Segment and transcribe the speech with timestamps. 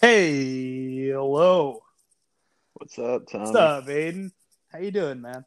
[0.00, 1.82] Hey, hello.
[2.74, 3.40] What's up, Tom?
[3.40, 4.30] What's up, Aidan?
[4.70, 5.44] How you doing, man?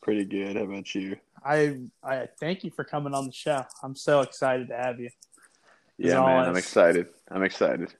[0.00, 0.56] Pretty good.
[0.56, 1.16] How about you?
[1.44, 3.64] I I thank you for coming on the show.
[3.82, 5.10] I'm so excited to have you.
[5.98, 6.48] Yeah, all man.
[6.48, 7.08] I'm excited.
[7.30, 7.92] I'm excited.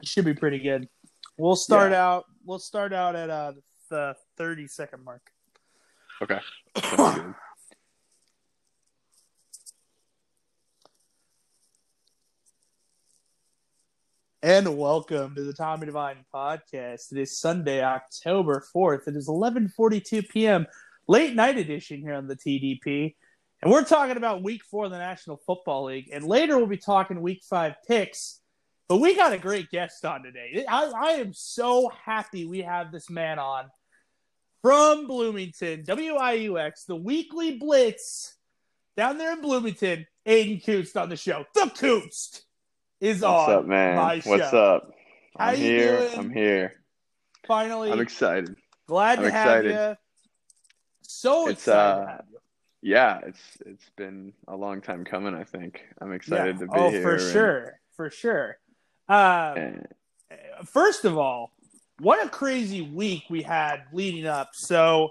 [0.00, 0.88] It should be pretty good.
[1.36, 2.06] We'll start Yeah.
[2.06, 2.24] out.
[2.44, 3.52] We'll start out at uh,
[3.90, 5.22] the 30 second mark.
[6.22, 6.38] Okay.
[14.40, 17.10] And welcome to the Tommy Divine podcast.
[17.10, 19.08] It is Sunday, October 4th.
[19.08, 20.64] It is 11:42 p.m.
[21.08, 23.16] late night edition here on the TDP.
[23.60, 26.10] And we're talking about week 4 of the National Football League.
[26.12, 28.40] And later we'll be talking week 5 picks.
[28.88, 30.64] But we got a great guest on today.
[30.68, 33.64] I, I am so happy we have this man on
[34.62, 38.36] from Bloomington, WIUX, the weekly blitz
[38.96, 40.06] down there in Bloomington.
[40.24, 41.44] Aidan Kunst on the show.
[41.54, 42.42] The Kunst
[43.00, 44.20] is What's on up, man?
[44.24, 44.92] What's up?
[45.36, 46.10] I'm here.
[46.16, 46.74] I'm here.
[47.46, 48.56] Finally, I'm excited.
[48.86, 49.96] glad I'm to have you.
[51.02, 52.38] So It's, excited uh, to have you.
[52.80, 55.34] Yeah, it's it's been a long time coming.
[55.34, 56.66] I think I'm excited Yeah.
[56.66, 57.00] to be oh, here.
[57.00, 58.58] Oh, for and- sure, for sure.
[59.08, 59.86] Uh, and-
[60.66, 61.52] first of all,
[62.00, 64.50] what a crazy week we had leading up.
[64.52, 65.10] So,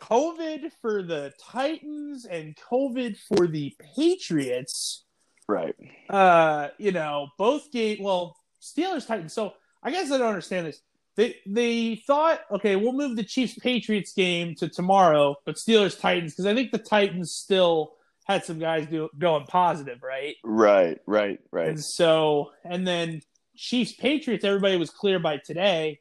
[0.00, 5.04] COVID for the Titans and COVID for the Patriots.
[5.48, 5.74] Right.
[6.08, 7.98] uh, you know, both game.
[8.00, 9.32] Well, Steelers Titans.
[9.32, 10.80] So I guess I don't understand this.
[11.16, 16.32] They they thought, okay, we'll move the Chiefs Patriots game to tomorrow, but Steelers Titans
[16.32, 20.36] because I think the Titans still had some guys do, going positive, right?
[20.44, 20.98] Right.
[21.06, 21.40] Right.
[21.50, 21.68] Right.
[21.70, 23.22] And so, and then
[23.56, 26.00] Chiefs Patriots, everybody was clear by today,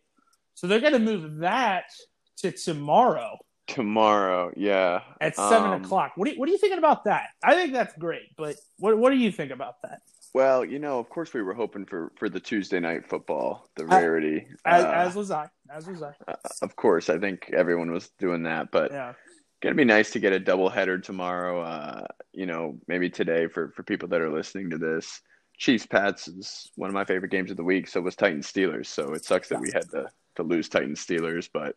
[0.54, 1.86] so they're going to move that
[2.38, 4.52] to tomorrow Tomorrow.
[4.56, 5.02] Yeah.
[5.22, 6.14] at seven Um, o'clock.
[6.16, 7.30] What do you, what are you thinking about that?
[7.44, 10.02] I think that's great, but what what do you think about that?
[10.34, 13.84] Well, you know, of course, we were hoping for for the Tuesday night football, the
[13.90, 14.48] I- rarity.
[14.66, 15.50] As, Uh, as was I.
[15.70, 16.14] As was I.
[16.62, 19.14] of course, I think everyone was doing that, but Yeah.
[19.62, 21.62] gonna be nice to get a double header tomorrow.
[21.62, 25.22] Uh, you know, maybe today for for people that are listening to this.
[25.58, 27.88] Chiefs Pats is one of my favorite games of the week.
[27.88, 28.86] So was Titans Steelers.
[28.86, 31.76] So it sucks that we had to to lose Titans Steelers, but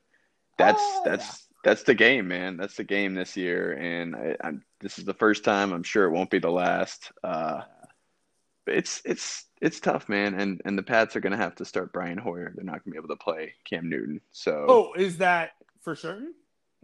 [0.59, 2.56] that's Oh, that's that's the game, man.
[2.56, 5.72] That's the game this year, and I, I'm this is the first time.
[5.72, 7.12] I'm sure it won't be the last.
[7.22, 7.62] Uh,
[8.66, 10.34] it's it's it's tough, man.
[10.34, 12.53] And and the Pats are gonna have to start Brian Hoyer.
[12.54, 14.21] They're not gonna be able to play Cam Newton.
[14.32, 15.50] So Oh, is that
[15.82, 16.34] for certain?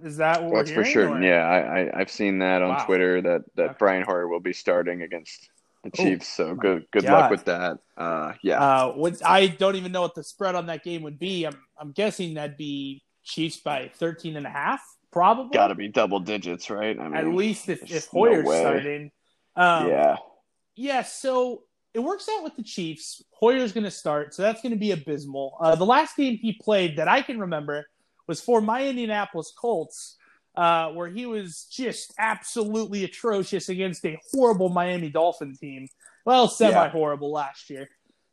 [0.03, 1.23] Is that what That's we're for certain.
[1.25, 2.85] or- Yeah, I, I I've seen that on Wow.
[2.85, 3.77] Twitter that that Okay.
[3.79, 5.49] Brian Hoyer will be starting against
[5.85, 6.29] the Oh, Chiefs.
[6.29, 7.13] so good good God.
[7.13, 7.79] luck with that.
[7.97, 11.19] Uh, yeah, Uh, what, I don't even know what the spread on that game would
[11.19, 11.45] be.
[11.45, 14.81] I'm I'm guessing that'd be Chiefs by 13 and a half,
[15.13, 15.53] probably.
[15.53, 16.99] got to be double digits, right?
[16.99, 18.61] I mean, At least if, if Hoyer's way.
[18.61, 19.11] starting.
[19.57, 20.17] Um, yeah,
[20.77, 23.23] Yeah, so it works out with the Chiefs.
[23.33, 25.57] Hoyer's going to start, so that's going to be abysmal.
[25.61, 27.87] Uh, the last game he played that I can remember
[28.29, 30.17] was for my Indianapolis Colts,
[30.55, 35.89] uh, where he was just absolutely atrocious against a horrible Miami Dolphin team.
[36.25, 37.89] Well, semi horrible last year.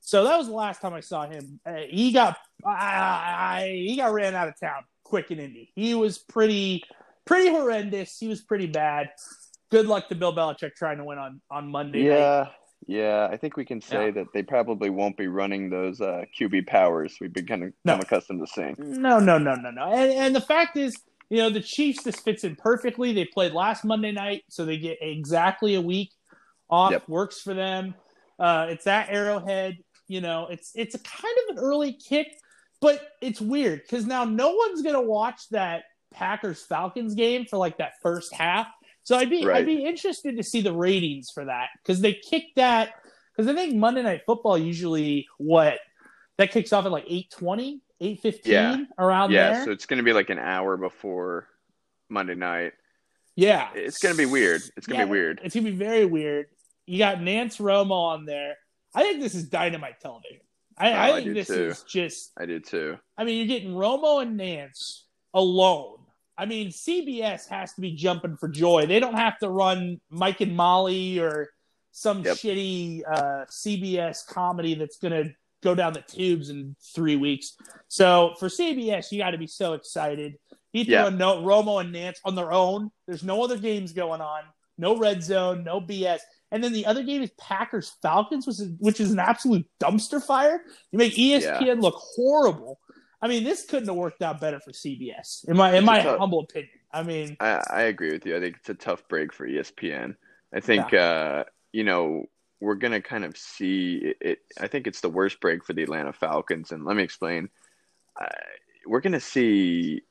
[0.05, 1.59] So that was the last time I saw him.
[1.65, 5.71] Uh, he got I, he got ran out of town quick in Indy.
[5.75, 6.83] He was pretty
[7.25, 8.17] pretty horrendous.
[8.19, 9.09] He was pretty bad.
[9.71, 12.15] Good luck to Bill Belichick trying to win on on Monday night.
[12.17, 12.47] yeah,
[12.85, 13.27] yeah.
[13.31, 14.11] I think we can say Yeah.
[14.11, 17.93] that they probably won't be running those uh, QB powers we've been kind of No.
[17.97, 18.75] become accustomed to seeing.
[18.77, 19.83] No, no, no, no, no.
[19.91, 20.95] And, and the fact is,
[21.29, 23.13] you know, the Chiefs, this fits in perfectly.
[23.13, 26.11] They played last Monday night, so they get exactly a week
[26.69, 26.91] off.
[26.91, 27.07] Yep.
[27.07, 27.95] Works for them.
[28.37, 29.77] Uh, it's at Arrowhead.
[30.07, 32.27] You know, it's it's a kind of an early kick,
[32.81, 37.77] but it's weird because now no one's gonna watch that Packers Falcons game for like
[37.77, 38.67] that first half.
[39.03, 39.57] So I'd be Right.
[39.57, 42.93] I'd be interested to see the ratings for that because they kicked that
[43.35, 45.79] because I think Monday Night Football usually what
[46.37, 48.77] that kicks off at like 820, 815 Yeah.
[48.97, 49.65] around Yeah, there.
[49.65, 51.47] so it's going to be like an hour before
[52.09, 52.73] Monday night.
[53.35, 53.69] yeah.
[53.75, 54.61] It's going to be weird.
[54.77, 55.41] It's going to Yeah, be weird.
[55.43, 56.47] It's gonna be very weird.
[56.85, 58.55] You got Nance Romo on there.
[58.95, 60.39] I think this is dynamite television.
[60.77, 61.65] I, Oh, I I think do this too.
[61.67, 62.97] is just I did too.
[63.17, 65.97] I mean, you're getting Romo and Nance alone.
[66.37, 68.87] I mean, CBS has to be jumping for joy.
[68.87, 71.49] They don't have to run Mike and Molly or
[71.91, 72.37] some Yep.
[72.37, 75.31] shitty uh, CBS comedy that's going to
[75.61, 77.55] go down the tubes in three weeks.
[77.87, 80.33] So for CBS, you got to be so excited.
[80.73, 81.03] You Yeah.
[81.07, 82.89] throw no, Romo and Nance on their own.
[83.05, 84.41] There's no other games going on.
[84.77, 85.63] No red zone.
[85.63, 86.19] No BS.
[86.51, 90.23] And then the other game is Packers Falcons, which is, which is an absolute dumpster
[90.23, 90.61] fire.
[90.91, 92.79] You make ESPN look horrible.
[93.23, 96.19] I mean, this couldn't have worked out better for CBS, in my in my tough-
[96.19, 96.69] humble opinion.
[96.91, 98.35] I mean, I, I agree with you.
[98.35, 100.15] I think it's a tough break for ESPN.
[100.53, 102.25] I think uh, you know
[102.59, 104.39] we're gonna kind of see it, it.
[104.59, 107.49] I think it's the worst break for the Atlanta Falcons, and let me explain.
[108.19, 108.27] Uh,
[108.85, 110.01] we're gonna see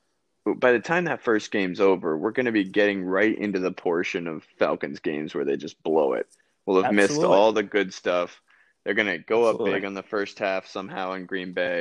[0.44, 4.26] by the time that first game's over, we're gonna be getting right into the portion
[4.26, 6.26] of Falcons games where they just blow it.
[6.66, 7.14] We'll have Absolutely.
[7.14, 8.40] missed all the good stuff.
[8.84, 9.70] They're gonna go Absolutely.
[9.70, 11.80] up big on the first half somehow in Green Bay,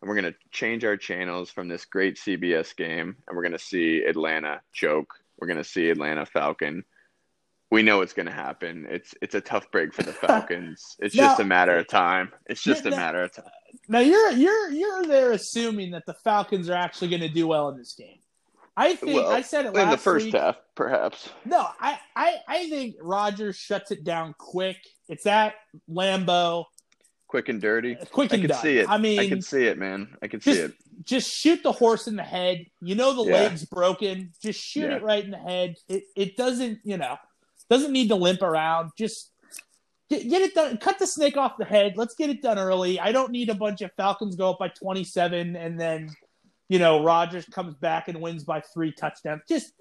[0.00, 4.04] and we're gonna change our channels from this great CBS game, and we're gonna see
[4.04, 5.14] Atlanta choke.
[5.38, 6.84] We're gonna see Atlanta Falcon
[7.72, 8.86] we know it's going to happen.
[8.90, 10.94] It's it's a tough break for the Falcons.
[10.98, 12.30] It's now, just a matter of time.
[12.46, 13.46] It's just a matter of time.
[13.88, 17.70] Now you're you're you're there assuming that the Falcons are actually going to do well
[17.70, 18.18] in this game.
[18.76, 20.34] I think well, I said it in the first week.
[20.34, 21.30] half, perhaps.
[21.46, 24.76] No, I, I I think Rodgers shuts it down quick.
[25.08, 25.54] It's at
[25.90, 26.66] Lambeau.
[27.26, 27.96] Quick and dirty.
[27.96, 28.88] Uh, quick and I can see it.
[28.90, 30.14] I mean, I can see it, man.
[30.20, 30.74] I can just, see it.
[31.04, 32.66] Just shoot the horse in the head.
[32.82, 33.44] You know the yeah.
[33.44, 34.32] leg's broken.
[34.42, 34.96] Just shoot yeah.
[34.96, 35.76] it right in the head.
[35.88, 36.80] It it doesn't.
[36.84, 37.16] You know
[37.72, 38.90] doesn't need to limp around.
[38.98, 39.30] Just
[40.10, 40.76] get, get it done.
[40.76, 41.94] Cut the snake off the head.
[41.96, 43.00] Let's get it done early.
[43.00, 46.10] I don't need a bunch of Falcons go up by 27 and then,
[46.68, 49.42] you know, Rodgers comes back and wins by three touchdowns.
[49.48, 49.72] Just,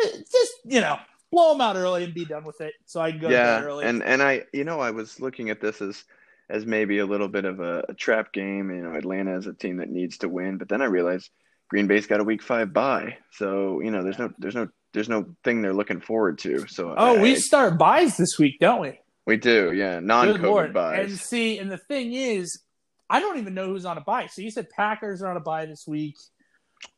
[0.00, 0.98] just you know,
[1.30, 2.72] blow them out early and be done with it.
[2.86, 3.84] So I can go yeah, early.
[3.84, 6.04] and and I, you know, I was looking at this as
[6.48, 8.70] as maybe a little bit of a, a trap game.
[8.70, 11.30] You know, Atlanta is a team that needs to win, but then I realized
[11.68, 15.10] Green Bay's got a week five bye, so you know, there's no there's no there's
[15.10, 16.66] no thing they're looking forward to.
[16.68, 18.98] So oh, I, we start buys this week, don't we?
[19.26, 21.10] We do, yeah, non-COVID buys.
[21.10, 22.62] And see, and the thing is,
[23.10, 24.28] I don't even know who's on a buy.
[24.28, 26.16] So you said Packers are on a buy this week.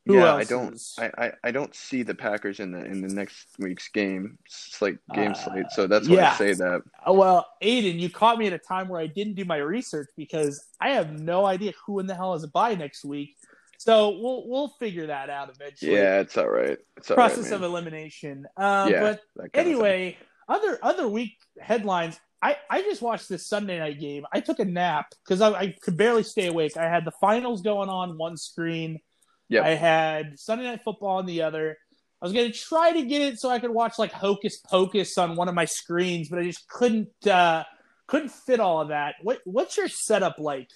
[0.06, 0.80] Who yeah, I don't.
[0.98, 4.98] I, I, I, don't see the Packers in the in the next week's game slate
[5.12, 5.66] game uh, slate.
[5.70, 6.30] So that's why yeah.
[6.32, 6.82] I say that.
[7.06, 10.08] Uh, well, Aidan, you caught me at a time where I didn't do my research
[10.16, 13.36] because I have no idea who in the hell is a buy next week.
[13.78, 15.94] So we'll we'll figure that out eventually.
[15.94, 16.78] Yeah, it's all right.
[16.96, 18.46] It's all process right, of elimination.
[18.56, 22.18] Um, yeah, but anyway, other other week headlines.
[22.40, 24.24] I, I just watched this Sunday night game.
[24.32, 26.76] I took a nap because I, I could barely stay awake.
[26.76, 29.00] I had the finals going on one screen.
[29.48, 29.64] Yeah.
[29.64, 31.78] I had Sunday night football on the other.
[32.20, 35.36] I was gonna try to get it so I could watch like Hocus Pocus on
[35.36, 37.62] one of my screens, but I just couldn't uh,
[38.08, 39.14] couldn't fit all of that.
[39.22, 40.68] What what's your setup like?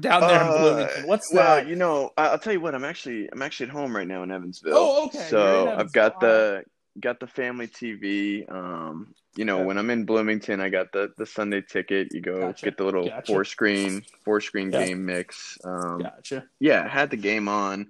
[0.00, 1.06] Down there uh, in Bloomington?
[1.06, 1.68] What's well, that?
[1.68, 2.74] you know, I'll tell you what.
[2.74, 4.72] I'm actually I'm actually at home right now in Evansville.
[4.74, 5.26] Oh, okay.
[5.28, 6.64] So I've got the
[7.00, 8.50] got the family TV.
[8.52, 12.12] Um, you know, when I'm in Bloomington, I got the the Sunday ticket.
[12.12, 12.64] You go gotcha.
[12.64, 13.32] get the little gotcha.
[13.32, 14.86] four screen four screen yeah.
[14.86, 15.58] game mix.
[15.64, 16.44] Um, gotcha.
[16.58, 17.88] Yeah, had the game on.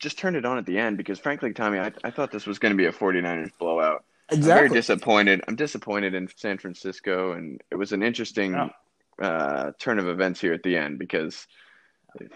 [0.00, 2.60] Just turned it on at the end because, frankly, Tommy, I, I thought this was
[2.60, 4.04] going to be a 49ers blowout.
[4.30, 4.52] Exactly.
[4.52, 5.42] I'm very disappointed.
[5.48, 8.70] I'm disappointed in San Francisco, and it was an interesting oh
[9.20, 11.46] uh, turn of events here at the end because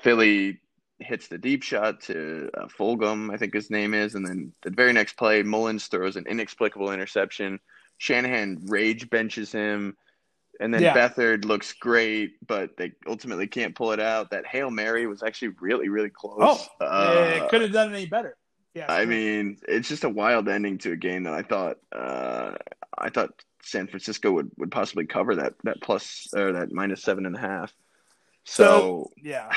[0.00, 0.60] Philly
[0.98, 4.70] hits the deep shot to uh, Fulgham, I think his name is, and then the
[4.70, 7.60] very next play, Mullens throws an inexplicable interception.
[7.98, 9.96] Shanahan rage benches him,
[10.60, 10.94] and then yeah.
[10.94, 14.30] Beathard looks great, but they ultimately can't pull it out.
[14.30, 16.68] That hail mary was actually really, really close.
[16.80, 18.36] Oh, uh, it could have done any better.
[18.74, 22.52] Yeah, I mean, it's just a wild ending to a game that I thought uh,
[22.96, 23.30] I thought
[23.62, 27.40] San Francisco would, would possibly cover that that plus or that minus seven and a
[27.40, 27.72] half.
[28.44, 29.50] So, so yeah,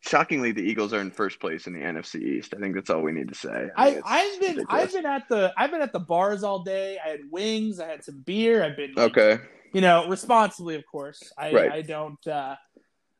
[0.00, 2.54] shockingly, the Eagles are in first place in the NFC East.
[2.56, 3.68] I think that's all we need to say.
[3.76, 4.84] I, mean, I have been ridiculous.
[4.84, 6.98] I've been at the I've been at the bars all day.
[7.04, 7.80] I had wings.
[7.80, 8.64] I had some beer.
[8.64, 9.38] I've been okay.
[9.72, 11.32] You know, responsibly, of course.
[11.38, 11.72] I right.
[11.72, 12.26] I don't.
[12.26, 12.56] uh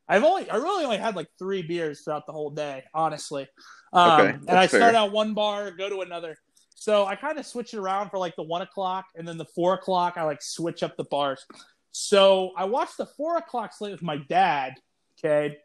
[0.07, 3.47] I've only I really only had like three beers throughout the whole day, honestly.
[3.93, 4.81] Um, okay, and I fair.
[4.81, 6.35] start out one bar, go to another.
[6.83, 9.45] So I kind of switch it around for like the one o'clock, and then the
[9.55, 11.45] four o'clock, I like switch up the bars.
[11.91, 14.73] So I watched the four o'clock slate with my dad.
[15.17, 15.59] Okay.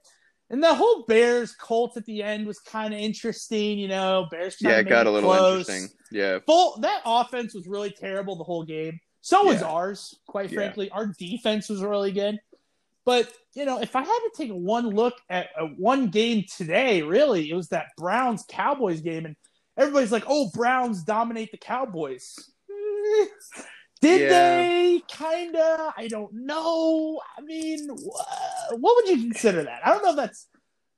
[0.48, 4.28] And the whole Bears Colts at the end was kind of interesting, you know.
[4.30, 5.68] Bears yeah, it got a little close.
[5.68, 5.98] interesting.
[6.12, 9.00] Yeah, full that offense was really terrible the whole game.
[9.20, 9.66] So was yeah.
[9.66, 10.86] ours, quite frankly.
[10.86, 10.98] Yeah.
[10.98, 12.38] Our defense was really good.
[13.04, 17.02] But you know, if I had to take one look at, at one game today,
[17.02, 19.34] really, it was that Browns Cowboys game, and
[19.78, 22.34] everybody's like, "Oh, Browns dominate the Cowboys."
[24.00, 24.28] Did yeah.
[24.28, 25.02] they?
[25.08, 25.92] Kinda.
[25.96, 27.20] I don't know.
[27.36, 29.80] I mean, what would you consider that?
[29.84, 30.46] I don't know if that's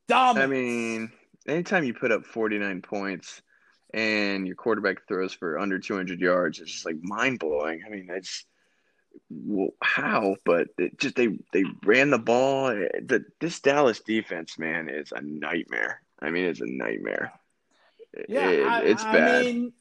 [0.08, 0.44] dominant.
[0.44, 1.12] I mean,
[1.46, 3.40] anytime you put up 49 points
[3.94, 7.82] and your quarterback throws for under 200 yards, it's just like mind blowing.
[7.86, 8.44] I mean, it's
[9.30, 10.36] well, how?
[10.44, 12.68] But it just they they ran the ball.
[12.68, 16.02] The this Dallas defense, man, is a nightmare.
[16.20, 17.32] I mean, it's a nightmare.
[18.28, 19.44] Yeah, it, I, it's I bad.
[19.44, 19.72] Mean,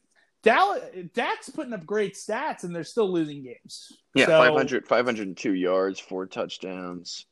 [0.42, 0.82] Dallas,
[1.14, 3.92] Dak's putting up great stats, and they're still losing games.
[4.14, 7.26] Yeah, so, 500, 502 yards, four touchdowns.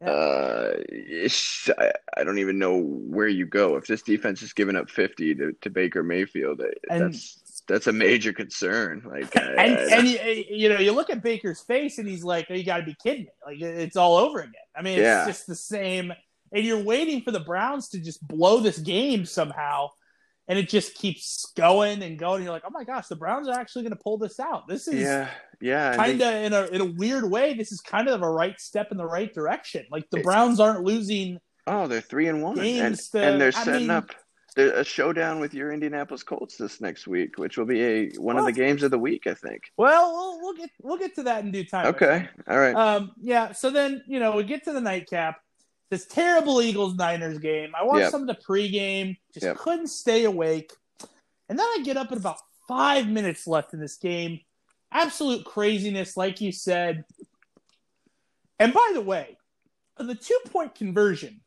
[0.00, 0.10] Yeah.
[0.10, 0.72] Uh,
[1.78, 5.34] I, I, don't even know where you go if this defense is giving up fifty
[5.36, 6.60] to, to Baker Mayfield.
[6.90, 9.02] And that's that's a major concern.
[9.06, 12.46] Like, and I, and you, you know, you look at Baker's face, and he's like,
[12.50, 14.52] oh, "You got to be kidding me!" Like it's all over again.
[14.76, 15.26] I mean, it's Yeah.
[15.26, 16.12] just the same,
[16.52, 19.90] and you're waiting for the Browns to just blow this game somehow,
[20.48, 22.36] and it just keeps going and going.
[22.36, 24.68] And you're like, "Oh my gosh, the Browns are actually going to pull this out."
[24.68, 25.96] This is yeah, yeah.
[25.96, 27.54] kind of in a in a weird way.
[27.54, 29.84] This is kind of a right step in the right direction.
[29.90, 31.38] Like the Browns aren't losing.
[31.66, 34.10] oh, they're three and one, and, to- and they're I setting mean- up
[34.56, 38.44] a showdown with your Indianapolis Colts this next week, which will be a one of
[38.44, 39.62] the games of the week, I think.
[39.76, 41.86] Well, we'll, we'll get we'll get to that in due time.
[41.86, 42.74] Okay, all right.
[42.76, 43.50] Um, yeah.
[43.50, 45.40] So then, you know, we get to the nightcap.
[45.90, 47.72] This terrible Eagles Niners game.
[47.78, 48.10] I watched Yep.
[48.10, 49.16] some of the pregame.
[49.32, 49.56] Just Yep.
[49.58, 50.72] couldn't stay awake.
[51.48, 54.40] And then I get up at about five minutes left in this game.
[54.92, 57.04] Absolute craziness, like you said.
[58.58, 59.36] And by the way,
[59.98, 61.42] on the two point conversion,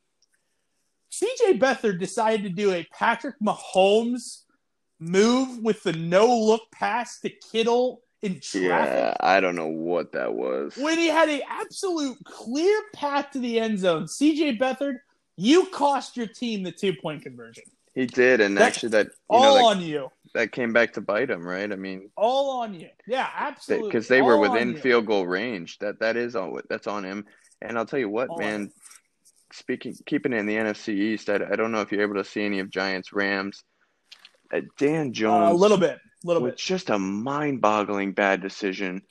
[1.12, 4.44] CJ Beathard decided to do a Patrick Mahomes
[5.00, 10.12] move with the no look pass to Kittle in traffic yeah, I don't know what
[10.14, 10.76] that was.
[10.78, 14.06] when he had an absolute clear path to the end zone.
[14.06, 14.98] CJ Beathard,
[15.36, 17.64] you cost your team the two point conversion.
[17.94, 20.12] He did, and That- actually, that you All know that, on you.
[20.34, 21.72] that came back to bite him, right?
[21.72, 22.90] I mean, All on you.
[23.08, 23.90] Yeah, absolutely.
[23.90, 25.78] because they were All within field goal range.
[25.80, 26.60] That that is all.
[26.70, 27.26] That's on him.
[27.62, 28.72] And I'll tell you what, All man.
[29.54, 32.26] Speaking, keeping it in the NFC East, I, I don't know if you're able to
[32.26, 33.64] see any of Giants Rams.
[34.54, 36.00] Uh, Dan Uh, Jones, a little bit.
[36.24, 36.58] A little bit.
[36.58, 39.02] just a mind-boggling bad decision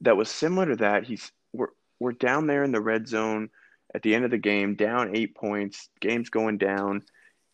[0.00, 1.04] that was similar to that.
[1.04, 1.68] He's we're
[2.00, 3.50] we're down there in the red zone
[3.94, 5.88] at the end of the game, down eight points.
[6.00, 7.02] Game's going down.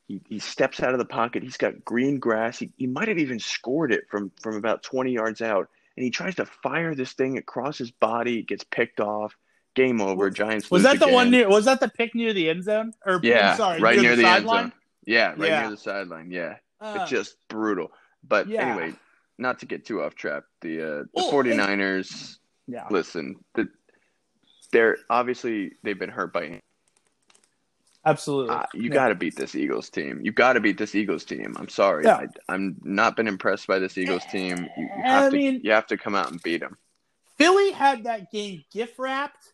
[0.06, 1.42] He, he steps out of the pocket.
[1.42, 2.58] He's got green grass.
[2.58, 5.68] He, he might have even scored it from from about 20 yards out.
[5.96, 8.40] And he tries to fire this thing across his body.
[8.40, 9.34] It gets picked off.
[9.74, 10.28] Game over.
[10.30, 11.14] Giants Was that the again.
[11.14, 12.92] one near was that the pick near the end zone?
[13.04, 14.62] Or Yeah, I'm sorry, right near the, end sideline?
[14.64, 14.72] zone.
[15.06, 15.60] Yeah, right Yeah.
[15.62, 16.30] near the sideline.
[16.30, 17.90] Yeah, Uh, it's just brutal.
[18.26, 18.62] But yeah.
[18.66, 18.94] anyway,
[19.38, 22.86] not to get too off track, the uh, the Well, 49ers, yeah.
[22.90, 23.68] listen, the,
[24.72, 26.60] they're obviously they've been hurt by
[28.06, 28.54] Absolutely.
[28.54, 28.94] uh, you Yeah.
[28.94, 30.20] got to beat this Eagles team.
[30.22, 31.54] You got to beat this Eagles team.
[31.58, 32.04] I'm sorry.
[32.04, 32.16] Yeah.
[32.16, 34.68] I, I'm not been impressed by this Eagles team.
[34.76, 36.76] You, you I have to mean- you have to come out and beat them.
[37.38, 39.52] Philly had that game gift wrapped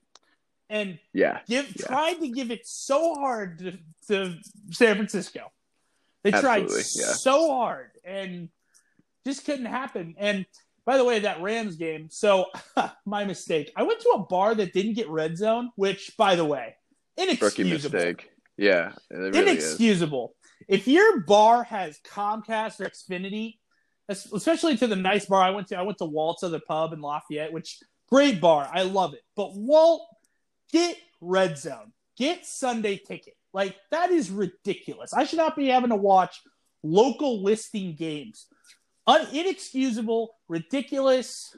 [0.68, 1.40] and Yeah.
[1.46, 1.86] give Yeah.
[1.86, 4.34] tried to give it so hard to, to
[4.70, 5.50] San Francisco.
[6.22, 7.12] They tried yeah.
[7.14, 8.50] so hard and
[9.26, 10.14] just couldn't happen.
[10.18, 10.46] And
[10.86, 12.46] by the way, that Rams game, so
[13.06, 13.70] my mistake.
[13.76, 16.74] I went to a bar that didn't get red zone, which by the way,
[17.18, 17.98] Rookie inexcusable.
[17.98, 18.30] mistake.
[18.56, 19.64] Yeah, it really is.
[19.64, 20.34] inexcusable.
[20.68, 23.54] If your bar has Comcast or Xfinity,
[24.08, 27.00] especially to the nice bar I went to, I went to Walt's other pub in
[27.00, 29.22] Lafayette, which great bar, I love it.
[29.36, 30.02] But Walt,
[30.72, 33.34] get Red Zone, get Sunday Ticket.
[33.52, 35.12] Like that is ridiculous.
[35.12, 36.40] I should not be having to watch
[36.82, 38.46] local listing games.
[39.06, 41.56] Un- inexcusable, ridiculous.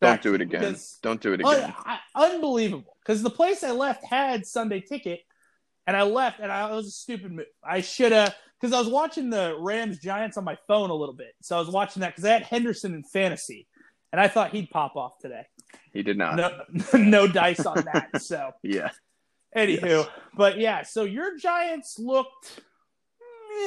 [0.00, 0.76] Don't do it again.
[1.02, 1.74] Don't do it Un- again.
[1.84, 2.96] I- unbelievable.
[3.04, 5.20] Because the place I left had Sunday ticket,
[5.86, 7.46] and I left, and I, it was a stupid move.
[7.64, 11.14] I should have, because I was watching the Rams Giants on my phone a little
[11.14, 11.34] bit.
[11.42, 13.66] So I was watching that because I had Henderson in fantasy,
[14.12, 15.46] and I thought he'd pop off today.
[15.92, 16.36] he did not.
[16.36, 16.62] No,
[16.98, 18.20] no dice on that.
[18.22, 18.90] So, Yeah.
[19.56, 20.08] anywho, Yes.
[20.36, 22.60] but yeah, so your Giants looked.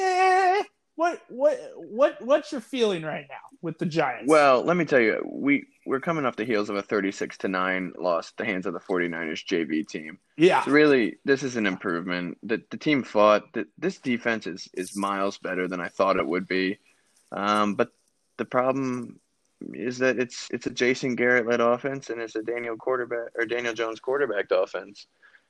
[0.00, 0.62] Eh,
[0.96, 4.28] what what what what's your feeling right now with the Giants?
[4.28, 7.48] Well, let me tell you, we we're coming off the heels of a 36 to
[7.48, 10.18] 9 loss at the hands of the 49ers JV team.
[10.36, 12.38] yeah, So really, this is an improvement.
[12.42, 13.52] The the team fought.
[13.54, 16.78] The, this defense is is miles better than I thought it would be.
[17.32, 17.90] Um, but
[18.36, 19.18] the problem
[19.72, 23.46] is that it's it's a Jason Garrett led offense and it's a Daniel quarterback or
[23.46, 25.06] Daniel Jones quarterbacked offense,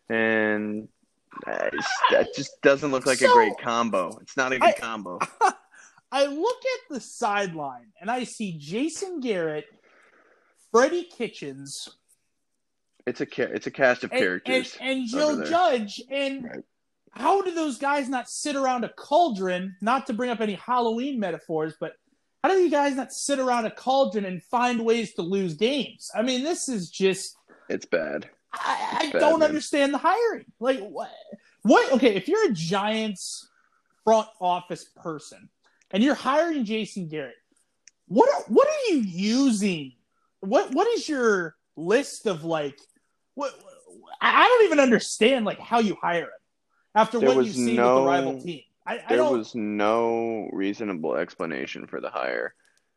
[0.08, 0.88] and
[1.46, 4.16] that just doesn't look like a great combo.
[4.20, 5.18] It's not a good I- combo.
[6.14, 9.64] I look at the sideline and I see Jason Garrett,
[10.70, 11.88] Freddie Kitchens,
[13.06, 14.76] It's a it's a cast of and, and, characters.
[14.80, 15.48] and over Joe.
[15.50, 16.02] Judge.
[16.10, 16.64] And Right.
[17.12, 19.74] how do those guys not sit around a cauldron?
[19.80, 21.94] Not to bring up any Halloween metaphors, but
[22.44, 26.10] how do you guys not sit around a cauldron and find ways to lose games?
[26.14, 27.34] I mean, this is just.
[27.70, 28.28] It's bad.
[28.52, 29.48] I, I bad, don't man.
[29.48, 30.44] understand the hiring.
[30.60, 31.10] Like what?
[31.62, 31.92] What?
[31.92, 33.48] Okay, if you're a Giants
[34.04, 35.48] front office person
[35.90, 37.34] and you're hiring Jason Garrett,
[38.08, 39.92] what are, what are you using?
[40.40, 42.78] What what is your list of like?
[43.34, 43.52] What
[44.20, 46.28] I I don't even understand like how you hire him
[46.94, 48.62] after There what you've seen with the rival team.
[48.84, 49.38] I, I There don't.
[49.38, 52.54] was no reasonable explanation for the hire.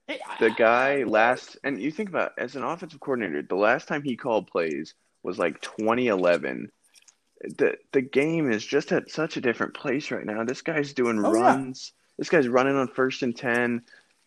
[0.10, 3.88] I- The guy last, and you think about it, as an offensive coordinator, the last
[3.88, 6.72] time he called plays was like 2011.
[7.58, 10.44] The the game is just at such a different place right now.
[10.44, 11.42] This guy's doing Oh, yeah.
[11.42, 11.92] runs.
[12.18, 13.82] This guy's running on first and ten.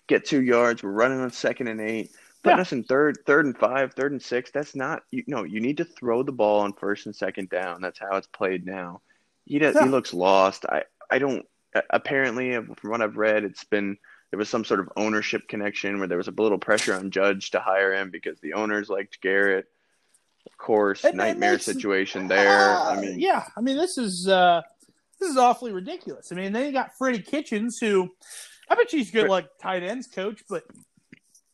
[0.09, 0.83] get two yards.
[0.83, 2.11] We're running on second and eight,
[2.43, 2.63] putting Yeah.
[2.63, 4.51] us in third, third and five, third and six.
[4.51, 5.23] That's not you.
[5.27, 7.81] No, you need to throw the ball on first and second down.
[7.83, 9.03] That's how it's played now.
[9.45, 9.75] He does.
[9.75, 9.85] Yeah.
[9.85, 10.65] He looks lost.
[10.67, 11.47] I I don't.
[11.91, 13.99] Apparently, from what I've read, it's been
[14.31, 17.51] there was some sort of ownership connection where there was a little pressure on Judge
[17.53, 19.67] to hire him because the owners liked Garrett.
[20.51, 22.49] Of course, And- nightmare situation there.
[22.77, 24.63] I Uh, mean, yeah, I mean, this is uh,
[25.21, 26.31] this is awfully ridiculous.
[26.33, 28.11] I mean, then you got Freddie Kitchens, who
[28.69, 30.65] I bet he's good like tight ends coach, but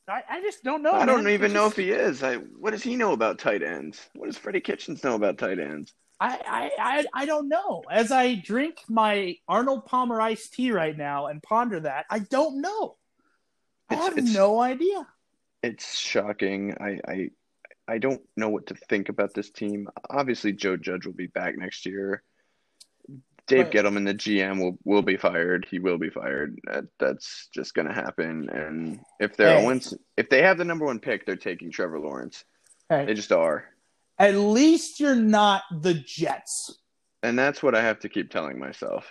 [0.08, 0.92] I, I just don't know.
[0.92, 2.22] I don't even know if he is.
[2.22, 4.00] I what does he know about tight ends?
[4.14, 5.92] What does Freddie Kitchens know about tight ends?
[6.20, 7.82] I, I, I, I don't know.
[7.90, 12.60] As I drink my Arnold Palmer iced tea right now and ponder that, I don't
[12.60, 12.96] know.
[13.90, 15.06] I It's- have it's- no idea.
[15.62, 16.74] It's shocking.
[16.78, 17.30] I, I
[17.86, 19.88] I don't know what to think about this team.
[20.10, 22.22] Obviously, Joe Judge will be back next year.
[23.46, 23.72] Dave Right.
[23.74, 25.66] Gettleman, the GM, will will be fired.
[25.70, 26.58] He will be fired.
[26.64, 28.48] That, that's just going to happen.
[28.48, 29.64] And if they're Hey.
[29.64, 32.42] once if they have the number one pick, they're taking Trevor Lawrence.
[32.88, 33.66] Hey, They just are.
[34.18, 36.78] at least you're not the Jets.
[37.22, 39.04] And that's what I have to keep telling myself.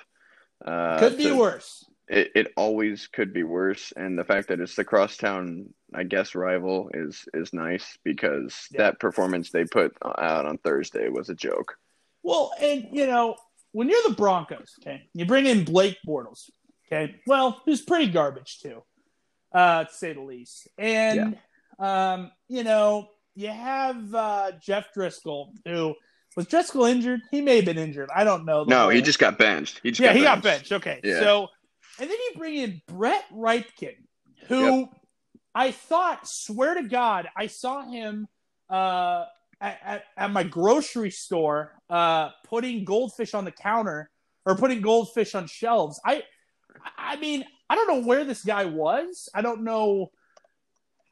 [0.65, 1.85] Uh, Could be worse.
[2.09, 6.35] It, it always could be worse, and the fact that it's the crosstown, I guess,
[6.35, 8.79] rival is is nice because Yeah.
[8.83, 11.77] that performance they put out on Thursday was a joke.
[12.21, 13.35] Well, and you know,
[13.71, 16.49] when you're the Broncos, okay, you bring in Blake Bortles,
[16.87, 17.15] okay.
[17.25, 18.83] Well, who's pretty garbage too,
[19.55, 20.67] uh, to say the least.
[20.77, 21.37] And
[21.79, 25.95] um, you know, you have uh, Jeff Driskel, who
[26.35, 27.21] was Driskel injured.
[27.31, 28.09] He may have been injured.
[28.13, 28.65] I don't know.
[28.65, 29.79] No, whole- he just got benched.
[29.83, 30.69] He just yeah, got he got benched.
[30.69, 30.71] benched.
[30.73, 31.19] Okay, Yeah.
[31.21, 31.47] so
[31.99, 33.95] and then you bring in Brett Rypien,
[34.47, 34.89] who
[35.55, 38.27] I thought, swear to God, I saw him
[38.69, 39.25] uh,
[39.61, 44.09] at, at, at my grocery store uh, putting goldfish on the counter
[44.45, 46.01] or putting goldfish on shelves.
[46.03, 46.23] I,
[46.97, 49.29] I mean, I don't know where this guy was.
[49.33, 50.11] I don't know.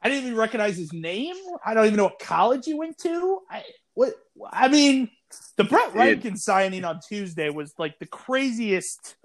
[0.02, 1.36] I didn't even recognize his name.
[1.64, 3.38] I don't even know what college he went to.
[3.48, 3.62] I
[3.94, 4.14] what?
[4.50, 5.10] I mean,
[5.56, 9.16] the Brett It- signing on Tuesday was like the craziest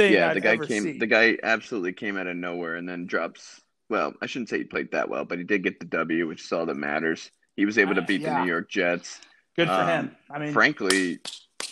[0.00, 0.98] thing Yeah, I've the guy came.
[0.98, 3.60] The guy absolutely came out of nowhere and then drops.
[3.88, 6.44] Well, I shouldn't say he played that well, but he did get the W, which
[6.44, 7.30] is all that matters.
[7.56, 8.34] He was able to Uh, beat yeah.
[8.38, 9.20] the New York Jets.
[9.56, 10.16] Good for um, him.
[10.30, 11.18] I mean, Frankly,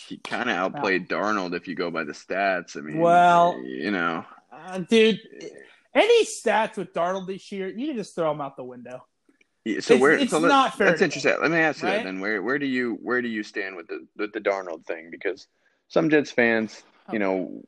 [0.06, 2.76] he kind of outplayed Darnold if you go by the stats.
[2.76, 5.20] I mean, Well- you know, uh, dude,
[5.94, 9.06] any stats with Darnold this year, you can just throw them out the window.
[9.64, 11.36] Yeah, so It's- where it's so not fair That's interesting.
[11.40, 11.96] Let me ask you right?
[11.98, 12.20] that then.
[12.20, 15.10] Where where do you where do you stand with the with the Darnold thing?
[15.10, 15.46] Because
[15.88, 17.62] some Jets fans, you know,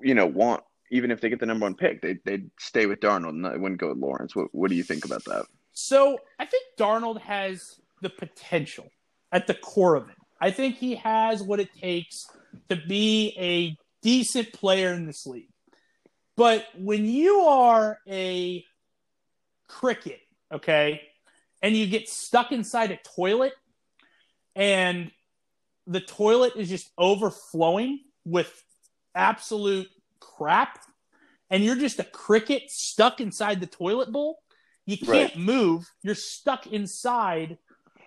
[0.00, 3.00] you know, want even if they get the number one pick, they they'd stay with
[3.00, 4.34] Darnold and they wouldn't go with Lawrence.
[4.34, 5.46] What what do you think about that?
[5.72, 7.62] So I think Darnold has
[8.02, 8.88] the potential
[9.32, 10.16] at the core of it.
[10.40, 12.26] I think he has what it takes
[12.68, 15.48] to be a decent player in this league.
[16.36, 18.64] But when you are a
[19.68, 20.20] cricket,
[20.52, 21.00] okay,
[21.62, 23.54] and you get stuck inside a toilet
[24.54, 25.10] and
[25.86, 28.52] the toilet is just overflowing with
[29.16, 29.88] absolute
[30.20, 30.78] crap
[31.50, 34.38] and you're just a cricket stuck inside the toilet bowl,
[34.84, 35.38] you can't Right.
[35.38, 35.90] move.
[36.02, 37.58] You're stuck inside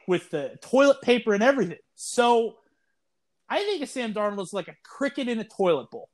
[0.07, 1.77] with the toilet paper and everything.
[1.95, 2.57] So
[3.49, 6.09] I think of Sam Darnold as like a cricket in a toilet bowl.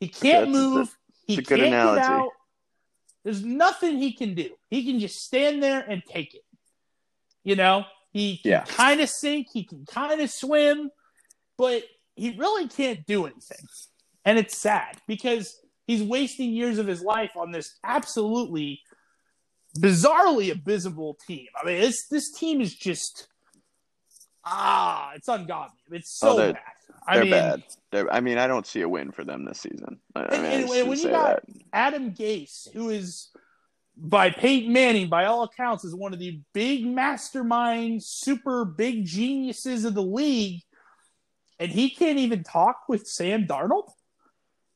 [0.00, 0.96] He can't That's- move.
[1.26, 2.00] He that's a good can't analogy.
[2.00, 2.30] get out.
[3.22, 4.56] There's nothing he can do.
[4.68, 6.42] He can just stand there and take it.
[7.44, 8.64] You know, he can Yeah.
[8.64, 10.90] kind of sink, he can kind of swim,
[11.56, 11.84] but
[12.16, 13.66] he really can't do anything.
[14.24, 18.80] And it's sad because he's wasting years of his life on this absolutely
[19.78, 21.46] bizarrely abysmal team.
[21.60, 23.28] I mean, this this team is just
[24.44, 25.78] ah, it's ungodly.
[25.92, 26.62] It's so Oh, they're- bad.
[27.06, 27.62] I They're mean, bad.
[27.90, 30.00] They're, I mean, I don't see a win for them this season.
[30.14, 31.56] I, I And- mean, and I when- you got- that.
[31.72, 33.30] Adam Gase, who is
[33.96, 39.84] by Peyton Manning, by all accounts, is one of the big masterminds, super big geniuses
[39.84, 40.62] of the league,
[41.58, 43.90] and he can't even talk with Sam Darnold.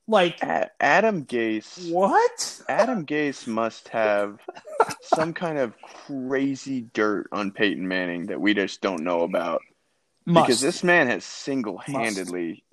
[0.06, 0.38] Like
[0.80, 1.90] Adam Gase.
[1.90, 2.62] what?
[2.68, 4.38] Adam Gase must have
[5.02, 9.62] some kind of crazy dirt on Peyton Manning that we just don't know about.
[10.26, 10.46] Must.
[10.46, 12.64] Because this man has single handedly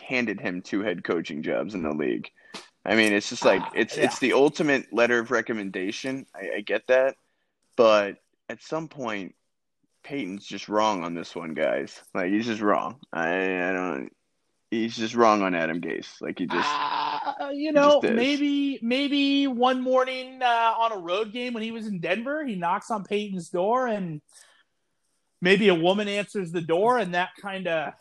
[0.00, 2.30] handed him two head coaching jobs in the league.
[2.84, 4.04] I mean, it's just like Ah, it's yeah.
[4.04, 6.26] it's the ultimate letter of recommendation.
[6.34, 7.16] I, I get that,
[7.76, 8.16] but
[8.48, 9.34] at some point,
[10.04, 12.00] Peyton's just wrong on this one, guys.
[12.14, 13.00] Like he's just wrong.
[13.12, 14.10] I I don't.
[14.70, 16.20] He's just wrong on Adam Gase.
[16.20, 21.32] Like he just Uh, you know, just maybe maybe one morning uh, on a road
[21.32, 24.20] game when he was in Denver, he knocks on Peyton's door, and
[25.40, 27.92] maybe a woman answers the door, and that kind of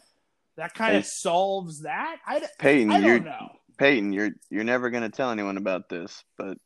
[0.58, 2.18] that kind of solves that.
[2.26, 2.92] I, Peyton.
[2.92, 3.50] I you're don't know.
[3.78, 4.14] Peyton.
[4.14, 6.58] You're you're never gonna tell anyone about this, but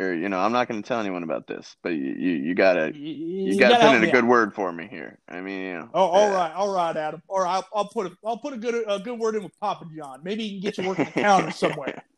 [0.00, 2.54] or you know, I'm not going to tell anyone about this, but you you, you
[2.54, 4.30] gotta You, you, gotta, gotta put in a good out.
[4.30, 5.18] word for me here.
[5.28, 5.90] I mean, you know.
[5.92, 6.34] Oh, all yeah.
[6.36, 7.22] right, all right, Adam.
[7.28, 9.86] Or I'll, I'll put a, I'll put a good a good word in with Papa
[9.96, 10.20] John.
[10.22, 12.02] Maybe he can get you working the counter somewhere.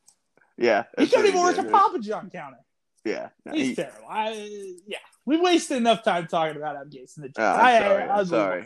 [0.59, 1.62] Yeah, He couldn't even work a?
[1.64, 2.59] Papa John counter.
[3.03, 4.05] Yeah, no, He's he- terrible.
[4.11, 7.38] I yeah, we wasted enough time talking about Adam Gase and the Jets.
[7.38, 8.03] Oh, I'm I, sorry.
[8.03, 8.64] I, I'll sorry.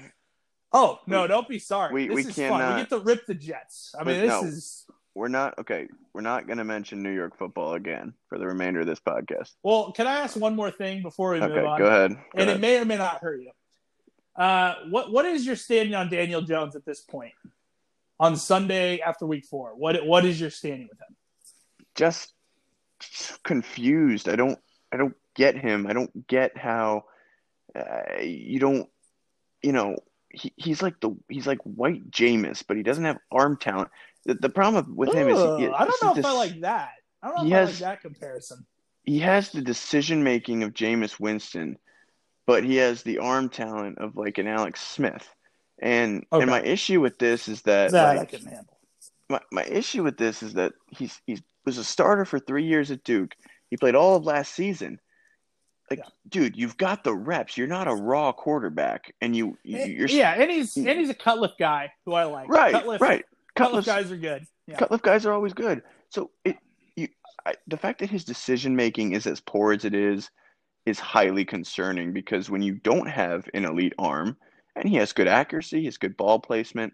[0.73, 1.93] Oh no, We- don't be sorry.
[1.95, 2.75] we- this we is fun.
[2.75, 3.95] We get to rip the Jets.
[3.97, 4.43] I mean, this no.
[4.43, 5.87] is We're not okay.
[6.15, 9.53] We're not going to mention New York football again for the remainder of this podcast.
[9.65, 9.91] well.
[9.93, 11.79] Can I ask one more thing before we Okay, move on?
[11.79, 12.13] go ahead.
[12.13, 12.57] Go and ahead.
[12.57, 13.51] it may or may not hurt you.
[14.37, 17.33] Uh, what what is your standing on Daniel Jones at this point
[18.21, 19.75] on Sunday after Week Four?
[19.77, 21.17] What what is your standing with him?
[21.97, 22.33] just
[23.45, 24.29] confused.
[24.29, 24.59] I don't
[24.93, 25.87] I don't get him.
[25.87, 27.05] I don't get how
[27.77, 28.89] uh, you don't
[29.63, 29.97] you know
[30.31, 33.91] he, he's like the he's like white Jameis, but he doesn't have arm talent.
[34.27, 36.91] The, the problem with him is he, I don't know if this- I like that.
[37.23, 38.67] I don't know he if I has- like that comparison.
[39.03, 41.79] he has the decision making of Jameis Winston,
[42.47, 45.29] but he has the arm talent of like an Alex Smith.
[45.81, 46.43] And Okay.
[46.43, 48.79] and my issue with this is that That I can handle.
[49.29, 52.91] my, my issue with this is that he's he's was a starter for three years
[52.91, 53.35] at Duke.
[53.71, 55.01] He played all of last season.
[55.91, 56.09] Like, Yeah.
[56.29, 57.57] dude, you've got the reps.
[57.59, 61.11] You're not a raw quarterback, and you, you eh, you're yeah, and he's and he's
[61.11, 62.49] a Cutcliffe guy who I like.
[62.49, 63.25] right, Cutcliffe, right.
[63.57, 64.47] Cutcliffe guys are good.
[64.67, 64.77] Yeah.
[64.77, 65.83] Cutcliffe guys are always good.
[66.11, 66.57] So it
[66.97, 67.09] you
[67.47, 70.31] I, the fact that his decision making is as poor as it is
[70.87, 74.37] is highly concerning because when you don't have an elite arm
[74.77, 76.93] and he has good accuracy, he has good ball placement.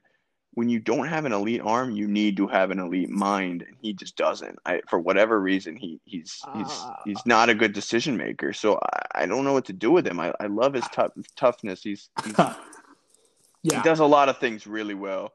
[0.54, 3.76] When you don't have an elite arm, you need to have an elite mind, and
[3.80, 4.58] he just doesn't.
[4.66, 7.00] I, for whatever reason, he he's he's Ah.
[7.04, 8.52] he's not a good decision maker.
[8.52, 10.18] So I, I don't know what to do with him.
[10.18, 11.84] I, I love his tough toughness.
[11.84, 12.34] He's, he's
[13.62, 13.76] yeah.
[13.76, 15.32] he does a lot of things really well,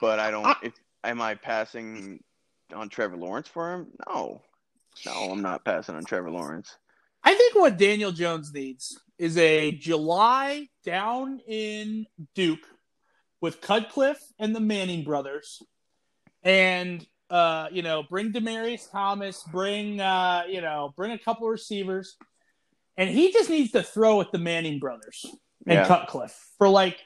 [0.00, 0.46] but I don't.
[0.46, 0.72] I- if
[1.04, 2.22] am I passing
[2.74, 3.86] on Trevor Lawrence for him?
[4.08, 4.42] No,
[5.04, 6.76] no, I'm not passing on Trevor Lawrence.
[7.24, 12.66] I think what Daniel Jones needs is a July down in Duke
[13.40, 15.62] with Cutcliffe and the Manning brothers,
[16.42, 22.16] and uh, you know, bring Demaryius Thomas, bring uh, you know, bring a couple receivers,
[22.96, 25.24] and he just needs to throw with the Manning brothers
[25.66, 25.86] and Yeah.
[25.88, 26.98] Cutcliffe for like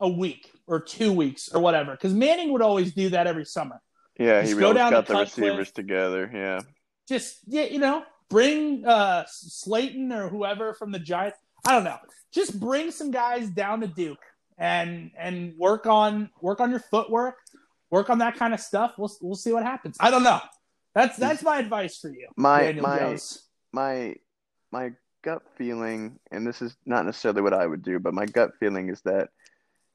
[0.00, 3.80] a week or two weeks or whatever, because Manning would always do that every summer.
[4.18, 6.30] Yeah, Just he go down got to the receivers together.
[6.32, 6.60] Yeah,
[7.08, 11.38] just yeah, you know, bring uh Slayton or whoever from the Giants.
[11.66, 11.98] I don't know.
[12.32, 14.18] Just bring some guys down to Duke
[14.58, 17.36] and and work on work on your footwork,
[17.90, 18.92] work on that kind of stuff.
[18.98, 19.96] We'll we'll see what happens.
[20.00, 20.40] I don't know.
[20.94, 23.48] That's that's my advice for you, My- Daniel my- Jones.
[23.72, 24.14] my
[24.70, 28.52] my gut feeling, and this is not necessarily what I would do, but my gut
[28.60, 29.30] feeling is that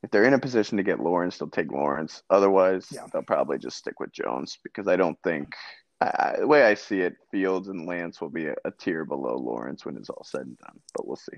[0.04, 2.24] if they're in a position to get Lawrence, they'll take Lawrence.
[2.30, 3.06] Otherwise, Yeah.
[3.12, 5.54] they'll probably just stick with Jones because I don't think.
[6.02, 9.36] I, the way I see it, Fields and Lance will be a, a tier below
[9.36, 10.80] Lawrence when it's all said and done.
[10.96, 11.36] But we'll see.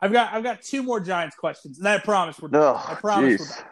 [0.00, 2.62] I've got I've got two more Giants questions, and I promise we're done.
[2.62, 3.64] Oh, I promise we're done.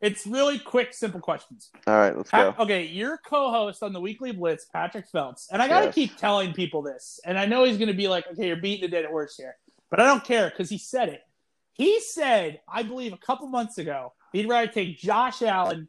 [0.00, 1.68] It's really quick, simple questions.
[1.86, 2.62] All right, let's Pa- go.
[2.62, 5.94] okay, your co-host on the Weekly Blitz, Patrick Phelps, and I got to Yes.
[5.94, 8.86] keep telling people this, and I know he's going to be like, "Okay, you're beating
[8.86, 9.56] a dead horse here,"
[9.90, 11.20] but I don't care because he said it.
[11.80, 15.88] He said, I believe, a couple months ago, he'd rather take Josh Allen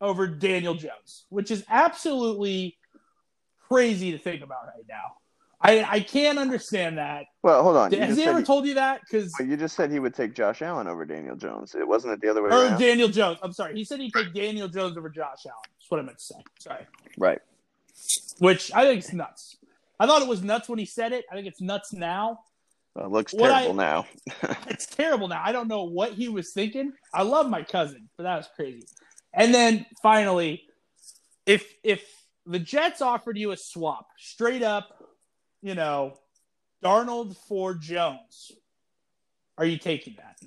[0.00, 2.78] over Daniel Jones, which is absolutely
[3.68, 5.16] crazy to think about right now.
[5.60, 7.26] I I can't understand that.
[7.42, 7.92] Well, hold on.
[7.92, 9.02] You Has he ever he, told you that?
[9.02, 11.74] Because well, oh, you just said he would take Josh Allen over Daniel Jones.
[11.74, 12.80] It wasn't it the other way or around.
[12.80, 13.38] Daniel Jones.
[13.42, 13.74] I'm sorry.
[13.74, 15.58] He said he'd take Daniel Jones over Josh Allen.
[15.78, 16.36] That's what I meant to say.
[16.60, 16.86] Sorry.
[17.18, 17.42] right.
[18.38, 19.58] which I think is nuts.
[20.00, 21.26] I thought it was nuts when he said it.
[21.30, 22.40] I think it's nuts now.
[22.96, 24.06] Well, it looks What I- terrible now.
[24.68, 25.42] It's terrible now.
[25.44, 26.92] I don't know what he was thinking.
[27.12, 28.86] I love my cousin, but that was crazy.
[29.34, 30.62] And then finally,
[31.44, 32.02] if if
[32.46, 35.02] the Jets offered you a swap, straight up,
[35.62, 36.14] you know,
[36.82, 38.52] Darnold for Jones,
[39.58, 40.38] are you taking that?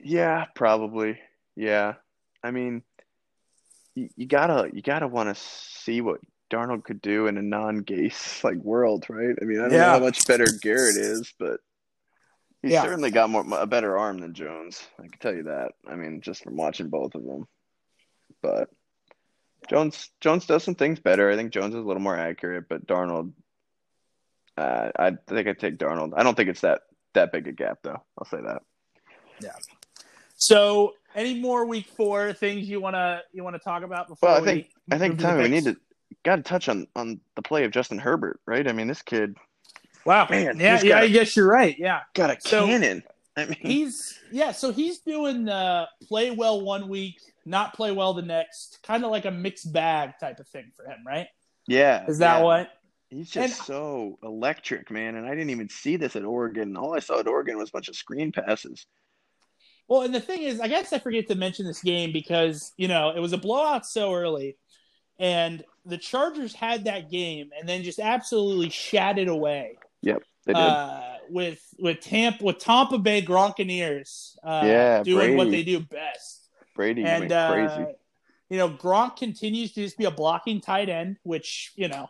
[0.00, 1.18] Yeah, probably.
[1.54, 1.94] Yeah.
[2.42, 2.82] I mean,
[3.94, 8.42] you, you gotta you gotta want to see what Darnold could do in a non-Gase
[8.44, 9.36] like world, right?
[9.40, 11.60] I mean, I don't know how much better Garrett is, but
[12.62, 12.82] he's Yeah.
[12.82, 14.86] certainly got more a better arm than Jones.
[14.98, 15.72] I can tell you that.
[15.88, 17.46] I mean, just from watching both of them.
[18.42, 18.68] But
[19.68, 21.30] Jones Jones does some things better.
[21.30, 23.32] I think Jones is a little more accurate, but Darnold,
[24.56, 26.12] uh, I think I take Darnold.
[26.16, 26.82] I don't think it's that
[27.14, 28.02] that big a gap, though.
[28.18, 28.62] I'll say that.
[29.40, 29.56] Yeah.
[30.36, 34.28] So, any more Week Four things you wanna you wanna talk about before?
[34.28, 35.76] Well, I we think I think Tommy, we need to
[36.24, 38.66] got to touch on on the play of Justin Herbert, right?
[38.68, 39.36] I mean, this kid
[40.04, 40.88] Wow, Man, yeah, yeah.
[40.88, 41.76] got I a- guess you're right.
[41.78, 42.00] Yeah.
[42.14, 43.02] got a So- cannon.
[43.38, 48.14] I mean, He's yeah, so he's doing uh play well one week, not play well
[48.14, 51.26] the next, kind of like a mixed bag type of thing for him, right?
[51.66, 52.06] Yeah.
[52.06, 52.44] Is that yeah.
[52.44, 52.70] what?
[53.10, 55.16] He's just And- so electric, man.
[55.16, 56.76] And I didn't even see this at Oregon.
[56.76, 58.86] All I saw at Oregon was a bunch of screen passes.
[59.88, 62.88] Well, and the thing is, I guess I forget to mention this game because you
[62.88, 64.56] know it was a blowout so early,
[65.18, 69.78] and the Chargers had that game and then just absolutely shat it away.
[70.02, 70.56] They did.
[70.62, 76.48] uh, with with Tampa with Tampa Bay Gronkaneers, uh, Yeah, doing what they do best.
[76.76, 77.92] Brady and uh, crazy.
[78.50, 82.06] you know, Gronk continues to just be a blocking tight end, which you know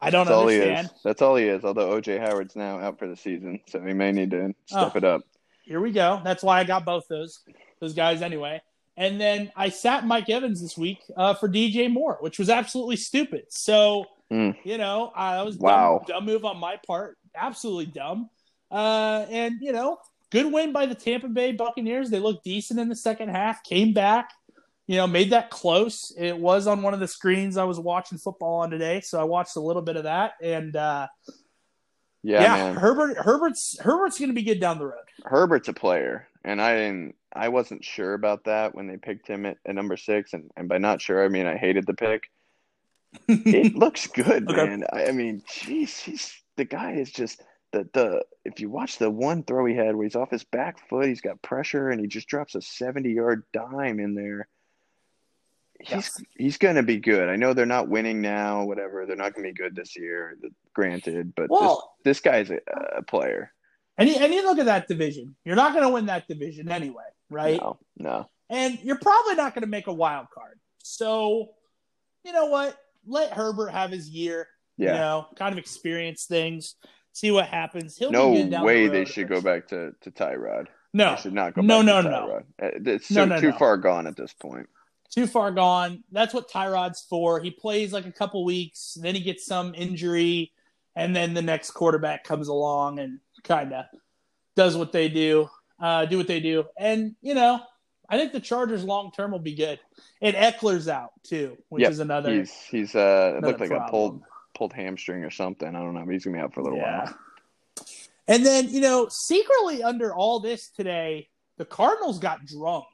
[0.00, 0.86] I don't That's all understand.
[0.86, 1.02] is.
[1.04, 1.64] That's all he is.
[1.64, 4.96] Although OJ Howard's now out for the season, so he may need to step Oh.
[4.98, 5.20] it up.
[5.64, 6.22] Here we go.
[6.24, 7.40] That's why I got both those
[7.80, 8.62] those guys anyway.
[8.96, 12.96] And then I sat Mike Evans this week uh, for DJ Moore, which was absolutely
[12.96, 13.44] stupid.
[13.50, 14.56] So Mm.
[14.64, 16.02] you know, I that was Wow.
[16.08, 18.28] dumb, dumb move on my part, absolutely dumb.
[18.72, 19.98] Uh, and you know,
[20.30, 22.10] good win by the Tampa Bay Buccaneers.
[22.10, 24.30] They looked decent in the second half, came back,
[24.88, 26.12] you know, made that close.
[26.18, 29.24] It was on one of the screens I was watching football on today, so I
[29.24, 30.32] watched a little bit of that.
[30.42, 31.06] And uh,
[32.24, 32.72] Yeah, yeah.
[32.72, 35.04] Herbert, Herbert's Herbert's going to be good down the road.
[35.24, 37.14] Herbert's a player, and I didn't.
[37.34, 40.68] I wasn't sure about that when they picked him at, at number six, and, and
[40.70, 42.30] by not sure, I mean I hated the pick.
[43.28, 44.64] It looks good, Okay.
[44.66, 44.84] man.
[44.92, 48.24] I, I mean, jeez, he's the guy is just the the.
[48.44, 51.20] If you watch the one throw he had where he's off his back foot, he's
[51.20, 54.48] got pressure, and he just drops a seventy yard dime in there.
[55.80, 56.22] He's Yes.
[56.38, 57.28] he's gonna be good.
[57.28, 59.04] I know they're not winning now, whatever.
[59.04, 60.38] They're not gonna be good this year,
[60.72, 62.60] granted, but Well- this this guy's a,
[62.96, 63.52] a player.
[63.98, 65.36] And you, and you look at that division.
[65.44, 67.58] You're not going to win that division anyway, right?
[67.60, 68.28] No, no.
[68.50, 70.58] And you're probably not going to make a wild card.
[70.82, 71.48] So,
[72.24, 72.76] you know what?
[73.06, 74.48] Let Herbert have his year.
[74.76, 74.92] Yeah.
[74.92, 76.74] You know, kind of experience things,
[77.12, 77.96] see what happens.
[77.96, 80.66] He'll No be down the way road they should go back to, to Tyrod.
[80.92, 82.16] No, They should not go No, back no, to no.
[82.18, 82.42] Tyrod.
[82.62, 83.56] Uh, It's No, too, no, too no.
[83.56, 84.68] far gone at this point.
[85.10, 86.04] too far gone.
[86.12, 87.40] That's what Tyrod's for.
[87.40, 90.52] He plays like a couple weeks, then he gets some injury,
[90.94, 93.84] and then the next quarterback comes along and kind of
[94.54, 95.48] does what they do,
[95.80, 96.64] uh, do what they do.
[96.78, 97.60] And you know,
[98.08, 99.80] I think the Chargers long term will be good.
[100.22, 102.32] And Ekeler's out too, which Yep, is another.
[102.32, 104.22] He's he's uh it looked like a pulled
[104.54, 105.68] pulled hamstring or something.
[105.68, 107.04] I don't know, but he's gonna be out for a little Yeah.
[107.04, 107.14] while.
[108.28, 112.84] And then you know, secretly under all this today, the Cardinals got drummed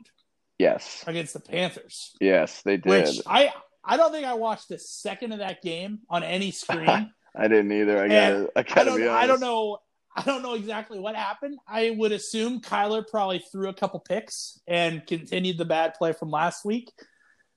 [0.58, 2.14] Yes, against the Panthers.
[2.20, 3.06] yes, they did.
[3.06, 3.52] which I
[3.84, 7.12] I don't think I watched a second of that game on any screen.
[7.34, 8.02] I didn't either.
[8.02, 9.22] I gotta I I gotta don't be honest.
[9.24, 9.78] I don't know
[10.14, 11.58] I don't know exactly what happened.
[11.66, 16.30] I would assume Kyler probably threw a couple picks and continued the bad play from
[16.30, 16.90] last week.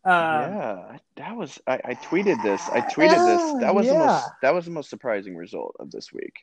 [0.06, 2.62] Um, yeah, that was I, I tweeted this.
[2.70, 3.54] I tweeted this.
[3.60, 6.34] That was the most that was the most surprising result of this week.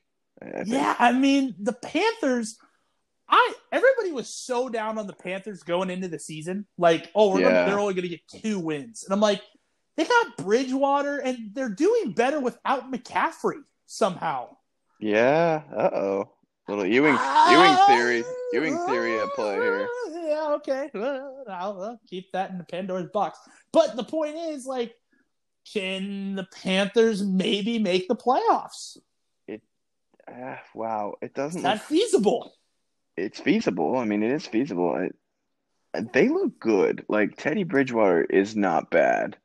[0.42, 0.64] I.
[0.66, 2.59] Yeah, I mean the Panthers.
[3.29, 7.40] I everybody was so down on the Panthers going into the season, like, oh, we're
[7.40, 7.53] Yeah.
[7.53, 9.40] gonna, they're only going to get two wins, and I'm like,
[9.96, 14.57] they got Bridgewater, and they're doing better without McCaffrey somehow.
[15.03, 15.62] Yeah.
[15.75, 16.29] Uh oh.
[16.69, 17.19] Little Ewing
[17.51, 18.25] Ewing theory.
[18.53, 19.88] Ewing theory at play here.
[20.12, 20.91] Yeah, okay.
[21.51, 23.38] I'll, keep that in the Pandora's box.
[23.73, 24.95] But the point is, like,
[25.73, 28.97] can the Panthers maybe make the playoffs?
[29.49, 29.62] It
[30.29, 31.15] Ah, wow.
[31.21, 32.55] It doesn't look feasible?
[33.17, 33.99] it's feasible.
[33.99, 34.97] I mean, it is feasible.
[34.97, 37.05] It, they look good.
[37.09, 39.37] Like Teddy Bridgewater is not bad.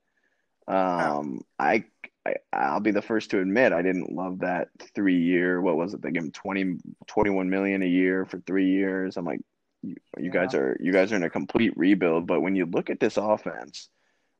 [0.68, 1.86] Um, I,
[2.28, 5.62] I I'll be the first to admit I didn't love that three year.
[5.62, 6.02] What was it?
[6.02, 9.18] They gave him 20, 21 million a year for three years.
[9.18, 9.42] I'm like,
[9.82, 12.28] you, you guys are you guys are in a complete rebuild.
[12.28, 13.90] But when you look at this offense,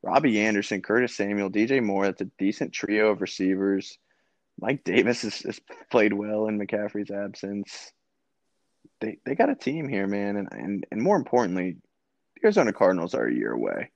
[0.02, 3.98] Robbie Anderson, Curtis Samuel, DJ Moore, that's a decent trio of receivers.
[4.60, 7.92] Mike Davis has, has played well in McCaffrey's absence
[9.00, 11.76] they they got a team here, man, and and, and more importantly,
[12.34, 13.90] the Arizona Cardinals are a year away.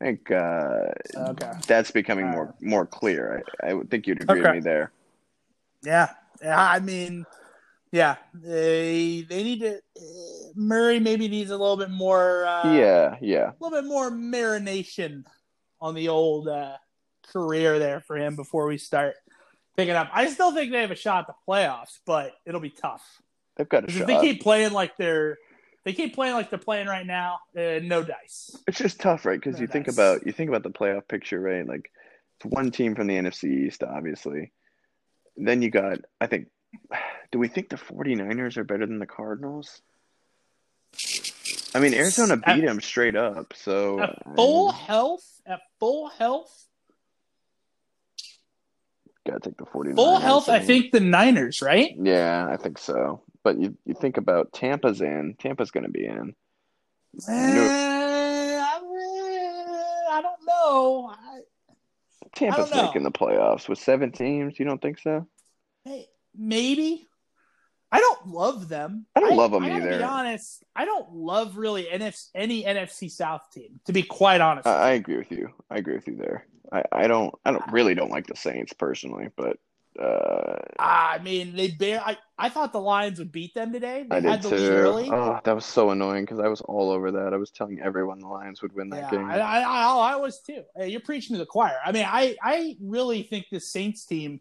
[0.00, 0.86] I think uh,
[1.16, 1.52] Okay.
[1.66, 3.44] that's becoming more more clear.
[3.62, 4.92] I, I would think you'd agree with me there.
[5.82, 6.10] Yeah.
[6.42, 7.26] Yeah, I mean,
[7.92, 9.74] yeah, they they need to.
[9.76, 12.46] Uh, Murray maybe needs a little bit more.
[12.46, 15.24] Uh, yeah, yeah, a little bit more marination
[15.82, 16.76] on the old uh,
[17.30, 19.16] career there for him before we start
[19.76, 20.08] picking up.
[20.14, 23.02] I still think they have a shot at the playoffs, but it'll be tough
[23.56, 25.36] they've got a 'Cause if they keep playing like they're
[25.84, 27.40] they keep playing like they're playing right now.
[27.56, 28.56] Uh, no dice.
[28.66, 29.40] It's just tough, right?
[29.40, 31.66] Because No you think about you think about the playoff picture, right?
[31.66, 31.90] Like
[32.36, 34.52] it's one team from the NFC East, obviously.
[35.36, 36.48] Then you got, I think,
[37.32, 39.80] do we think the 49ers are better than the Cardinals?
[41.74, 46.08] I mean, Arizona At- beat them straight up, so At full mean, health, at full
[46.08, 46.66] health,
[49.26, 49.94] gotta take the 49ers.
[49.94, 50.48] full health.
[50.48, 51.94] I think the Niners, right?
[51.96, 53.22] Yeah, I think so.
[53.42, 55.34] But you you think about Tampa's in.
[55.38, 56.34] Tampa's going to be in.
[57.28, 58.80] Eh, I,
[60.10, 61.12] I don't know.
[61.12, 61.40] I,
[62.34, 62.84] Tampa's know.
[62.84, 64.58] making the playoffs with seven teams.
[64.58, 65.26] You don't think so?
[65.84, 67.06] Hey, maybe.
[67.92, 69.06] I don't love them.
[69.16, 69.98] I don't love them I either.
[69.98, 73.80] Be honest, I don't love really NF, any NFC South team.
[73.86, 75.48] To be quite honest, I, I agree with you.
[75.68, 76.46] I agree with you there.
[76.72, 79.56] I, I don't I don't really don't like the Saints personally, but
[80.00, 82.00] uh, I mean they bear.
[82.04, 84.06] I, I thought the Lions would beat them today.
[84.08, 84.56] They I had did too.
[84.56, 85.10] early.
[85.12, 87.34] Oh, that was so annoying because I was all over that.
[87.34, 89.26] I was telling everyone the Lions would win that yeah, game.
[89.30, 90.62] I, I, I, I was too.
[90.76, 91.76] Hey, you're preaching to the choir.
[91.84, 94.40] I mean, I, I really think this Saints team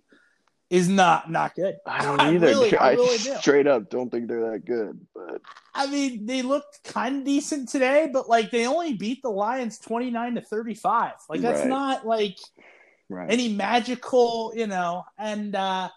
[0.70, 1.78] is not not good.
[1.86, 2.48] I don't I either.
[2.48, 3.36] really- I I really do.
[3.36, 5.00] straight up don't think they're that good.
[5.14, 5.42] But
[5.74, 9.78] I mean, they looked kind of decent today, but like they only beat the Lions
[9.80, 11.14] 29 to 35.
[11.28, 11.68] Like that's Right.
[11.70, 12.38] not like
[13.10, 15.90] right, any magical, you know, and uh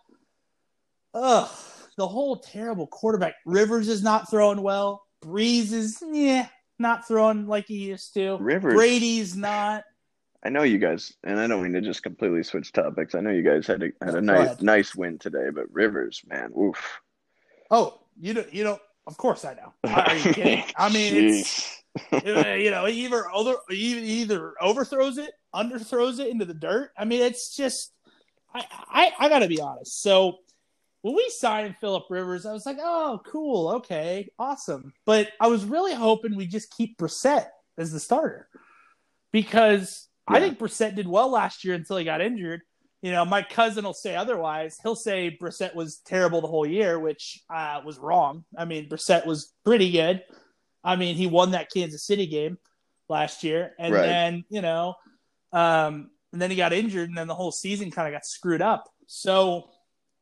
[1.15, 1.51] ugh,
[1.97, 3.35] the whole terrible quarterback.
[3.47, 5.03] Rivers is not throwing well.
[5.25, 6.49] Brees is yeah,
[6.79, 8.37] not throwing like he used to.
[8.37, 8.75] Rivers.
[8.75, 9.85] Brady's not.
[10.45, 13.15] I know you guys, and I don't mean to just completely switch topics.
[13.15, 14.63] I know you guys had a, had a nice ahead.
[14.63, 17.01] nice win today, but Rivers, man, oof.
[17.71, 19.73] Oh, you don't you don't of course I know.
[19.85, 20.65] Are you kidding?
[20.77, 21.83] I mean it's
[22.25, 23.25] you know, he either
[23.69, 26.91] he either overthrows it, underthrows it into the dirt.
[26.97, 27.93] I mean, it's just
[28.55, 30.03] I I, I got to be honest.
[30.03, 30.39] So
[31.03, 34.93] when we signed Philip Rivers, I was like, oh, cool, okay, awesome.
[35.05, 38.49] But I was really hoping we just keep Brissett as the starter
[39.33, 42.63] because I think Brissett did well last year until he got injured.
[43.01, 44.79] You know, my cousin will say otherwise.
[44.81, 48.45] He'll say Brissett was terrible the whole year, which uh, was wrong.
[48.57, 50.23] I mean, Brissett was pretty good.
[50.85, 52.59] I mean, he won that Kansas City game
[53.09, 54.03] last year, and Right.
[54.03, 54.95] then you know,
[55.53, 58.63] um, and then he got injured, and then the whole season kind of got screwed
[58.63, 58.89] up.
[59.07, 59.69] So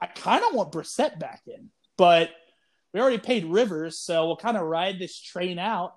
[0.00, 2.30] I kind of want Brissett back in, but
[2.92, 5.92] we already paid Rivers, so we'll kind of ride this train out,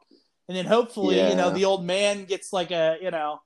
[0.47, 3.39] and then hopefully, you know, the old man gets like a you know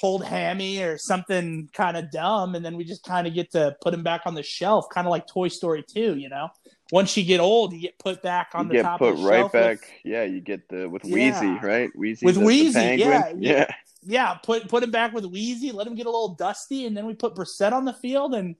[0.00, 3.76] pulled hammy or something kind of dumb, and then we just kind of get to
[3.82, 6.48] put him back on the shelf, kind of like Toy Story 2, you know.
[6.92, 9.18] Once you get old, you get put back on you the get top put of
[9.18, 9.80] the right shelf back.
[9.80, 11.14] with- yeah, you get the with Yeah.
[11.14, 11.90] Wheezy, right?
[11.96, 13.66] Wheezy With Wheezy, yeah, yeah.
[14.02, 17.06] Yeah, put put him back with Wheezy, let him get a little dusty, and then
[17.06, 18.56] we put Brissett on the field and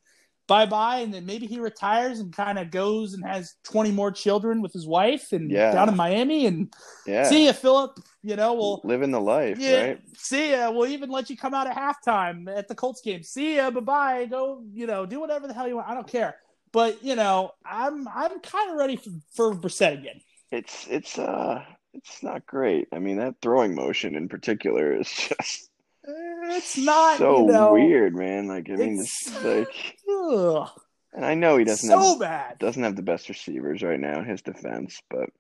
[0.47, 4.11] bye bye, and then maybe he retires and kind of goes and has twenty more
[4.11, 5.73] children with his wife and Yeah.
[5.73, 6.73] down in Miami and
[7.07, 7.25] yeah.
[7.29, 7.99] see ya, Philip.
[8.23, 10.01] You know, we'll living the life, yeah, right?
[10.17, 10.71] see ya.
[10.71, 13.23] We'll even let you come out at halftime at the Colts game.
[13.23, 14.25] See ya, bye bye.
[14.27, 15.89] Go, you know, do whatever the hell you want.
[15.89, 16.37] I don't care.
[16.73, 20.21] But you know, I'm I'm kind of ready for, for Brissett again.
[20.51, 21.63] It's it's uh
[21.95, 22.89] it's not great.
[22.93, 25.71] I mean, that throwing motion in particular is just
[26.05, 28.47] It's not so you know, weird, man.
[28.49, 30.69] Like I mean, it's- it's like, Ugh,
[31.15, 32.59] and I know he doesn't so have bad.
[32.59, 35.31] doesn't have the best receivers right now in his defense, but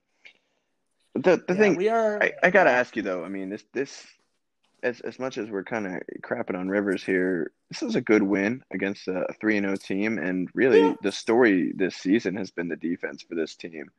[1.15, 2.23] the the Yeah, thing we are.
[2.23, 3.25] I, I gotta ask you though.
[3.25, 4.07] I mean, this this
[4.83, 8.23] as as much as we're kind of crapping on Rivers here, this is a good
[8.23, 10.95] win against a three and zero team, and really Yeah.
[11.03, 13.91] the story this season has been the defense for this team.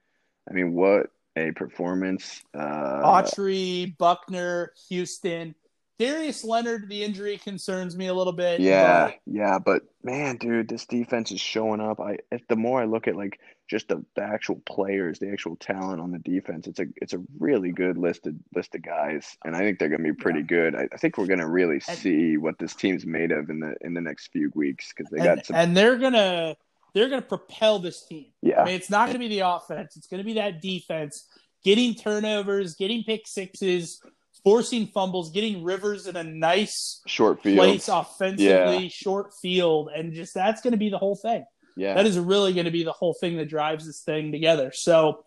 [0.50, 2.44] I mean, what a performance!
[2.54, 5.56] Uh, Autry, Buckner, Houston,
[5.98, 6.90] Darius Leonard.
[6.90, 8.60] The injury concerns me a little bit.
[8.62, 12.00] yeah, yeah, but man, dude, this defense is showing up.
[12.00, 13.40] I if the more I look at like
[13.70, 17.22] just the, the actual players, the actual talent on the defense, it's a it's a
[17.38, 20.46] really good listed list of guys, and I think they're gonna be pretty Yeah.
[20.46, 20.76] good.
[20.76, 23.76] I, I think we're gonna really And- see what this team's made of in the
[23.82, 25.56] in the next few weeks because they but, and, got some.
[25.56, 26.56] and they're gonna
[26.94, 28.28] they're gonna propel this team.
[28.42, 29.96] yeah, I mean, it's not gonna be the offense.
[29.98, 31.28] It's gonna be that defense
[31.64, 34.02] getting turnovers, getting pick sixes,
[34.44, 37.58] forcing fumbles, getting Rivers in a nice short field.
[37.58, 41.46] place offensively, short field, and just that's gonna be the whole thing.
[41.80, 44.72] Yeah, that is really going to be the whole thing that drives this thing together.
[44.74, 45.24] So,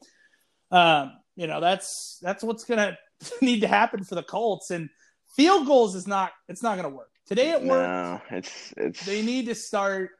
[0.70, 2.78] um, you know, that's that's what's going
[3.20, 4.70] to need to happen for the Colts.
[4.70, 4.90] And
[5.34, 7.52] field goals is not it's not going to work today.
[7.52, 7.88] It worked.
[7.88, 10.10] no, it's it's They need to start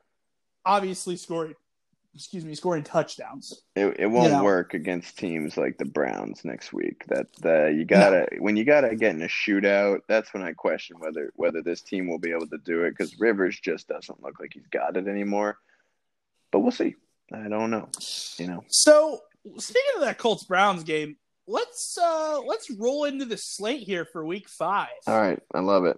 [0.64, 1.54] obviously scoring.
[2.14, 3.62] Excuse me, scoring touchdowns.
[3.74, 4.44] It it won't know.
[4.44, 7.06] work against teams like the Browns next week.
[7.08, 10.00] That the you gotta when you gotta get in a shootout.
[10.08, 13.18] That's when I question whether whether this team will be able to do it because
[13.18, 15.56] Rivers just doesn't look like he's got it anymore.
[16.50, 16.96] But we'll see.
[17.32, 17.88] I don't know.
[18.36, 18.64] You know.
[18.68, 19.20] So,
[19.56, 21.16] speaking of that Colts Browns game,
[21.46, 24.88] let's uh let's roll into the slate here for Week Five.
[25.06, 25.96] All right, I love it.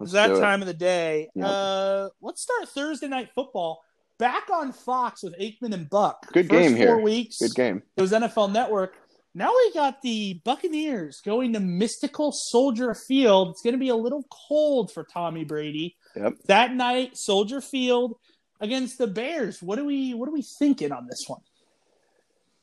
[0.00, 0.40] It's that do it.
[0.40, 1.28] time of the day.
[1.34, 1.46] Yep.
[1.46, 3.83] Uh, let's start Thursday night football
[4.18, 6.32] back on Fox with Aikman and Buck.
[6.32, 6.88] Good First game here.
[6.88, 7.38] Four weeks.
[7.40, 7.82] Good game.
[7.96, 8.96] It was NFL Network.
[9.36, 13.48] Now we got the Buccaneers going to mystical Soldier Field.
[13.50, 16.34] It's going to be a little cold for Tommy Brady Yep.
[16.46, 17.16] that night.
[17.16, 18.14] Soldier Field
[18.60, 19.60] against the Bears.
[19.60, 20.14] What are we?
[20.14, 21.40] What are we thinking on this one?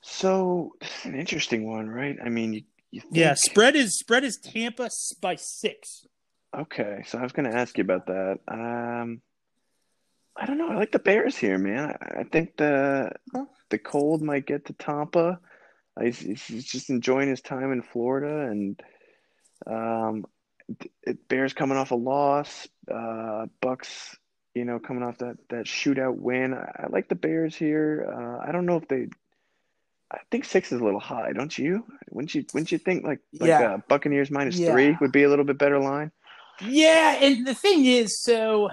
[0.02, 0.74] So
[1.04, 2.18] an interesting one, right?
[2.24, 4.90] I mean, you, you think, Yeah, spread is spread is Tampa
[5.22, 6.06] by six.
[6.58, 8.40] Okay, so I was going to ask you about that.
[8.48, 9.22] Um,
[10.36, 10.70] I don't know.
[10.70, 11.96] I like the Bears here, man.
[12.02, 13.46] I, I think the Huh?
[13.70, 15.40] the cold might get to Tampa.
[16.02, 18.82] He's, he's he's just enjoying his time in Florida, and
[19.68, 20.26] um,
[21.04, 22.68] it, Bears coming off a loss.
[22.90, 24.16] Uh, Bucks,
[24.56, 26.54] you know, coming off that that shootout win.
[26.54, 28.08] I, I like the Bears here.
[28.10, 29.08] Uh, I don't know if they.
[30.14, 31.86] I think six is a little high, don't you?
[32.10, 32.46] Wouldn't you?
[32.54, 33.74] Wouldn't you think like like Yeah.
[33.74, 34.72] uh, Buccaneers minus Yeah.
[34.72, 36.12] three would be a little bit better line?
[36.62, 38.70] Yeah, and the thing is, so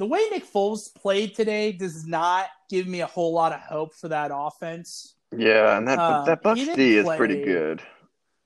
[0.00, 3.94] the way Nick Foles played today does not give me a whole lot of hope
[3.94, 5.14] for that offense.
[5.36, 7.82] Yeah, and that Um, that Bucks D is pretty good.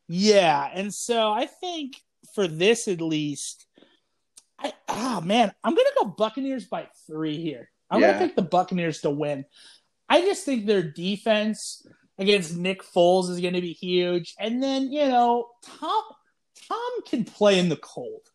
[0.08, 2.02] Yeah, and so I think
[2.34, 3.66] for this at least,
[4.58, 7.70] I oh man, I'm gonna go Buccaneers by three here.
[7.88, 8.14] I'm Yeah.
[8.14, 9.44] gonna pick the Buccaneers to win.
[10.08, 11.86] I just think their defense
[12.18, 16.02] against Nick Foles is gonna be huge, and then you know Tom
[16.68, 18.28] Tom can play in the cold.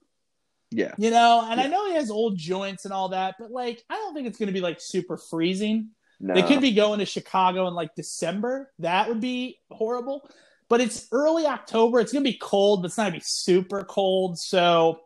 [0.72, 3.84] Yeah, You know, and I know he has old joints and all that, but like
[3.90, 5.90] I don't think it's going to be like super freezing.
[6.20, 8.72] no, They could be going to Chicago in like December.
[8.80, 10.30] That would be horrible.
[10.68, 12.00] But it's early October.
[12.00, 14.38] It's going to be cold, but it's not going to be super cold.
[14.38, 15.00] So,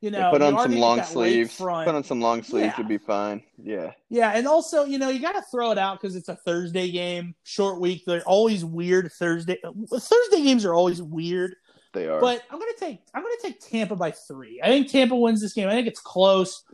[0.00, 1.56] you know, put you on some long sleeves.
[1.56, 2.76] Put on some long sleeves Yeah.
[2.78, 3.42] would be fine.
[3.60, 6.36] Yeah, Yeah, and also, you know, you got to throw it out because it's a
[6.36, 8.04] Thursday game, short week.
[8.06, 9.10] They're always weird.
[9.12, 9.58] Thursday
[9.90, 11.56] Thursday games are always weird.
[11.92, 12.20] They are.
[12.20, 14.60] But I'm gonna take I'm gonna take Tampa by three.
[14.62, 15.68] I think Tampa wins this game.
[15.68, 16.64] I think it's close.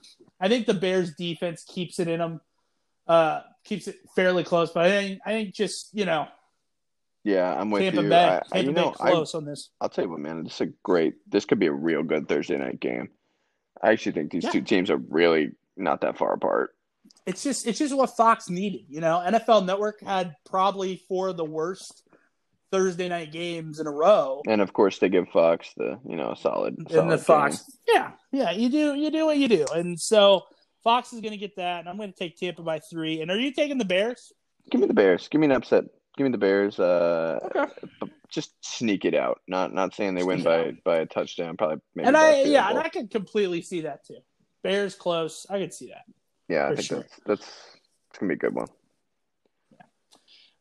[0.40, 2.40] I think the Bears defense keeps it in them,
[3.06, 4.70] uh, keeps it fairly close.
[4.72, 6.28] But I think I think just you know
[7.24, 8.08] yeah, I'm with Tampa you.
[8.08, 9.70] Bay, I, I- Tampa you know, Bay I, close on this.
[9.80, 10.44] I'll tell you what, man.
[10.44, 11.14] This is a great.
[11.28, 13.08] This could be a real good Thursday night game.
[13.82, 14.50] I actually think these Yeah.
[14.50, 16.70] two teams are really not that far apart.
[17.26, 18.82] It's just it's just what Fox needed.
[18.88, 22.02] You know, NFL Network had probably four of the worst
[22.70, 24.42] Thursday night games in a row.
[24.46, 26.76] And of course, they give Fox the you know solid.
[26.78, 27.56] in solid the Fox.
[27.86, 27.94] game.
[27.94, 30.44] Yeah, yeah, you do you do what you do, and so
[30.84, 33.20] Fox is going to get that, and I'm going to take Tampa by three.
[33.20, 34.32] And are you taking the Bears?
[34.70, 35.28] Give me the Bears.
[35.28, 35.84] Give me an upset.
[36.16, 36.78] Give me the Bears.
[36.78, 37.72] Uh, Okay.
[38.28, 39.40] just sneak it out.
[39.48, 41.56] Not not saying they win by by a touchdown.
[41.56, 42.08] Probably maybe.
[42.08, 42.78] and I yeah, and.
[42.78, 44.18] I can completely see that too.
[44.62, 46.04] Bears close, I could see that.
[46.48, 46.98] yeah, I think sure.
[46.98, 47.48] that's that's
[48.10, 48.66] it's gonna be a good one.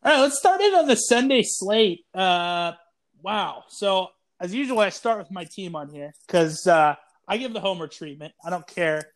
[0.04, 2.06] All right, let's start in on the Sunday slate.
[2.14, 2.74] Uh,
[3.22, 3.64] wow.
[3.70, 6.96] So as usual, I start with my team on here because uh,
[7.28, 8.34] I give the homer treatment.
[8.46, 9.10] I don't care.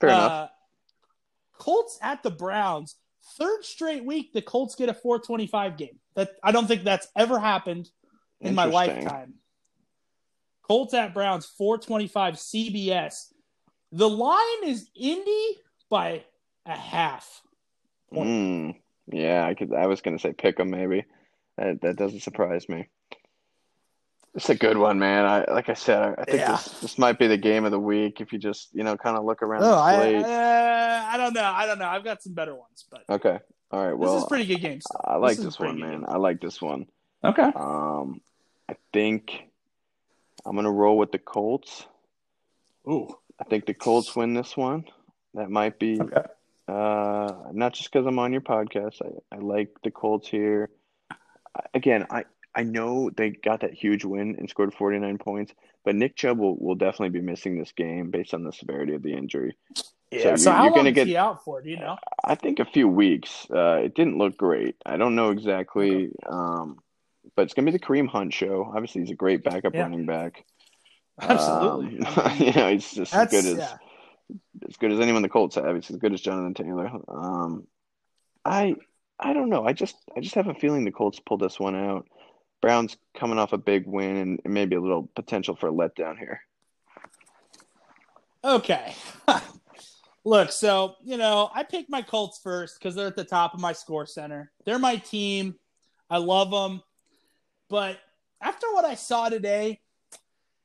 [0.00, 0.50] Fair uh, enough.
[1.58, 2.96] Colts at the Browns.
[3.36, 5.98] Third straight week, the Colts get a 425 game.
[6.14, 7.90] That I don't think that's ever happened
[8.40, 9.34] in my lifetime.
[10.62, 13.32] Colts at Browns, 425 CBS.
[13.90, 15.56] The line is Indy
[15.90, 16.24] by
[16.66, 17.42] a half.
[18.12, 18.28] point.
[18.28, 18.74] Mm,
[19.10, 19.72] yeah, I could.
[19.74, 21.04] I was gonna say pick them maybe.
[21.56, 22.88] That that doesn't surprise me.
[24.34, 25.24] It's a good one, man.
[25.24, 26.52] I like I said, I, I think Yeah.
[26.52, 29.16] this this might be the game of the week if you just you know kind
[29.16, 31.42] of look around the I, uh, I don't know.
[31.42, 31.88] I don't know.
[31.88, 33.38] I've got some better ones, but okay,
[33.70, 33.94] all right.
[33.94, 34.84] Well, this is pretty good games.
[35.04, 35.90] I like This this, one, man.
[36.00, 36.04] game.
[36.06, 36.86] I like this one.
[37.24, 37.50] Okay.
[37.56, 38.20] Um,
[38.68, 39.42] I think
[40.44, 41.86] I'm gonna roll with the Colts.
[42.88, 43.08] Ooh.
[43.40, 44.84] I think the Colts win this one.
[45.34, 46.22] That might be Okay.
[46.68, 49.00] Uh, not just because I'm on your podcast.
[49.02, 50.70] I, I like the Colts here.
[51.74, 55.52] Again, I, I know they got that huge win and scored 49 points,
[55.84, 59.02] but Nick Chubb will, will definitely be missing this game based on the severity of
[59.02, 59.56] the injury.
[60.10, 60.36] Yeah.
[60.36, 61.60] So So, you- how you're long gonna get- he out for?
[61.62, 61.96] Do you know?
[62.24, 63.46] I think a few weeks.
[63.50, 64.76] Uh, it didn't look great.
[64.86, 66.78] I don't know exactly, um,
[67.36, 68.64] but it's gonna be the Kareem Hunt show.
[68.74, 69.82] Obviously, he's a great backup Yeah.
[69.82, 70.44] running back.
[71.20, 72.06] Absolutely.
[72.06, 73.76] Um, you know, he's just as good as yeah.
[74.66, 75.74] As good as anyone the Colts have.
[75.74, 76.90] He's as good as Jonathan Taylor.
[77.08, 77.66] Um,
[78.44, 78.76] I
[79.18, 79.66] I don't know.
[79.66, 82.06] I just I just have a feeling the Colts pull this one out.
[82.60, 86.40] Browns coming off a big win and maybe a little potential for a letdown here.
[88.44, 88.94] Okay.
[90.24, 93.60] Look, so, you know, I picked my Colts first because they're at the top of
[93.60, 94.50] my score center.
[94.64, 95.54] They're my team.
[96.10, 96.82] I love them.
[97.68, 97.98] But
[98.40, 99.80] after what I saw today,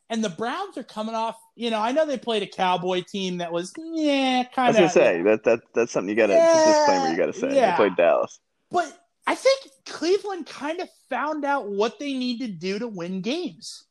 [0.09, 3.37] and the Browns are coming off, you know, I know they played a Cowboy team
[3.37, 4.79] that was, yeah, kind of.
[4.79, 7.33] I was gonna say that that that's something you gotta it's a disclaimer you gotta
[7.33, 7.55] say.
[7.55, 7.71] Yeah.
[7.71, 8.39] They played Dallas.
[8.71, 13.21] But I think Cleveland kind of found out what they need to do to win
[13.21, 13.85] games.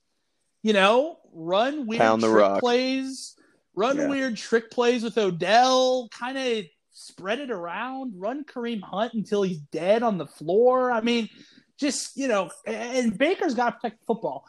[0.62, 2.60] You know, run weird Pound trick rock.
[2.60, 3.34] plays,
[3.74, 4.08] run Yeah.
[4.08, 9.58] weird trick plays with Odell, kind of spread it around, run Kareem Hunt until he's
[9.58, 10.92] dead on the floor.
[10.92, 11.28] I mean,
[11.78, 14.44] just, you know, and Baker's got to protect the football.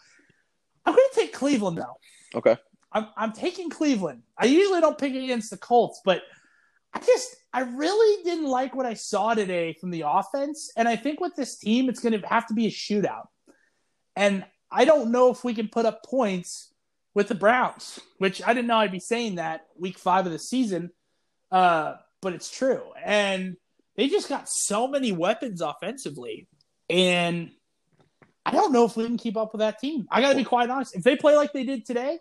[0.85, 1.97] I'm going to take Cleveland, though.
[2.35, 2.57] Okay.
[2.93, 4.21] I'm I'm taking Cleveland.
[4.37, 6.21] I usually don't pick against the Colts, but
[6.93, 10.95] I just I really didn't like what I saw today from the offense, and I
[10.95, 13.27] think with this team, it's going to have to be a shootout.
[14.15, 16.71] And I don't know if we can put up points
[17.15, 20.39] with the Browns, which I didn't know I'd be saying that week five of the
[20.39, 20.91] season,
[21.51, 22.83] uh, but it's true.
[23.03, 23.57] And
[23.95, 26.47] they just got so many weapons offensively,
[26.89, 27.51] and
[28.45, 30.05] I don't know if we can keep up with that team.
[30.11, 30.95] I got to be quite honest.
[30.95, 32.19] If they play like they did today,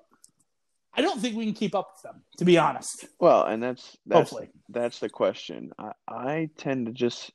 [0.95, 2.23] I don't think we can keep up with them.
[2.39, 3.07] To be honest.
[3.19, 4.51] Well, and that's that's Hopefully.
[4.69, 5.73] that's the question.
[5.79, 7.31] I I tend to just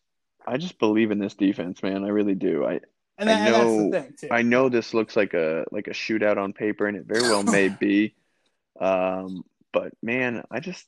[0.45, 2.03] I just believe in this defense, man.
[2.05, 2.65] I really do.
[2.65, 2.79] I
[3.17, 4.27] And, I that, that's know- the thing too.
[4.31, 7.43] I know this looks like a like a shootout on paper, and it very well
[7.43, 8.13] may be.
[8.79, 10.85] Um, but man, I just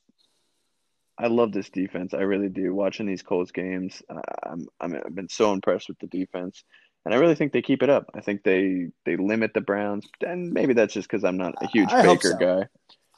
[1.18, 2.14] I love this defense.
[2.14, 2.72] I really do.
[2.74, 6.64] Watching these Colts games, I'm, I'm I've been so impressed with the defense,
[7.04, 8.10] and I really think they keep it up.
[8.14, 11.66] I think they they limit the Browns, and maybe that's just because I'm not a
[11.66, 12.36] huge I Baker so.
[12.38, 12.66] guy.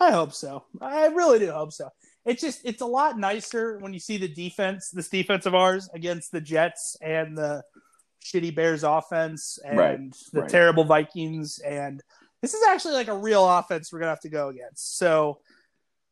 [0.01, 0.65] I hope so.
[0.81, 1.89] I really do hope so.
[2.25, 5.89] It's just it's a lot nicer when you see the defense, this defense of ours
[5.95, 7.63] against the Jets and the
[8.25, 9.99] shitty Bears offense and Right,
[10.33, 10.51] the right.
[10.51, 12.01] terrible Vikings and
[12.41, 14.99] this is actually like a real offense we're gonna have to go against.
[14.99, 15.39] So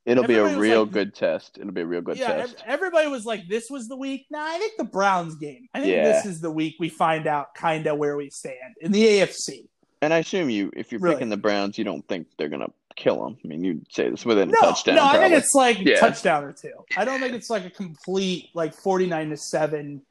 [0.07, 1.59] It'll be a real like- good test.
[1.59, 2.55] It'll be a real good yeah, test.
[2.61, 5.69] ev- everybody was like, "This was the week." Nah, I think the Browns game.
[5.75, 6.05] I think Yeah.
[6.13, 9.69] this is the week we find out kind of where we stand in the AFC.
[10.03, 11.17] And I assume you, if you're Really.
[11.17, 13.37] picking the Browns, you don't think they're gonna kill them.
[13.45, 14.95] I mean, you'd say this within a No, touchdown.
[14.97, 16.01] no, I think it's like Yeah.
[16.01, 16.73] touchdown or two.
[16.97, 20.03] I don't think it's like a complete like forty nine to seven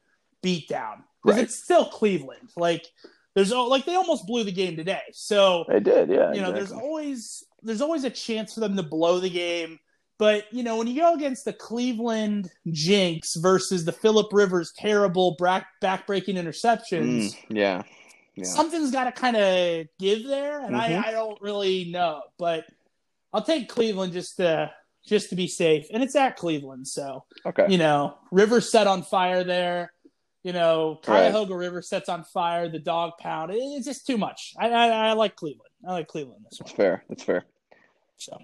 [0.42, 1.44] beatdown because Right.
[1.44, 2.50] it's still Cleveland.
[2.56, 2.86] Like
[3.34, 5.02] there's like they almost blew the game today.
[5.12, 6.32] So They did, yeah.
[6.32, 9.78] you know, there's always there's always a chance for them to blow the game.
[10.18, 15.36] But you know, when you go against the Cleveland Jinx versus the Philip Rivers terrible
[15.38, 17.82] back backbreaking interceptions, Mm, yeah,
[18.34, 18.44] yeah.
[18.44, 20.78] something's got to kind of give there, and Mhm.
[21.04, 22.64] I, I don't really know, but
[23.32, 24.70] I'll take Cleveland just to
[25.06, 27.66] just to be safe, and it's at Cleveland, so Okay.
[27.70, 29.92] you know Rivers set on fire there.
[30.42, 31.30] You know, Right.
[31.30, 32.68] Cuyahoga River sets on fire.
[32.68, 33.52] The dog pound.
[33.54, 34.54] It's just too much.
[34.58, 35.69] I, I, I like Cleveland.
[35.86, 36.76] I like Cleveland this That's one.
[36.76, 37.04] fair.
[37.08, 37.44] That's fair.
[38.18, 38.38] So,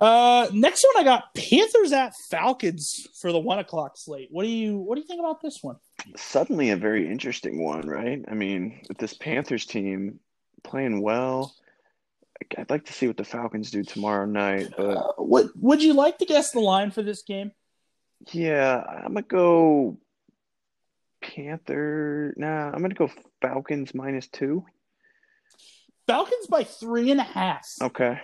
[0.00, 4.28] uh, next one I got Panthers at Falcons for the one o'clock slate.
[4.30, 5.76] What do you What do you think about this one?
[6.16, 8.24] Suddenly a very interesting one, right?
[8.28, 10.20] I mean, with this Panthers team
[10.64, 11.54] playing well,
[12.56, 14.72] I'd like to see what the Falcons do tomorrow night.
[14.76, 17.52] But Uh, would Would you like to guess the line for this game?
[18.32, 19.96] yeah, I'm gonna go
[21.20, 22.34] Panther.
[22.36, 23.10] Nah, I'm gonna go
[23.42, 24.64] Falcons minus two.
[26.08, 27.68] Falcons by three and a half.
[27.80, 28.18] Okay.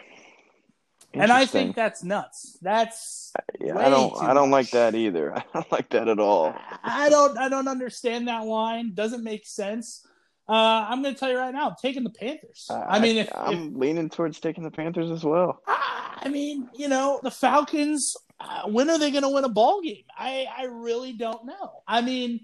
[1.13, 2.59] And I think that's nuts.
[2.61, 4.21] That's yeah, way I don't.
[4.21, 4.65] I don't much.
[4.65, 5.37] like that either.
[5.39, 6.55] I don't like that at all.
[6.83, 8.95] I don't I don't understand that line.
[8.95, 10.05] Doesn't make sense.
[10.49, 11.69] Uh, I'm going to tell you right now.
[11.69, 12.69] I'm taking the Panthers.
[12.71, 15.63] I mean, if, if I'm leaning towards taking the Panthers as well.
[15.67, 18.17] I mean, you know, the Falcons.
[18.41, 20.05] Uh, when are they going to win a ball game?
[20.19, 21.83] I I really don't know.
[21.87, 22.41] I mean,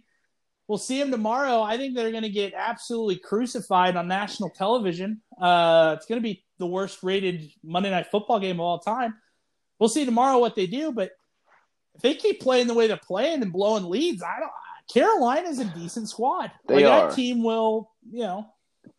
[0.71, 1.63] we'll see them tomorrow.
[1.63, 5.21] I think they're going to get absolutely crucified on national television.
[5.37, 9.17] Uh, it's going to be the worst rated Monday Night Football game of all time.
[9.81, 11.11] We'll see tomorrow what they do, but
[11.97, 14.53] if they keep playing the way they're playing and blowing leads, I don't.
[14.93, 16.53] Carolina's a decent squad.
[16.69, 17.09] They like, are.
[17.09, 18.47] That team will, you know,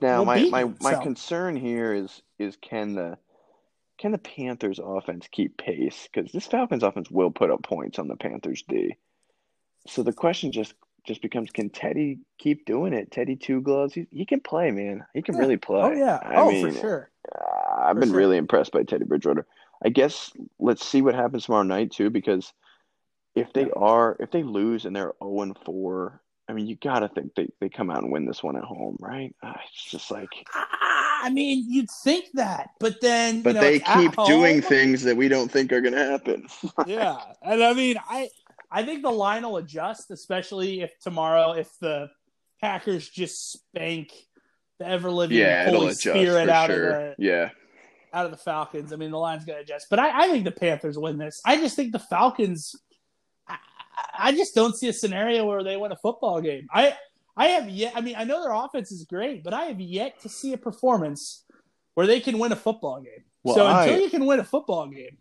[0.02, 1.02] Now, my my you, my so.
[1.02, 3.18] concern here is is can the
[3.98, 6.10] can the Panthers offense keep pace?
[6.12, 8.98] Because this Falcons offense will put up points on the Panthers D.
[9.88, 10.74] So the question just
[11.06, 13.12] just becomes: Can Teddy keep doing it?
[13.12, 15.06] Teddy Two Gloves, he, he can play, man.
[15.14, 15.42] He can Yeah.
[15.42, 15.82] really play.
[15.82, 17.10] oh yeah, I oh mean, for sure.
[17.34, 18.18] uh, I've For been sure.
[18.18, 19.46] really impressed by Teddy Bridgewater.
[19.84, 22.54] I guess let's see what happens tomorrow night too, because
[23.36, 23.74] if they Yeah.
[23.76, 27.48] are if they lose and they're zero and four, I mean, you gotta think they,
[27.60, 29.34] they come out and win this one at home, right?
[29.42, 33.80] Uh, it's just like, I mean, you'd think that, but then but you know, they
[33.80, 34.62] keep doing home.
[34.62, 36.48] things that we don't think are gonna happen.
[36.86, 38.30] yeah, and I mean, I
[38.72, 42.10] I think the line will adjust, especially if tomorrow, if the
[42.62, 44.14] Packers just spank
[44.80, 46.90] the ever living yeah, Holy Spirit out sure.
[46.92, 47.50] of the Yeah,
[48.14, 48.94] out of the Falcons.
[48.94, 51.42] I mean, the line's going to adjust, but I, I think the Panthers win this.
[51.46, 52.76] I just think the Falcons.
[53.48, 53.58] I,
[54.18, 56.68] I just don't see a scenario where they win a football game.
[56.72, 56.96] I
[57.36, 57.94] I have yet.
[57.96, 60.58] I mean, I know their offense is great, but I have yet to see a
[60.58, 61.44] performance
[61.96, 63.26] where they can win a football game.
[63.44, 65.18] Well, so until I- you can win a football game,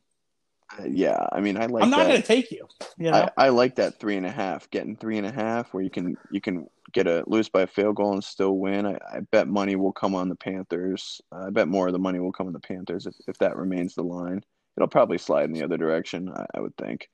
[0.89, 1.27] yeah.
[1.33, 1.83] I mean, I like.
[1.83, 2.67] I'm not going to take you.
[2.99, 4.69] You know, I, I like that three and a half.
[4.71, 7.67] Getting three and a half, where you can you can get a lose by a
[7.67, 8.87] field goal and still win.
[8.87, 11.21] I, I bet money will come on the Panthers.
[11.33, 13.95] I bet more of the money will come on the Panthers if, if that remains
[13.95, 14.43] the line.
[14.77, 16.31] It'll probably slide in the other direction.
[16.35, 17.09] I, I would think.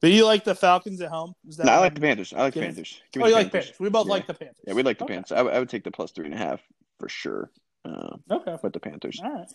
[0.00, 1.34] but you like the Falcons at home?
[1.48, 2.32] Is that No, I like the Panthers.
[2.32, 3.00] I like the Panthers.
[3.12, 3.72] Give Oh, you the like Panthers.
[3.78, 4.12] We both Yeah.
[4.12, 4.56] like the Panthers.
[4.66, 5.14] Yeah, we like the Okay.
[5.14, 5.32] Panthers.
[5.32, 6.60] I, would- I would take the plus three and a half
[6.98, 7.50] for sure.
[7.84, 8.56] Uh, Okay.
[8.62, 9.20] with the Panthers.
[9.24, 9.48] All right.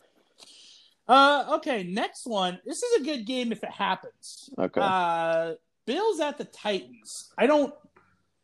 [1.08, 2.60] Uh, okay, next one.
[2.66, 4.50] This is a good game if it happens.
[4.58, 4.82] Okay.
[4.82, 5.54] Uh,
[5.86, 7.32] Bills at the Titans.
[7.38, 7.74] I don't.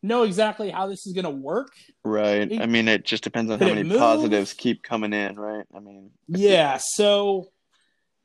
[0.04, 1.74] know exactly how this is going to work.
[2.04, 2.60] Right.
[2.60, 5.66] I mean, it just depends on how many positives keep coming in, right?
[5.76, 6.80] I mean, yeah.
[6.82, 7.50] So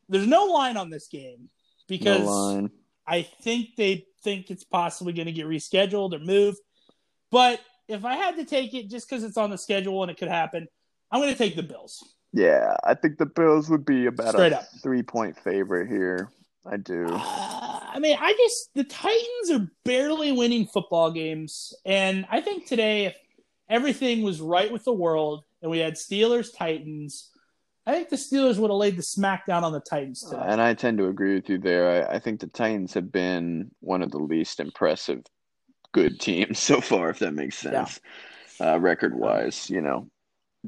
[0.08, 1.50] there's no line on this game
[1.86, 2.70] because no
[3.06, 6.58] I think they think it's possibly going to get rescheduled or moved.
[7.30, 10.16] But if I had to take it just because it's on the schedule and it
[10.16, 10.66] could happen,
[11.10, 12.02] I'm going to take the Bills.
[12.32, 14.66] Yeah, I think the Bills would be about Straight a up.
[14.82, 16.28] three point favorite here.
[16.66, 17.06] I do.
[17.08, 22.66] Uh, I mean, I just the Titans are barely winning football games, and I think
[22.66, 23.16] today, if
[23.68, 27.30] everything was right with the world and we had Steelers Titans,
[27.86, 30.42] I think the Steelers would have laid the smackdown on the Titans today.
[30.44, 32.08] and I tend to agree with you there.
[32.10, 35.22] I, I think the Titans have been one of the least impressive
[35.92, 38.00] good teams so far, if that makes sense,
[38.60, 38.74] yeah.
[38.74, 39.70] uh, record wise.
[39.70, 40.08] You know,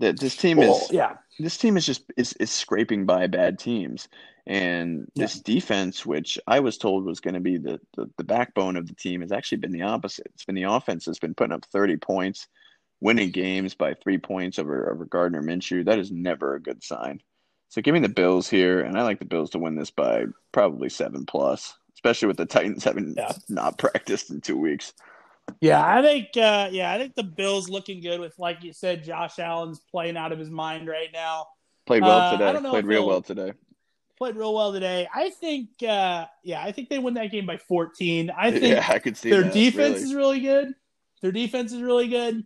[0.01, 1.17] that this team well, is yeah.
[1.39, 4.09] This team is just is, is scraping by bad teams,
[4.47, 5.25] and yeah.
[5.25, 8.89] this defense, which I was told was going to be the, the the backbone of
[8.89, 10.27] the team, has actually been the opposite.
[10.35, 12.49] It's been the offense that's been putting up thirty points
[13.01, 15.85] winning games by three points over over Gardner Minshew.
[15.85, 17.21] That is never a good sign.
[17.71, 20.25] So give me the Bills here, and I like the Bills to win this by
[20.53, 23.33] probably seven plus, especially with the Titans having yeah.
[23.49, 24.95] not practiced in two weeks.
[25.61, 29.05] Yeah, I think uh, yeah, I think the Bills looking good with like you said,
[29.05, 31.47] Josh Allen's playing out of his mind right now.
[31.87, 32.69] Played well uh, today.
[32.69, 33.53] Played real well today.
[34.19, 35.09] Played real well today.
[35.15, 38.31] I think uh, yeah, I think they win that game by 14.
[38.31, 40.05] I think yeah, I could see their that, defense really.
[40.05, 40.75] is really good.
[41.23, 42.45] Their defense is really good.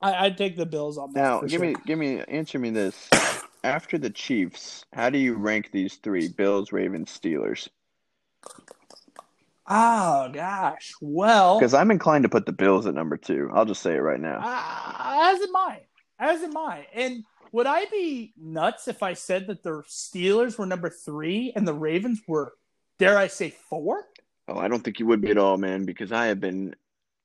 [0.00, 1.20] I, would take the Bills on that.
[1.20, 1.60] Now, give sure.
[1.60, 3.08] me, give me, answer me this:
[3.64, 6.28] After the Chiefs, how do you rank these three?
[6.28, 7.68] Bills, Ravens, Steelers.
[9.70, 13.50] Oh gosh, well, because I'm inclined to put the Bills at number two.
[13.52, 14.40] I'll just say it right now.
[14.42, 15.80] Uh, as am I.
[16.18, 16.86] As am I.
[16.94, 21.66] And would I be nuts if I said that the Steelers were number three and
[21.66, 22.54] the Ravens were,
[22.98, 24.04] dare I say, four?
[24.48, 25.84] Oh, I don't think you would be at all, man.
[25.84, 26.74] Because I have been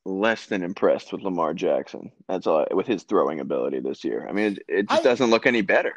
[0.05, 2.11] less than impressed with Lamar Jackson.
[2.27, 4.27] That's all with his throwing ability this year.
[4.27, 5.93] I mean, it, it just I, doesn't look any better.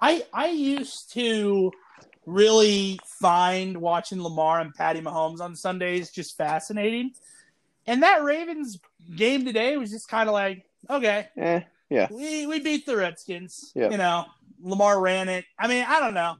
[0.00, 1.72] I I used to
[2.26, 7.12] really find watching Lamar and Patty Mahomes on Sundays just fascinating.
[7.86, 8.78] And that Ravens
[9.14, 11.60] game today was just kind of like, okay, eh,
[11.90, 13.72] yeah, we we beat the Redskins.
[13.74, 13.92] Yep.
[13.92, 14.24] You know,
[14.62, 15.44] Lamar ran it.
[15.58, 16.36] I mean, I don't know.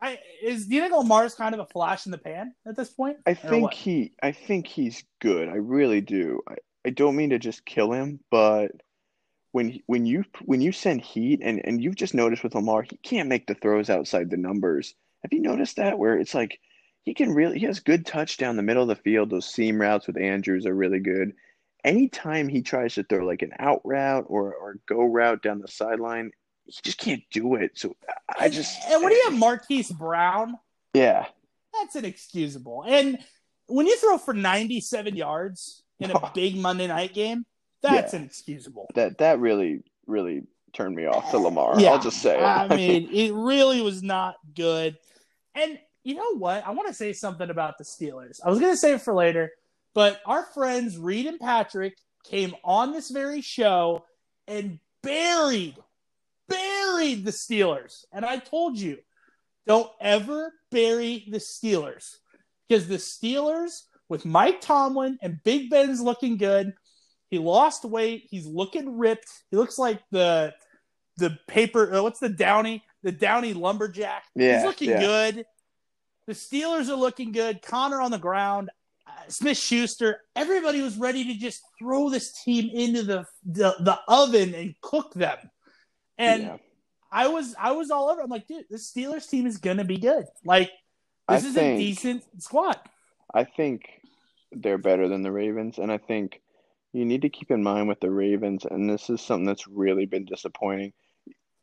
[0.00, 2.90] I is do you think Lamar's kind of a flash in the pan at this
[2.90, 3.18] point?
[3.26, 5.48] I think he I think he's good.
[5.48, 6.40] I really do.
[6.48, 6.56] I,
[6.86, 8.72] I don't mean to just kill him, but
[9.52, 12.96] when when you when you send heat and and you've just noticed with Lamar, he
[12.98, 14.94] can't make the throws outside the numbers.
[15.26, 16.60] Have you noticed that where it's like
[17.02, 19.28] he can really he has good touch down the middle of the field.
[19.28, 21.32] Those seam routes with Andrews are really good.
[21.82, 25.66] Anytime he tries to throw like an out route or or go route down the
[25.66, 26.30] sideline,
[26.64, 27.72] he just can't do it.
[27.74, 27.96] So
[28.38, 30.54] I just and, what do you have, Marquise Brown?
[30.94, 31.26] Yeah,
[31.72, 32.84] that's inexcusable.
[32.86, 33.18] And
[33.66, 37.46] when you throw for 97 yards in a big Monday night game,
[37.82, 38.20] that's yeah.
[38.20, 38.90] inexcusable.
[38.94, 41.80] That that really really turned me off to Lamar.
[41.80, 41.90] Yeah.
[41.90, 42.40] I'll just say.
[42.40, 44.96] I mean, it really was not good.
[45.56, 46.64] And you know what?
[46.64, 48.38] I want to say something about the Steelers.
[48.44, 49.50] I was going to save it for later,
[49.94, 54.04] but our friends Reed and Patrick came on this very show
[54.46, 55.76] and buried
[56.48, 58.04] buried the Steelers.
[58.12, 58.98] And I told you,
[59.66, 62.16] don't ever bury the Steelers
[62.68, 66.74] because the Steelers, with Mike Tomlin and Big Ben's looking good,
[67.28, 68.28] he lost weight.
[68.30, 69.28] He's looking ripped.
[69.50, 70.54] He looks like the
[71.16, 71.92] the paper.
[71.92, 72.84] Uh, what's the Downey?
[73.06, 74.24] The Downey lumberjack.
[74.34, 74.98] Yeah, he's looking yeah.
[75.00, 75.46] good.
[76.26, 77.62] The Steelers are looking good.
[77.62, 78.68] Connor on the ground.
[79.06, 80.22] Uh, Smith Schuster.
[80.34, 85.14] Everybody was ready to just throw this team into the the, the oven and cook
[85.14, 85.38] them.
[86.18, 86.56] And yeah.
[87.12, 88.22] I was I was all over.
[88.22, 90.24] I'm like, dude, this Steelers team is gonna be good.
[90.44, 90.72] Like,
[91.28, 92.80] this I is think, a decent squad.
[93.32, 93.82] I think
[94.50, 96.40] they're better than the Ravens, and I think
[96.92, 100.06] you need to keep in mind with the Ravens, and this is something that's really
[100.06, 100.92] been disappointing.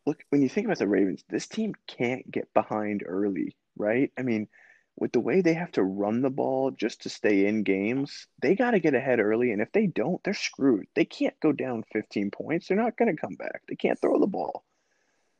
[0.05, 4.11] Look, when you think about the Ravens, this team can't get behind early, right?
[4.17, 4.47] I mean,
[4.95, 8.55] with the way they have to run the ball just to stay in games, they
[8.55, 9.51] got to get ahead early.
[9.51, 10.87] And if they don't, they're screwed.
[10.93, 12.67] They can't go down 15 points.
[12.67, 13.61] They're not going to come back.
[13.67, 14.63] They can't throw the ball.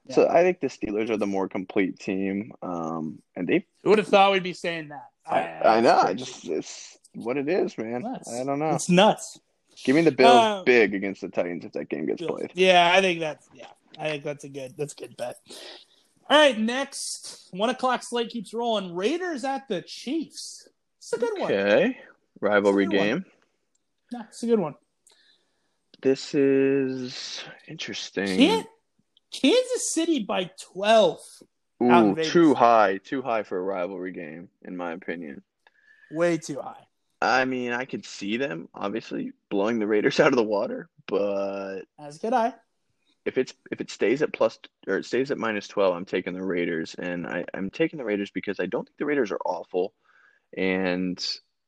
[0.06, 0.16] Yeah.
[0.16, 2.52] So I think the Steelers are the more complete team.
[2.62, 5.10] Um, and they Who would have thought we'd be saying that.
[5.26, 5.98] I, I know.
[5.98, 8.02] I just it's what it is, man.
[8.02, 8.34] Nuts.
[8.34, 8.76] I don't know.
[8.76, 9.40] It's nuts.
[9.86, 12.40] Give me the Bills uh, big against the Titans if that game gets Bills.
[12.40, 12.52] played.
[12.54, 13.68] Yeah, I think that's yeah.
[14.00, 15.36] I think that's a good that's a good bet.
[16.30, 18.96] All right, next one o'clock slate keeps rolling.
[18.96, 20.68] Raiders at the Chiefs.
[20.98, 21.52] It's a good one.
[21.52, 21.98] Okay,
[22.40, 23.26] rivalry game.
[24.12, 24.22] One.
[24.22, 24.76] Nah, it's a good one.
[26.02, 28.38] This is interesting.
[28.38, 28.68] Can't,
[29.32, 31.20] Kansas City by twelve.
[31.82, 35.42] Ooh, too high, too high for a rivalry game, in my opinion.
[36.12, 36.86] Way too high.
[37.22, 41.82] I mean, I could see them obviously blowing the Raiders out of the water, but
[42.00, 42.54] As could I.
[43.26, 46.34] if it's if it stays at plus or it stays at minus 12 i'm taking
[46.34, 49.40] the raiders and I, i'm taking the raiders because i don't think the raiders are
[49.46, 49.94] awful
[50.56, 51.20] and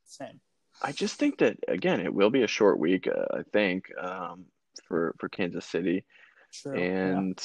[0.06, 0.40] Same.
[0.82, 4.46] i just think that again it will be a short week uh, i think um,
[4.88, 6.04] for for kansas city
[6.52, 6.76] True.
[6.76, 7.42] and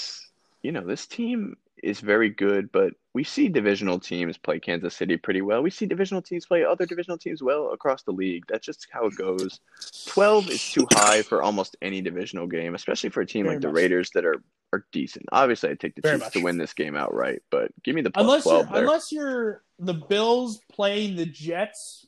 [0.63, 5.17] you know this team is very good but we see divisional teams play kansas city
[5.17, 5.63] pretty well.
[5.63, 8.45] We see divisional teams play other divisional teams well across the league.
[8.49, 9.59] That's just how it goes.
[10.07, 13.63] 12 is too high for almost any divisional game especially for a team Very like
[13.63, 15.27] the raiders that are are decent.
[15.33, 16.33] Obviously i take the Very chiefs much.
[16.35, 18.83] to win this game outright but give me the plus unless 12 you're, there.
[18.83, 22.07] unless you're the Bills playing the Jets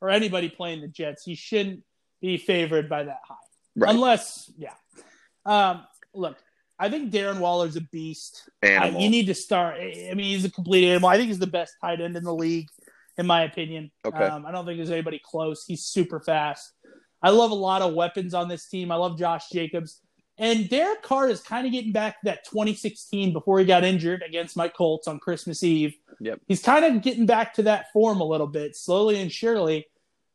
[0.00, 1.82] or anybody playing the Jets, you shouldn't
[2.20, 3.34] be favored by that high.
[3.74, 3.94] right.
[3.94, 4.74] Unless, yeah.
[5.46, 6.36] Um, look,
[6.78, 8.48] I think Darren Waller's a beast.
[8.62, 9.76] I, animal you need to start.
[9.80, 11.08] I mean, he's a complete animal.
[11.08, 12.68] I think he's the best tight end in the league,
[13.16, 13.90] in my opinion.
[14.04, 14.24] Okay.
[14.24, 15.64] Um, I don't think there's anybody close.
[15.64, 16.72] He's super fast.
[17.22, 18.90] I love a lot of weapons on this team.
[18.90, 20.00] I love Josh Jacobs.
[20.36, 24.22] And Derek Carr is kind of getting back to that 2016 before he got injured
[24.26, 25.94] against my Colts on Christmas Eve.
[26.20, 26.40] Yep.
[26.48, 29.86] He's kind of getting back to that form a little bit, slowly and surely.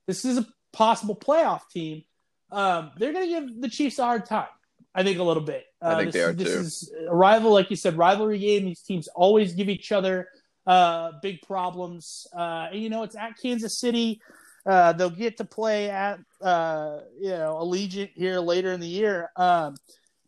[0.08, 2.04] This is a possible playoff team.
[2.52, 4.48] Um, they're going to give the Chiefs a hard time,
[4.96, 5.66] I think, a little bit.
[5.82, 6.60] I Uh, think this, they are, This too.
[6.60, 8.66] is a rival, like you said, rivalry game.
[8.66, 10.30] These teams always give each other
[10.68, 12.28] uh, big problems.
[12.36, 14.22] Uh, and, you know, it's at Kansas City.
[14.66, 19.32] Uh, they'll get to play at uh, you know Allegiant here later in the year.
[19.36, 19.76] Um,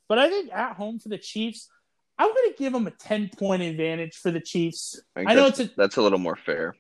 [0.08, 1.68] but I think at home for the Chiefs,
[2.18, 5.00] I'm going to give them a 10 point advantage for the Chiefs.
[5.16, 6.76] think I know it's a that's a little more fair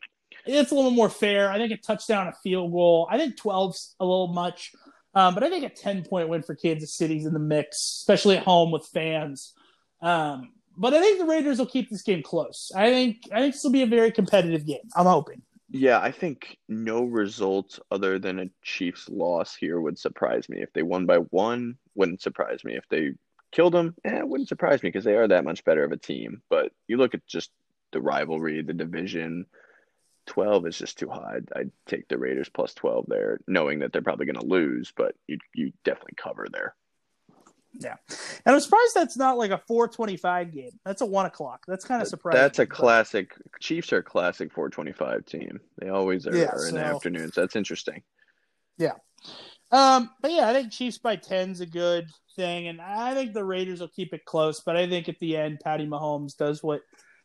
[0.45, 1.51] it's a little more fair.
[1.51, 3.07] I think a touchdown, a field goal.
[3.11, 4.73] I think 12's a little much,
[5.13, 8.37] um, but I think a 10 point win for Kansas City's in the mix, especially
[8.37, 9.53] at home with fans.
[10.01, 12.71] Um, but I think the Raiders will keep this game close.
[12.75, 14.89] I think I think this will be a very competitive game.
[14.95, 15.41] I'm hoping.
[15.69, 20.61] Yeah, I think no result other than a Chiefs loss here would surprise me.
[20.61, 22.75] If they won by one, wouldn't surprise me.
[22.75, 23.13] If they
[23.51, 25.97] killed them, eh, it wouldn't surprise me because they are that much better of a
[25.97, 26.41] team.
[26.49, 27.51] But you look at just
[27.91, 29.45] the rivalry, the division,
[30.27, 31.35] 12 is just too high.
[31.37, 34.93] I'd, I'd take the Raiders plus 12 there, knowing that they're probably going to lose,
[34.95, 36.75] but you you definitely cover there.
[37.79, 37.95] Yeah,
[38.45, 40.71] and I'm surprised that's not like a 425 game.
[40.83, 41.63] That's a one o'clock.
[41.67, 42.41] That's kind of surprising.
[42.41, 43.33] That's a classic.
[43.61, 45.59] Chiefs are a classic 425 team.
[45.79, 47.33] They always are, Yeah, are in the so- afternoons.
[47.33, 48.03] That's interesting.
[48.77, 48.93] Yeah,
[49.71, 53.43] um, but yeah, I think Chiefs by 10's a good thing, and I think the
[53.43, 54.59] Raiders will keep it close.
[54.61, 56.81] But I think at the end, Patty Mahomes does what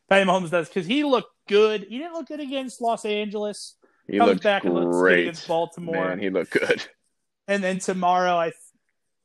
[0.09, 1.87] Patty Mahomes does because he looked good.
[1.89, 3.77] He didn't look good against Los Angeles,
[4.09, 5.21] He comes looked back and looks good great.
[5.23, 6.85] against Baltimore, Man, he looked good.
[7.49, 8.53] and then tomorrow, I,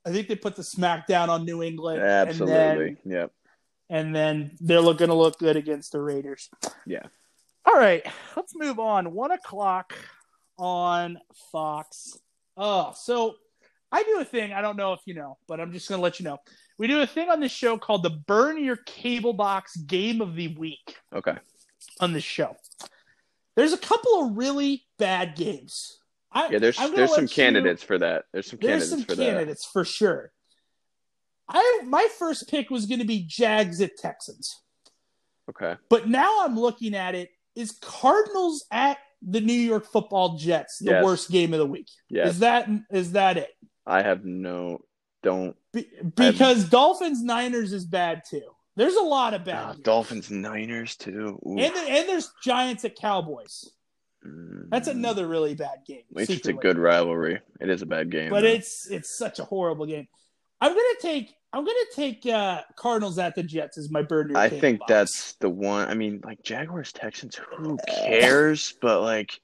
[0.05, 2.97] I think they put the smackdown on New England, Absolutely.
[3.05, 3.31] Yep.
[3.89, 6.49] and then, and then they're looking to look good against the Raiders.
[6.85, 7.03] Yeah.
[7.65, 8.03] All right,
[8.35, 9.13] let's move on.
[9.13, 9.93] One o'clock
[10.57, 11.19] on
[11.51, 12.17] Fox.
[12.57, 13.35] Oh, so
[13.91, 14.51] I do a thing.
[14.53, 16.39] I don't know if you know, but I'm just going to let you know.
[16.79, 20.35] We do a thing on this show called the Burn Your Cable Box Game of
[20.35, 21.35] the Week Okay.
[22.01, 22.55] On this show.
[23.55, 25.97] There's a couple of really bad games.
[26.31, 28.25] I, Yeah, there's there's some you- candidates for that.
[28.31, 30.31] There's some There's candidates some for candidates for sure.
[31.49, 34.61] I my first pick was going to be Jags at Texans.
[35.49, 35.75] Okay.
[35.89, 37.29] But now I'm looking at it.
[37.55, 41.03] Is Cardinals at the New York Football Jets the Yes.
[41.03, 41.89] worst game of the week?
[42.07, 42.29] Yes.
[42.35, 43.49] Is that is that it?
[43.85, 44.85] I have no
[45.23, 45.85] don't Be,
[46.15, 48.49] because Dolphins Niners is bad too.
[48.81, 49.73] There's a lot of bad.
[49.73, 49.83] Games.
[49.83, 51.39] Dolphins Niners too.
[51.45, 51.59] Ooh.
[51.59, 53.69] and and there's Giants at Cowboys.
[54.25, 54.71] Mm.
[54.71, 56.01] That's another really bad game.
[56.09, 57.41] At least it's a good rivalry.
[57.59, 58.31] It is a bad game.
[58.31, 58.47] but though.
[58.47, 60.07] it's it's such a horrible game.
[60.59, 64.35] I'm gonna take I'm gonna take uh, Cardinals at the Jets as my burner.
[64.35, 64.89] I think box.
[64.89, 65.87] that's the one.
[65.87, 67.39] I mean, like Jaguars Texans.
[67.57, 68.73] Who cares?
[68.81, 69.39] But like,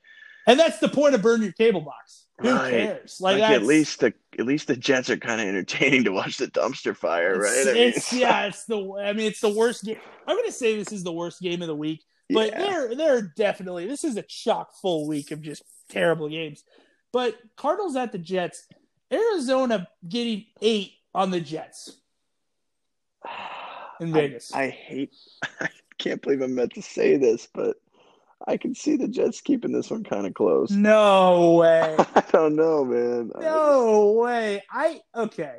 [0.48, 2.26] and that's the point of burn your cable box.
[2.42, 2.70] Who Right.
[2.72, 3.18] cares?
[3.20, 6.38] like, Like, at least the at least the Jets are kind of entertaining to watch
[6.38, 7.52] the dumpster fire, right?
[7.58, 9.98] It's, I mean, it's yeah, it's the I mean it's the worst game.
[10.28, 12.60] I'm gonna say this is the worst game of the week, but yeah.
[12.60, 16.64] they're they're definitely this is a chock full week of just terrible games.
[17.12, 18.68] But Cardinals at the Jets,
[19.12, 21.90] Arizona getting eight on the Jets
[24.00, 24.54] in I- Vegas.
[24.54, 25.14] I, hate.
[25.60, 27.78] I can't believe I'm meant to say this, but
[28.48, 30.72] I can see the Jets keeping this one kind of close.
[30.72, 31.96] no way.
[32.16, 33.32] I don't know, man.
[33.36, 34.64] I- No way.
[34.72, 35.58] I okay.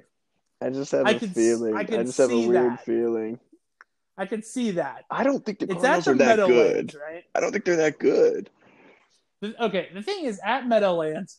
[0.60, 1.76] I, just have I a can feeling.
[1.76, 2.84] I I, just have a weird that.
[2.84, 3.38] feeling.
[4.16, 5.04] I can see that.
[5.10, 7.00] I don't think the It's Cardinals are that Meadowlands, good.
[7.00, 7.24] right?
[7.36, 8.50] I don't think they're that good.
[9.60, 11.38] Okay, the thing is at Meadowlands,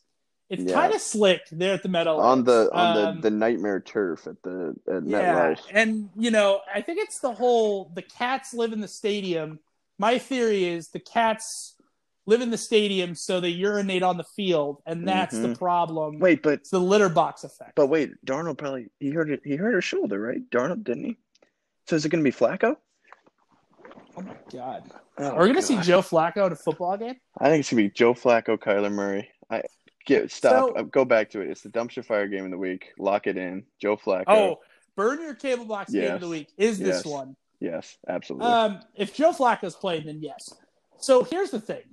[0.50, 0.74] it's Yeah.
[0.74, 2.26] kind of slick there at the Meadowlands.
[2.26, 5.62] On the on Um, the, the nightmare turf at the at Yeah, MetLife.
[5.74, 9.60] and you know, I think it's the whole the cats live in the stadium.
[10.00, 11.76] My theory is the cats
[12.26, 15.58] live in the stadium, so they urinate on the field, and that's the Mhm.
[15.58, 16.20] problem.
[16.20, 17.74] Wait, but it's the litter box effect.
[17.76, 19.42] but wait, Darnold probably he hurt it.
[19.44, 20.48] He hurt his shoulder, right?
[20.50, 21.18] Darnold didn't he?
[21.88, 22.78] So is it going to be Flacco?
[24.18, 27.16] oh my god, Oh, are we gonna see Joe Flacco at a football game?
[27.38, 29.30] I think it's gonna be Joe Flacco, Kyler Murray.
[29.50, 29.64] I
[30.06, 30.70] get stop.
[30.70, 31.50] So- uh, go back to it.
[31.50, 32.92] It's the dumpster fire game of the week.
[33.00, 33.66] Lock it in.
[33.82, 34.24] Joe Flacco.
[34.28, 34.60] Oh,
[34.96, 37.36] burn your cable box game of the week is this one.
[37.60, 38.48] Yes, absolutely.
[38.48, 40.54] Um, if Joe Flacco's playing, then yes.
[41.00, 41.84] So here's the thing: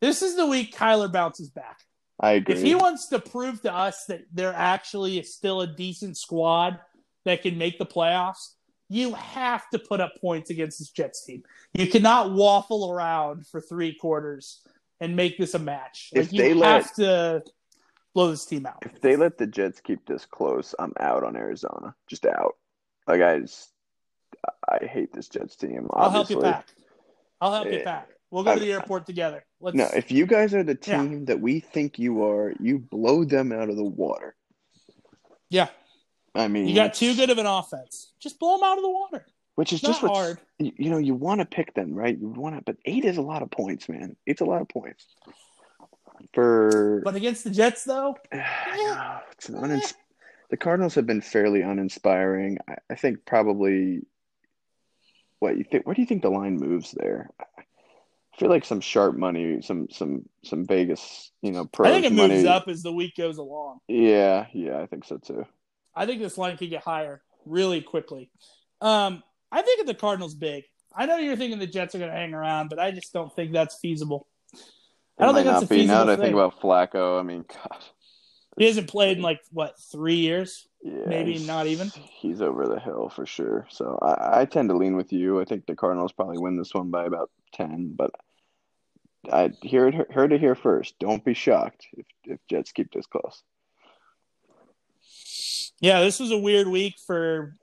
[0.00, 1.80] this is the week Kyler bounces back.
[2.20, 2.54] I agree.
[2.54, 6.78] If he wants to prove to us that they're actually still a decent squad
[7.24, 8.54] that can make the playoffs,
[8.88, 11.42] you have to put up points against this Jets team.
[11.72, 14.60] You cannot waffle around for three quarters
[15.00, 16.10] and make this a match.
[16.14, 17.42] Like If you they have let- to
[18.14, 18.76] blow this team out.
[18.82, 21.94] if they let the Jets keep this close, I'm out on Arizona.
[22.06, 22.54] Just out.
[23.08, 23.71] Like I just,
[24.68, 25.88] I hate this Jets team.
[25.92, 26.52] I'll help you obviously.
[26.52, 26.68] pack.
[27.40, 27.84] I'll help you Yeah.
[27.84, 28.08] pack.
[28.30, 29.44] We'll go to the airport together.
[29.60, 29.76] Let's.
[29.76, 31.02] No, if you guys are the Yeah.
[31.02, 34.34] team that we think you are, you blow them out of the water.
[35.50, 35.68] yeah,
[36.34, 38.12] I mean, you got too good of an offense.
[38.20, 39.26] Just blow them out of the water.
[39.54, 40.38] which is It's just hard.
[40.58, 42.18] you, know you want to pick them right.
[42.18, 44.16] You want to, but eight is a lot of points, man.
[44.24, 45.04] It's a lot of points
[46.32, 47.02] for.
[47.04, 49.58] But against the Jets, though, No, it's an eh.
[49.58, 49.94] unins-
[50.50, 52.58] the Cardinals have been fairly uninspiring.
[52.68, 54.02] I, I think probably.
[55.42, 55.84] What you think?
[55.86, 57.28] Where do you think the line moves there?
[57.40, 62.06] I feel like some sharp money, some some some Vegas, you know, pros I think
[62.06, 62.34] it money.
[62.36, 63.80] moves up as the week goes along.
[63.88, 65.44] Yeah, yeah, I think so too.
[65.96, 68.30] I think this line could get higher really quickly.
[68.80, 70.62] Um, I think the Cardinals big.
[70.94, 73.34] I know you're thinking the Jets are going to hang around, but I just don't
[73.34, 74.28] think that's feasible.
[75.18, 77.18] I don't It think that's not a be now feasible that I think about Flacco.
[77.18, 77.84] I mean, God,
[78.58, 80.68] He hasn't played in like what three years?
[80.82, 81.88] Yeah, Maybe not even.
[81.88, 83.66] He's over the hill for sure.
[83.70, 85.40] So I, I tend to lean with you.
[85.40, 88.10] I think the Cardinals probably win this one by about ten, but
[89.30, 90.98] I hear it heard it here first.
[90.98, 93.42] Don't be shocked if if Jets keep this close.
[95.80, 97.56] Yeah, this was a weird week for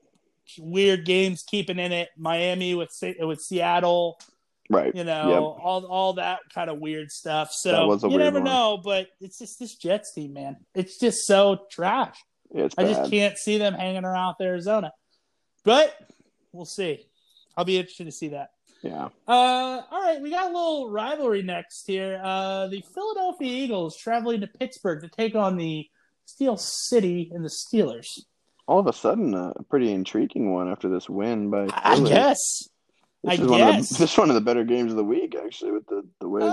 [0.57, 2.09] weird games keeping in it.
[2.17, 2.89] Miami with
[3.19, 4.19] with Seattle,
[4.69, 4.93] Right.
[4.95, 5.63] you know, Yep.
[5.65, 7.51] all all that kind of weird stuff.
[7.51, 8.45] So you never one.
[8.45, 10.57] know, but it's just this Jets team, man.
[10.75, 12.15] It's just so trash.
[12.51, 12.95] It's I bad.
[12.95, 14.91] just can't see them hanging around with Arizona.
[15.63, 15.95] But
[16.51, 17.05] we'll see.
[17.57, 18.51] I'll be interested to see that.
[18.81, 19.09] Yeah.
[19.27, 22.19] Uh, all right, we got a little rivalry next here.
[22.23, 25.85] Uh, the Philadelphia Eagles traveling to Pittsburgh to take on the
[26.25, 28.21] Steel City and the Steelers.
[28.67, 32.09] All of a sudden, uh, a pretty intriguing one after this win by I Philly.
[32.11, 32.69] guess.
[33.23, 35.03] This I is one of the, this is one of the better games of the
[35.03, 36.45] week, actually, with the the way the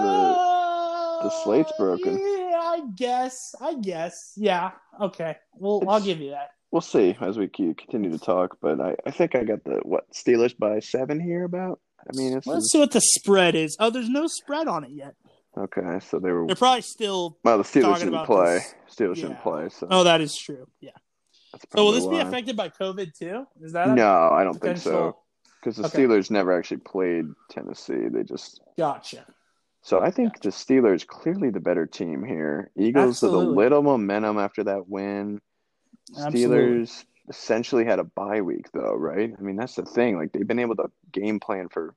[1.23, 2.15] the slate's broken.
[2.15, 2.46] Yeah,
[2.77, 3.37] I guess.
[3.61, 4.15] I guess.
[4.37, 4.73] Yeah.
[5.01, 5.37] Okay.
[5.55, 6.51] Well, I'll give you that.
[6.71, 8.59] we'll see as we continue to talk.
[8.61, 11.81] But I, I think I got the what Steelers by seven here about.
[12.01, 13.77] I mean, it's Let's see what the spread is.
[13.81, 15.15] Oh, there's no spread on it yet.
[15.57, 15.99] okay.
[16.09, 17.39] So they were They're probably still.
[17.43, 17.59] well.
[17.59, 18.55] The Steelers didn't play.
[18.59, 18.75] this.
[18.95, 19.23] Steelers Yeah.
[19.29, 19.69] didn't play.
[19.71, 20.67] So Oh, that is true.
[20.81, 20.91] Yeah.
[21.75, 23.47] So will this be affected by COVID too?
[23.63, 25.17] Is that No, I don't think so.
[25.61, 26.05] Because the Okay.
[26.05, 28.09] Steelers never actually played Tennessee.
[28.09, 29.25] They just Gotcha.
[29.87, 32.73] So I think the Steelers clearly the better team here.
[32.77, 35.41] Eagles with a little momentum after that win.
[36.11, 36.41] Absolutely.
[36.41, 39.33] Steelers essentially had a bye week though, right?
[39.39, 40.17] I mean that's the thing.
[40.17, 41.95] Like they've been able to game plan for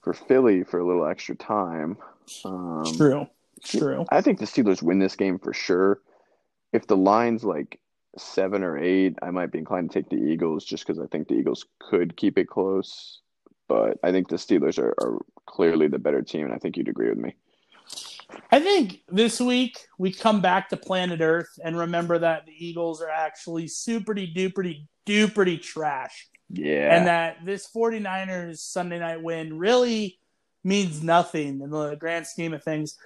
[0.00, 1.98] for Philly for a little extra time.
[2.46, 3.26] Um, True.
[3.62, 4.06] True.
[4.10, 6.00] I think the Steelers win this game for sure.
[6.72, 7.78] If the line's like
[8.16, 11.28] seven or eight, I might be inclined to take the Eagles just because I think
[11.28, 13.20] the Eagles could keep it close.
[13.68, 16.88] But I think the Steelers are, are clearly the better team, and I think you'd
[16.88, 17.34] agree with me.
[18.50, 23.00] I think this week we come back to planet Earth and remember that the Eagles
[23.00, 26.28] are actually superty duperty duperty trash.
[26.50, 26.96] Yeah.
[26.96, 30.18] And that this 49ers Sunday night win really
[30.64, 32.96] means nothing in the grand scheme of things.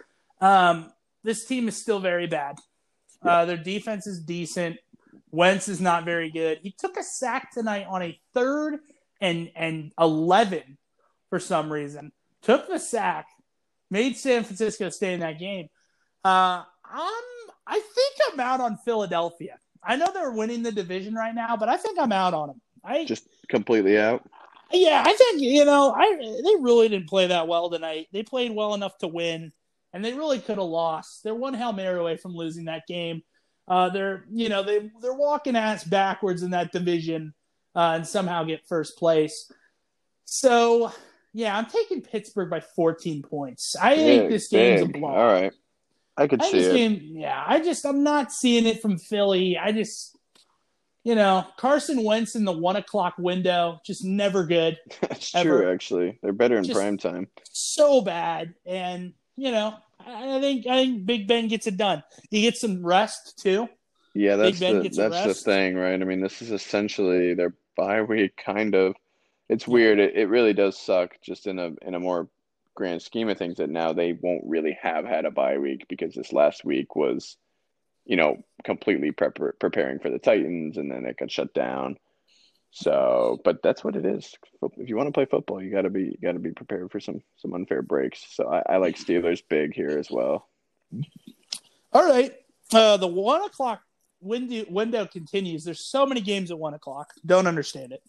[0.40, 0.90] Um,
[1.22, 2.56] this team is still very bad.
[3.22, 4.78] Uh, their defense is decent.
[5.30, 6.58] Wentz is not very good.
[6.62, 8.80] He took a sack tonight on a third
[9.20, 10.78] and and eleven
[11.28, 12.12] for some reason.
[12.42, 13.26] Took the sack,
[13.90, 15.68] made San Francisco stay in that game.
[16.24, 17.22] Uh, I'm
[17.66, 19.58] I think I'm out on Philadelphia.
[19.82, 22.60] I know they're winning the division right now, but I think I'm out on them.
[22.84, 24.28] I just completely out.
[24.72, 28.08] yeah, I think you know, I they really didn't play that well tonight.
[28.12, 29.52] They played well enough to win,
[29.92, 31.22] and they really could have lost.
[31.22, 33.22] They're one hail mary away from losing that game.
[33.68, 37.34] Uh, they're you know they they're walking ass backwards in that division
[37.74, 39.50] uh, and somehow get first place.
[40.24, 40.92] So
[41.32, 43.76] yeah, I'm taking Pittsburgh by 14 points.
[43.76, 44.96] I think this game's big.
[44.96, 45.16] a blowout.
[45.18, 45.52] All right.
[46.16, 46.76] I could I see this it.
[46.76, 49.56] game, yeah, I just I'm not seeing it from Philly.
[49.56, 50.16] I just
[51.02, 54.78] you know Carson Wentz in the one o'clock window, just never good.
[55.10, 55.60] It's ever.
[55.62, 56.18] true, actually.
[56.22, 57.28] They're better in Just- prime time.
[57.44, 58.54] so bad.
[58.66, 59.74] And you know,
[60.04, 62.02] I think I think Big Ben gets it done.
[62.30, 63.68] He gets some rest too.
[64.14, 66.00] Yeah, that's the that's the thing, right?
[66.00, 68.94] I mean, this is essentially their bye week, kind of.
[69.50, 69.98] It's weird.
[69.98, 72.28] It, it really does suck, just in a in a more
[72.76, 76.14] grand scheme of things, that now they won't really have had a bye week because
[76.14, 77.36] this last week was,
[78.06, 81.96] you know, completely prep- preparing for the Titans, and then it got shut down.
[82.70, 84.32] So, but that's what it is.
[84.78, 86.92] If you want to play football, you got to be you got to be prepared
[86.92, 88.24] for some some unfair breaks.
[88.30, 90.46] So I, I like Steelers big here as well.
[91.92, 92.32] All right,
[92.72, 93.82] uh, the one o'clock
[94.20, 95.64] window window continues.
[95.64, 97.14] There's so many games at one o'clock.
[97.26, 98.04] Don't understand it.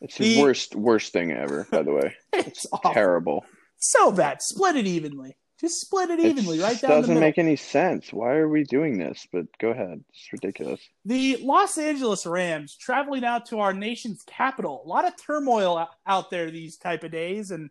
[0.00, 1.66] It's the, the worst worst thing ever.
[1.70, 3.44] By the way, it's, it's terrible.
[3.78, 4.42] So bad.
[4.42, 5.36] Split it evenly.
[5.60, 8.14] Just split it evenly, it right down doesn't make any sense.
[8.14, 9.26] Why are we doing this?
[9.30, 10.02] But go ahead.
[10.08, 10.80] It's ridiculous.
[11.04, 14.82] The Los Angeles Rams traveling out to our nation's capital.
[14.82, 17.68] A lot of turmoil out there these type of days, and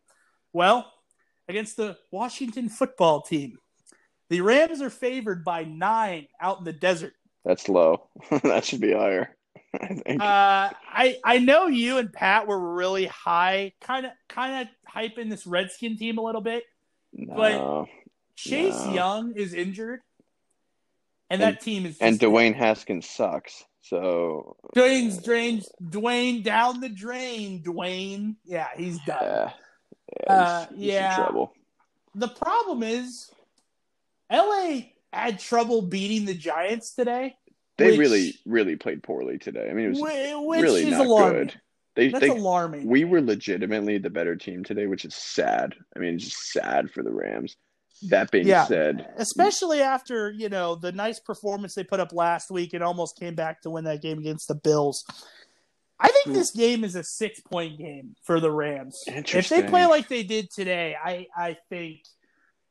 [0.53, 0.93] well,
[1.47, 3.57] against the Washington football team,
[4.29, 7.13] the Rams are favored by nine out in the desert.
[7.43, 8.07] That's low.
[8.43, 9.35] that should be higher.
[9.81, 10.21] I think.
[10.21, 15.29] Uh, I I know you and Pat were really high, kind of kind of hyping
[15.29, 16.63] this Redskin team a little bit.
[17.13, 17.85] No, but
[18.35, 18.93] Chase no.
[18.93, 20.01] Young is injured,
[21.29, 21.97] and, and that team is.
[21.99, 23.63] and Dwayne Haskins sucks.
[23.81, 27.63] So Dwayne's drain, Dwayne down the drain.
[27.63, 29.17] Dwayne, yeah, he's done.
[29.21, 29.51] Yeah,
[30.23, 31.15] yeah, uh, he's, he's yeah.
[31.15, 31.53] trouble.
[32.15, 33.31] The problem is,
[34.31, 37.35] LA had trouble beating the Giants today.
[37.79, 39.69] They which, really, really played poorly today.
[39.69, 41.47] I mean, it was really not alarming.
[41.47, 41.61] good.
[41.95, 42.87] They, That's they, alarming.
[42.87, 45.75] We were legitimately the better team today, which is sad.
[45.95, 47.57] I mean, it's just sad for the Rams.
[48.03, 52.49] That being yeah, said, especially after you know the nice performance they put up last
[52.49, 55.03] week and almost came back to win that game against the Bills.
[55.99, 56.33] I think hmm.
[56.33, 59.03] this game is a six point game for the Rams.
[59.05, 62.03] If they play like they did today, I I think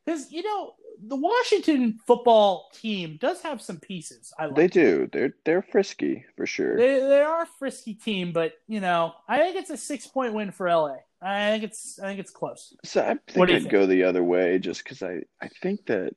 [0.07, 4.33] because you know the Washington football team does have some pieces.
[4.39, 5.09] I like they do.
[5.13, 6.77] They're they're frisky for sure.
[6.77, 10.35] They they are a frisky team, but you know I think it's a six point
[10.35, 10.97] win for LA.
[11.21, 12.75] I think it's I think it's close.
[12.85, 13.71] So I think I'd think?
[13.71, 16.15] go the other way just because I I think that,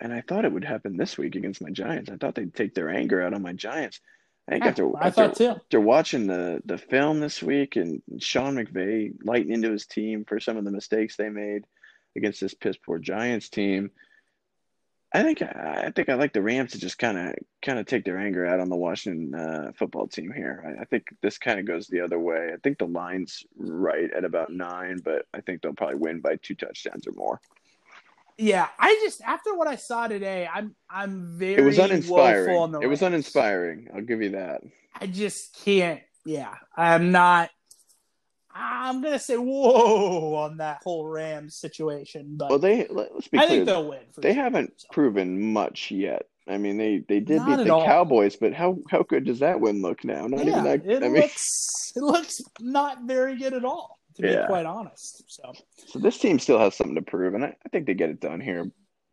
[0.00, 2.10] and I thought it would happen this week against my Giants.
[2.10, 4.00] I thought they'd take their anger out on my Giants.
[4.48, 5.48] I think after, I after, thought too.
[5.50, 10.40] after watching the, the film this week and Sean McVay lighting into his team for
[10.40, 11.64] some of the mistakes they made–
[12.16, 13.90] against this piss poor Giants team.
[15.14, 18.04] I think I think I like the Rams to just kind of kind of take
[18.04, 20.64] their anger out on the Washington uh, football team here.
[20.66, 22.50] I, I think this kind of goes the other way.
[22.52, 26.36] I think the line's right at about nine, but I think they'll probably win by
[26.36, 27.40] two touchdowns or more.
[28.38, 31.56] Yeah, I just after what I saw today, I'm I'm very.
[31.56, 32.82] It was uninspiring.
[32.82, 33.88] it was uninspiring.
[33.94, 34.62] I'll give you that.
[34.98, 36.00] I just can't.
[36.24, 37.50] Yeah, I'm not.
[38.54, 43.46] I'm gonna say whoa on that whole Rams situation, but well, they let's be I
[43.46, 43.48] clear.
[43.48, 44.00] think they'll win.
[44.18, 44.42] they sure.
[44.42, 44.88] haven't so.
[44.92, 46.26] proven much yet.
[46.48, 47.84] I mean, they they did not beat the all.
[47.84, 50.26] Cowboys, but how how good does that win look now?
[50.26, 50.86] Not yeah, even that.
[50.86, 54.42] It I mean, looks it looks not very good at all, to yeah.
[54.42, 55.24] be quite honest.
[55.28, 55.52] So,
[55.86, 58.20] so this team still has something to prove, and I, I think they get it
[58.20, 58.70] done here,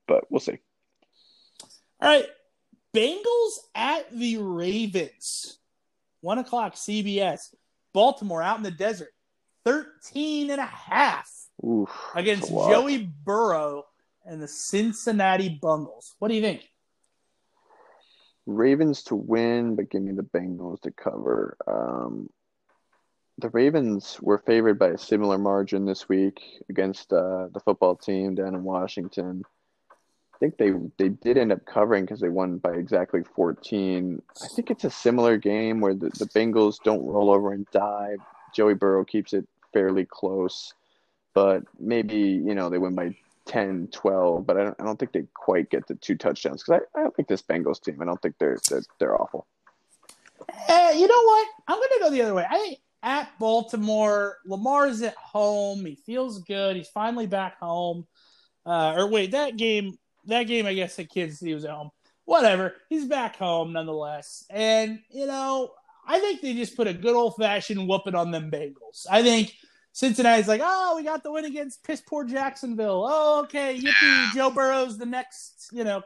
[0.07, 0.57] but we'll see.
[2.01, 2.25] All right,
[2.95, 5.59] Bengals at the Ravens,
[6.21, 7.53] one o'clock CBS.
[7.91, 9.09] Baltimore out in the desert.
[9.69, 11.31] 13 and a half
[11.63, 13.85] Oof, against Joey Burrow
[14.25, 16.13] and the Cincinnati Bengals.
[16.17, 16.67] What do you think?
[18.47, 21.55] Ravens to win, but give me the Bengals to cover.
[21.67, 22.29] Um,
[23.37, 28.33] the Ravens were favored by a similar margin this week against uh, the football team
[28.33, 29.43] down in Washington.
[30.33, 34.21] I think they they did end up covering because they won by exactly 14.
[34.41, 38.15] I think it's a similar game where the, the Bengals don't roll over and die.
[38.55, 40.73] Joey Burrow keeps it fairly close,
[41.33, 43.15] but maybe, you know, they win by
[43.45, 46.81] 10, 12, but I don't, I don't think they quite get the two touchdowns because
[46.95, 49.47] I, I don't think this Bengals team, I don't think they're, they're, they're awful.
[50.67, 51.47] Uh, you know what?
[51.67, 52.45] I'm going to go the other way.
[52.49, 55.85] I at Baltimore, Lamar's at home.
[55.85, 56.75] He feels good.
[56.75, 58.05] He's finally back home.
[58.65, 61.91] Uh, or wait, that game, that game, I guess the kids he was at home.
[62.25, 62.75] Whatever.
[62.89, 64.45] He's back home nonetheless.
[64.49, 65.71] And, you know,
[66.11, 69.05] I think they just put a good old fashioned whooping on them Bengals.
[69.11, 69.53] I think
[69.93, 73.05] Cincinnati's like, oh, we got the win against piss poor Jacksonville.
[73.07, 76.01] Oh, okay, yippee, Joe Burrow's the next, you know,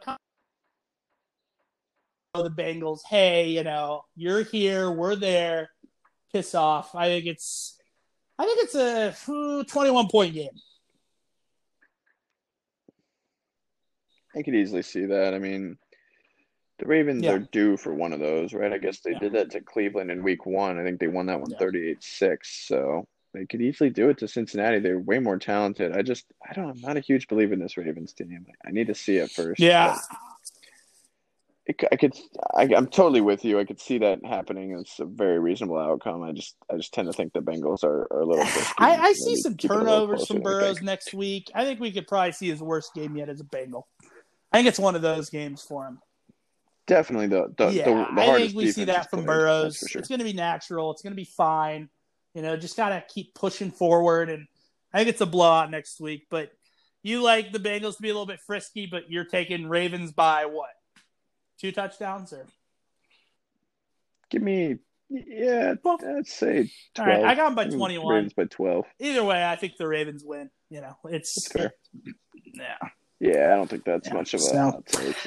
[2.34, 2.99] the Bengals.
[3.10, 5.70] Hey, you know, you're here, we're there.
[6.34, 6.95] Piss off.
[6.95, 7.78] I think it's,
[8.38, 9.16] I think it's a
[9.64, 10.49] 21 point game.
[14.36, 15.34] I could easily see that.
[15.34, 15.78] I mean,
[16.84, 17.32] the Ravens yeah.
[17.32, 18.74] are due for one of those, right?
[18.74, 19.20] I guess they yeah.
[19.20, 20.78] did that to Cleveland in week one.
[20.80, 21.58] I think they won that one yeah.
[21.58, 22.68] 38 6.
[22.68, 24.80] So they could easily do it to Cincinnati.
[24.80, 25.96] They're way more talented.
[25.96, 28.46] I just I don't I'm not a huge believer in this Ravens team.
[28.66, 29.60] I need to see it first.
[29.60, 29.98] Yeah.
[31.66, 32.14] It, I could
[32.54, 33.58] I, I'm totally with you.
[33.60, 34.78] I could see that happening.
[34.78, 36.22] It's a very reasonable outcome.
[36.22, 38.46] I just I just tend to think the Bengals are, are a little.
[38.78, 41.50] I, I see some turnovers from Burrows next week.
[41.56, 43.88] I think we could probably see his worst game yet as a Bengal.
[44.52, 46.00] I think it's one of those games for him.
[46.86, 49.78] Definitely the the, yeah, the, the I think we see that from Burrows.
[49.78, 50.00] Sure.
[50.00, 50.92] It's going to be natural.
[50.92, 51.90] It's going to be fine.
[52.34, 54.30] You know, just got to keep pushing forward.
[54.30, 54.48] And
[54.94, 56.28] I think it's a blowout next week.
[56.30, 56.52] But
[57.04, 60.46] you like the Bengals to be a little bit frisky, but you're taking Ravens by
[60.46, 60.72] what?
[61.60, 62.46] Two touchdowns or?
[64.30, 64.78] Give me,
[65.10, 67.00] yeah, well, I'd say 12.
[67.00, 68.16] All right, I got them by 21.
[68.16, 68.86] Ravens by 12.
[69.00, 70.50] Either way, I think the Ravens win.
[70.70, 71.48] You know, it's.
[71.50, 71.72] fair.
[72.54, 72.78] Yeah.
[73.24, 74.82] Yeah, I don't think that's yeah, much of a so.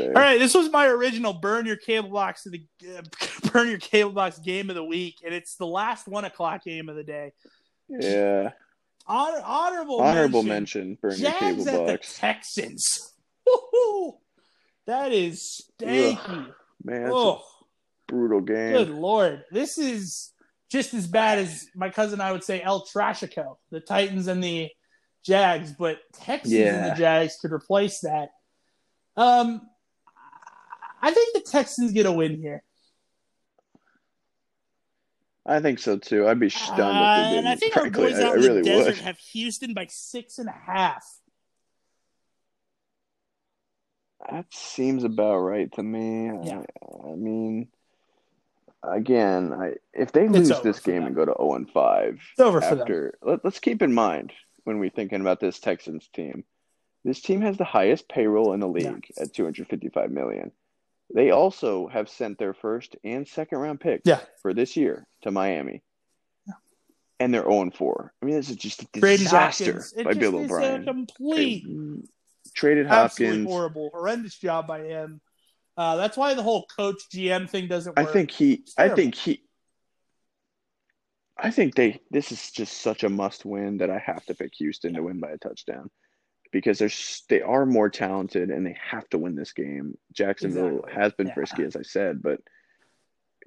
[0.04, 3.00] All right, this was my original burn your cable box of the uh,
[3.52, 6.90] burn your cable box game of the week, and it's the last one o'clock game
[6.90, 7.32] of the day.
[7.88, 8.50] Yeah.
[9.06, 10.88] Honor, honorable honorable mention.
[10.90, 12.14] mention burn Jags your cable at box.
[12.14, 13.14] The Texans.
[13.46, 14.18] Woo-hoo.
[14.86, 16.18] That is stanky.
[16.22, 16.52] Ugh,
[16.84, 17.42] man, oh,
[18.08, 18.72] brutal game.
[18.72, 20.34] Good lord, this is
[20.70, 24.68] just as bad as my cousin I would say El Trashico, the Titans and the
[25.26, 26.74] Jags, but Texans yeah.
[26.74, 28.30] and the Jags could replace that.
[29.16, 29.60] Um,
[31.02, 32.62] I think the Texans get a win here.
[35.44, 36.26] I think so too.
[36.26, 37.38] I'd be stunned uh, if they didn't.
[37.38, 38.04] And I think frankly.
[38.04, 38.98] our boys out I, in really the desert would.
[38.98, 41.04] have Houston by six and a half.
[44.28, 46.26] That seems about right to me.
[46.44, 46.62] Yeah.
[46.82, 47.68] I, I mean,
[48.82, 51.06] again, I, if they lose this game them.
[51.06, 54.32] and go to zero and five, it's over for after let, us keep in mind
[54.66, 56.44] when we're thinking about this Texans team,
[57.04, 59.22] this team has the highest payroll in the league yeah.
[59.22, 60.50] at 255 million.
[61.14, 64.18] They also have sent their first and second round picks yeah.
[64.42, 65.84] for this year to Miami.
[66.48, 66.54] Yeah.
[67.20, 68.12] And they're 0 4.
[68.20, 70.82] I mean, this is just a disaster by Bill O'Brien.
[70.82, 71.64] A complete,
[72.54, 73.46] traded Hopkins.
[73.46, 75.20] horrible, horrendous job by him.
[75.76, 78.08] Uh, that's why the whole coach GM thing doesn't work.
[78.08, 78.64] I think he.
[78.76, 79.42] I think he.
[81.38, 82.00] I think they.
[82.10, 85.20] This is just such a must win that I have to pick Houston to win
[85.20, 85.90] by a touchdown
[86.52, 86.90] because they're
[87.28, 89.98] they are more talented and they have to win this game.
[90.12, 90.92] Jacksonville Exactly.
[90.94, 91.34] has been Yeah.
[91.34, 92.40] frisky, as I said, but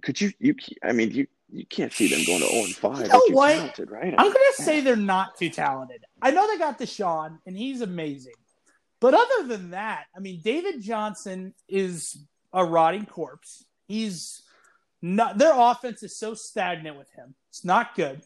[0.03, 0.55] could you you?
[0.83, 3.01] I mean, you you can't see them going to zero and five.
[3.07, 3.55] You know what?
[3.55, 4.13] talented, right?
[4.15, 6.05] I'm gonna say they're not too talented.
[6.21, 8.33] I know they got Deshaun, and he's amazing.
[9.01, 12.17] But other than that, I mean, David Johnson is
[12.53, 13.65] a rotting corpse.
[13.87, 14.43] He's
[15.01, 15.37] not.
[15.37, 17.35] Their offense is so stagnant with him.
[17.49, 18.21] It's not good.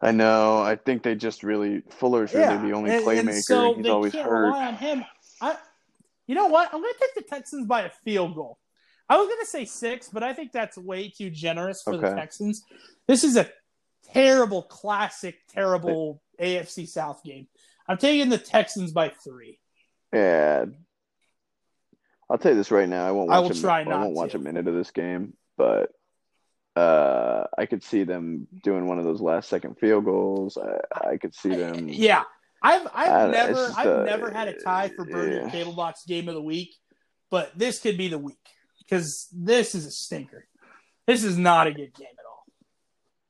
[0.00, 0.60] I know.
[0.62, 3.28] I think they just really Fuller's really the only and, playmaker.
[3.30, 4.46] and so He's they always can't hurt.
[4.46, 5.04] rely on him.
[5.40, 5.56] I,
[6.26, 6.72] you know what?
[6.72, 8.58] I'm going to take the Texans by a field goal.
[9.08, 12.14] I was going to say six, but I think that's way too generous for the
[12.14, 12.62] Texans.
[13.06, 13.48] This is a
[14.12, 17.48] terrible, classic, terrible AFC South game.
[17.88, 19.58] I'm taking the Texans by three.
[20.12, 20.66] Yeah.
[22.30, 23.06] I'll tell you this right now.
[23.06, 24.36] I won't Watch I will a, try I won't watch to.
[24.36, 25.90] a minute of this game, but
[26.76, 30.58] uh, I could see them doing one of those last second field goals.
[30.58, 31.88] I, I could see them.
[31.88, 32.22] Yeah,
[32.62, 35.50] I've I've never I've never had a tie for Burn yeah.
[35.50, 36.74] Cable Box Game of the Week,
[37.30, 38.36] but this could be the week
[38.80, 40.46] because this is a stinker.
[41.06, 42.44] This is not a good game at all.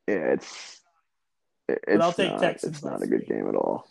[0.08, 0.80] Yeah, it's.
[1.68, 3.86] it- It's I'll take not, Texans It's not a good game at all.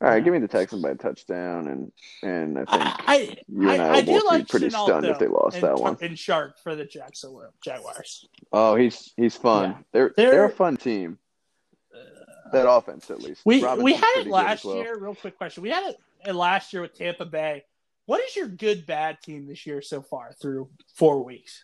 [0.00, 1.92] It's- all right, give me the Texans by a touchdown, and
[2.22, 4.84] and I think I you and I, I, I will both like be pretty Chenault,
[4.86, 5.96] stunned if they lost and, that one.
[6.00, 8.26] And Shark for the Jacksonville Jaguars.
[8.52, 9.70] Oh, he's he's fun.
[9.70, 9.76] Yeah.
[9.92, 11.18] They're, They're- they're a fun team.
[11.94, 11.98] Uh,
[12.52, 13.42] that offense, at least.
[13.44, 14.76] We we had it last well.
[14.76, 14.98] year.
[14.98, 17.64] Real quick question: We had it- it last year with Tampa Bay.
[18.06, 21.62] What is your good bad team this year so far through four weeks?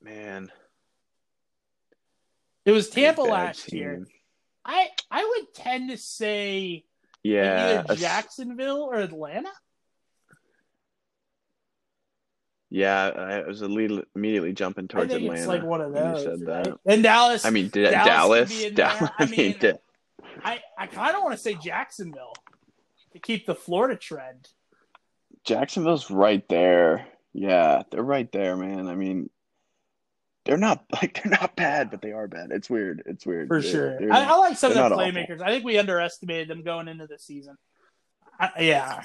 [0.00, 0.50] Man,
[2.64, 3.78] It was Tampa last team.
[3.80, 4.06] year.
[4.64, 6.84] I I would tend to say
[7.22, 9.50] Yeah, either Jacksonville or Atlanta.
[12.70, 13.04] yeah.
[13.04, 16.24] I was immediately, jumping I towards think Atlanta it's like one of those.
[16.24, 16.64] you said right?
[16.64, 16.78] that.
[16.86, 17.44] And Dallas.
[17.44, 18.48] I mean, D- Dallas Dallas.
[18.50, 19.10] could be in Dallas.
[19.18, 19.72] I I mean, Da-
[20.44, 22.32] I, I kind of want to say Jacksonville
[23.12, 24.48] to keep the Florida trend.
[25.44, 27.06] Jacksonville's right there.
[27.34, 28.88] Yeah, they're right there, man.
[28.88, 29.28] I mean,
[30.44, 32.50] they're not like they're not bad, but they are bad.
[32.52, 33.02] It's weird.
[33.06, 33.48] It's weird.
[33.48, 33.98] For They're- sure.
[33.98, 35.04] they're I, I like some of their not awful.
[35.04, 35.40] playmakers.
[35.40, 37.56] I think we underestimated them going into the season.
[38.40, 39.02] I, yeah.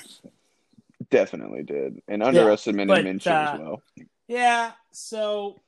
[1.09, 3.81] definitely did, and underestimated but, Minshew uh, as well.
[4.27, 4.71] Yeah.
[4.91, 5.59] So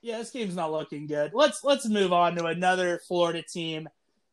[0.00, 1.32] yeah, this game's not looking good.
[1.34, 3.88] Let's let's move on to another Florida team.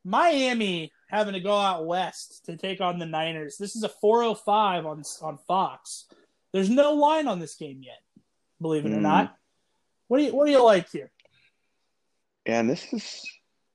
[0.06, 3.58] Miami having to go out west to take on the Niners.
[3.58, 6.06] This is a 405 on on Fox.
[6.54, 8.00] There's no line on this game yet,
[8.62, 9.02] believe it or Mm.
[9.02, 9.36] not.
[10.10, 11.10] What do you What do you like here?
[12.46, 13.24] And this is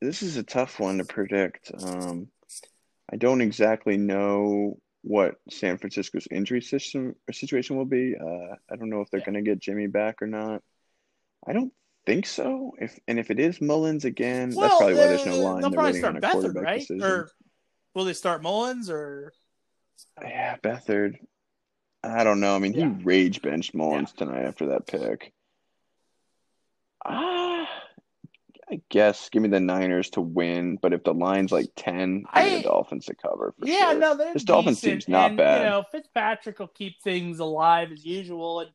[0.01, 1.71] this is a tough one to predict.
[1.73, 2.29] Um,
[3.11, 8.15] I don't exactly know what San Francisco's injury system or situation will be.
[8.21, 9.27] Uh, I don't know if they're Yeah.
[9.27, 10.63] going to get Jimmy back or not.
[11.47, 11.73] I don't
[12.05, 12.73] think so.
[12.81, 15.61] If and if it is Mullens again, that's probably why there's no line.
[15.61, 16.81] They'll They're probably start Beathard, right?
[16.81, 17.03] decision.
[17.05, 17.31] Or
[17.95, 18.91] will they start Mullens?
[18.91, 19.33] Or
[20.21, 21.15] Yeah, Beathard.
[22.03, 22.57] I don't know.
[22.57, 22.89] I mean, Yeah.
[22.97, 25.33] he rage benched Mullens tonight after that pick.
[27.05, 27.69] Ah,
[28.71, 32.27] I guess give me the Niners to win, but if the line's like ten, give
[32.33, 33.99] I- the Dolphins to cover for yeah, sure.
[33.99, 35.59] no, This Dolphins team's not and, bad.
[35.65, 38.71] You know, Fitzpatrick will keep things alive as usual, and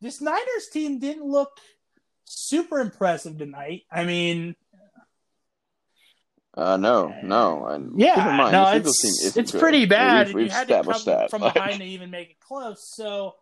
[0.00, 1.50] this Niners team didn't look
[2.24, 3.82] super impressive tonight.
[3.90, 4.56] I mean,
[6.54, 7.66] Uh, no, no.
[7.66, 9.02] And yeah, keep in mind, no, it's
[9.32, 9.60] team it's good.
[9.60, 10.26] pretty bad.
[10.28, 11.30] We've, we've had to come established that.
[11.30, 12.90] from behind to even make it close.
[12.94, 13.36] So,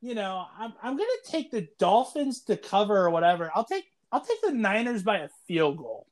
[0.00, 3.50] you know, I'm I'm gonna take the Dolphins to cover or whatever.
[3.54, 6.06] I'll take I'll take the Niners by a field goal.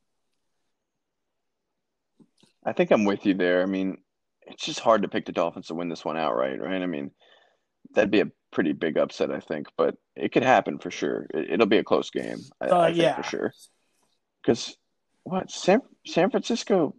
[2.65, 3.63] I think I'm with you there.
[3.63, 3.99] I mean,
[4.47, 6.83] it's just hard to pick the Dolphins to win this one outright, right?
[6.83, 7.11] I mean,
[7.93, 11.27] that'd be a pretty big upset, I think, but it could happen for sure.
[11.33, 13.17] It, it'll be a close game, I, Uh, I think yeah.
[13.17, 13.53] for sure.
[14.43, 14.77] Because
[15.23, 16.95] what San San Francisco?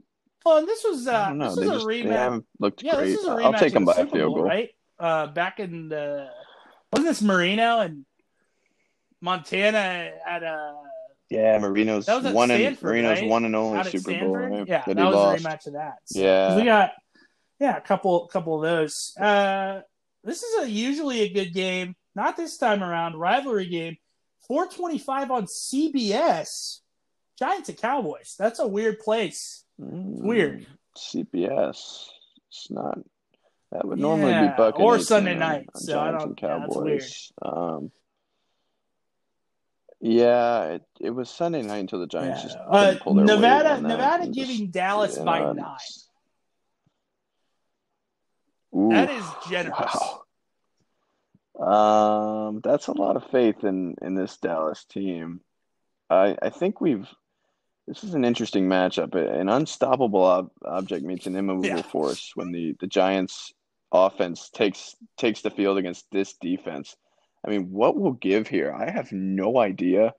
[0.46, 1.46] Well, and this was I uh, don't know.
[1.50, 2.12] this They was just a they rematch.
[2.18, 3.06] haven't looked Yeah, great.
[3.08, 3.44] this is a rematch.
[3.44, 4.44] I'll take them by a field goal.
[4.44, 4.70] right?
[5.00, 6.30] Uh, back in the
[6.92, 8.06] wasn't this Marino and
[9.22, 10.74] Montana at uh
[11.30, 13.30] Yeah, Marino's That was one and Stanford, Marino's right?
[13.30, 14.68] one and only Super Bowl, right?
[14.68, 15.44] Yeah, that that, was lost.
[15.44, 15.96] a rematch of that.
[16.06, 16.56] So, Yeah.
[16.56, 16.92] we got
[17.60, 19.14] yeah a couple couple of those.
[19.20, 19.82] Uh,
[20.24, 21.96] this is a usually a good game.
[22.16, 23.16] Not this time around.
[23.16, 23.98] Rivalry game.
[24.48, 26.80] Four twenty five on CBS.
[27.38, 28.36] Giants and Cowboys.
[28.40, 29.64] That's a weird place.
[29.80, 30.66] Mm, weird.
[30.96, 32.08] CBS.
[32.50, 32.98] It's not.
[33.72, 36.30] That would normally Yeah, be Buccaneers or Sunday and, night, uh, so I Giants don't-
[36.30, 37.32] and yeah, that's Cowboys.
[37.42, 37.92] Um,
[40.00, 42.48] yeah, it, it was Sunday night until the Giants Yeah.
[42.48, 45.78] just Uh, pull their Nevada, Nevada and just- giving Dallas by nine.
[48.76, 49.98] Ooh, That is generous.
[51.56, 52.48] wow.
[52.48, 55.42] Um, that's a lot of faith in in this Dallas team.
[56.10, 57.08] I I think we've.
[57.88, 59.16] This is an interesting matchup.
[59.16, 61.82] An unstoppable ob- object meets an immovable Yeah.
[61.82, 63.54] force when the the Giants
[63.92, 66.96] offense takes takes the field against this defense.
[67.46, 68.74] I mean, what will give here?
[68.74, 70.14] I have no idea.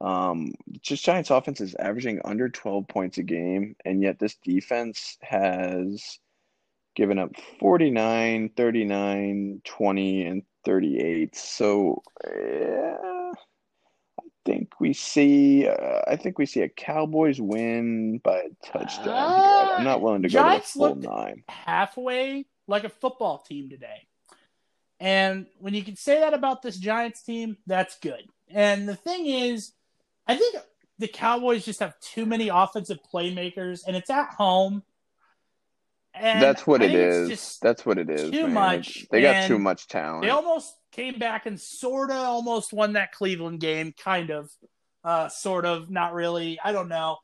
[0.00, 5.16] Um, just Giants offense is averaging under 12 points a game, and yet this defense
[5.22, 6.18] has
[6.96, 7.30] given up
[7.60, 11.36] 49, 39, 20, and 38.
[11.36, 12.96] So, yeah,
[14.18, 19.04] I think we see uh, I think we see a Cowboys win by a touchdown
[19.04, 19.76] here.
[19.76, 21.44] I'm not willing to go to the full nine.
[21.48, 24.06] halfway like a football team today.
[25.00, 28.22] And when you can say that about this Giants team, that's good.
[28.48, 29.72] And the thing is,
[30.28, 30.56] I think
[30.98, 34.84] the Cowboys just have too many offensive playmakers, and it's at home.
[36.14, 38.30] And That's what I it's That's what it is.
[38.30, 38.54] too man.
[38.54, 40.22] much, They got too much talent.
[40.22, 44.50] they almost came back and sort of almost won that Cleveland game, kind of,
[45.02, 46.60] uh, sort of, not really.
[46.62, 47.16] I don't know.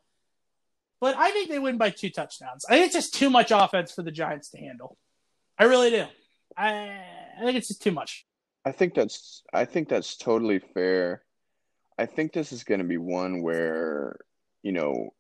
[1.00, 2.64] But I think they win by two touchdowns.
[2.68, 4.96] I think it's just too much offense for the Giants to handle.
[5.58, 6.04] I really do.
[6.56, 7.00] I,
[7.38, 8.26] I think it's just too much.
[8.64, 11.22] I think that's I think that's totally fair.
[11.98, 14.16] I think this is going to be one where,
[14.62, 15.14] you know,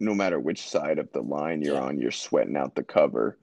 [0.00, 1.82] no matter which side of the line you're Yeah.
[1.82, 3.38] on, you're sweating out the cover.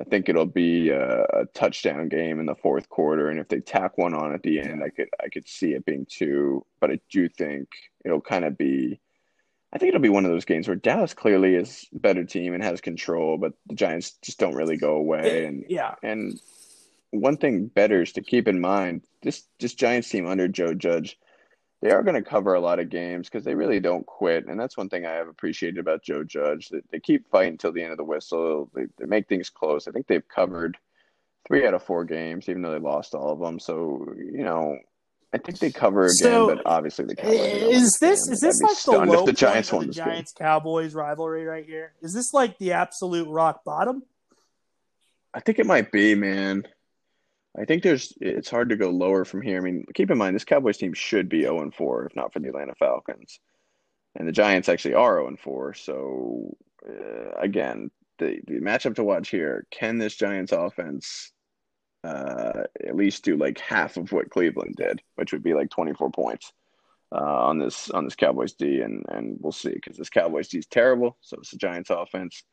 [0.00, 3.58] I think it'll be a, a touchdown game in the fourth quarter, and if they
[3.60, 6.64] tack one on at the end, I could I could see it being two.
[6.80, 7.68] But I do think
[8.04, 9.00] it'll kind of be.
[9.72, 12.62] I think it'll be one of those games where Dallas clearly is better team and
[12.62, 15.44] has control, but the Giants just don't really go away.
[15.44, 15.94] And yeah.
[16.02, 16.40] and
[17.10, 21.18] one thing better is to keep in mind this this Giants team under Joe Judge,
[21.82, 24.58] they are going to cover a lot of games because they really don't quit, and
[24.58, 26.70] that's one thing I have appreciated about Joe Judge.
[26.70, 28.70] That they keep fighting till the end of the whistle.
[28.74, 29.86] They, they make things close.
[29.86, 30.78] I think they've covered
[31.46, 33.58] three out of four games, even though they lost all of them.
[33.58, 34.78] So you know,
[35.32, 37.30] I think they cover again, So, but obviously the cover.
[37.30, 38.32] They don't win Is this game.
[38.32, 40.06] is this like the low the Giants point of the game.
[40.06, 41.92] Giants Cowboys rivalry right here?
[42.00, 44.02] Is this like the absolute rock bottom?
[45.34, 46.66] I think it might be, man.
[47.58, 49.58] I think there's it's hard to go lower from here.
[49.58, 52.32] I mean, keep in mind this Cowboys team should be 0 and 4 if not
[52.32, 53.40] for the Atlanta Falcons.
[54.16, 55.74] And the Giants actually are 0 and 4.
[55.74, 56.56] So
[56.88, 61.32] uh, again, the the matchup to watch here, can this Giants offense
[62.04, 66.10] uh, at least do like half of what Cleveland did, which would be like 24
[66.10, 66.52] points
[67.12, 70.58] uh, on this on this Cowboys D and and we'll see cuz this Cowboys D
[70.58, 72.44] is terrible, so it's the Giants offense.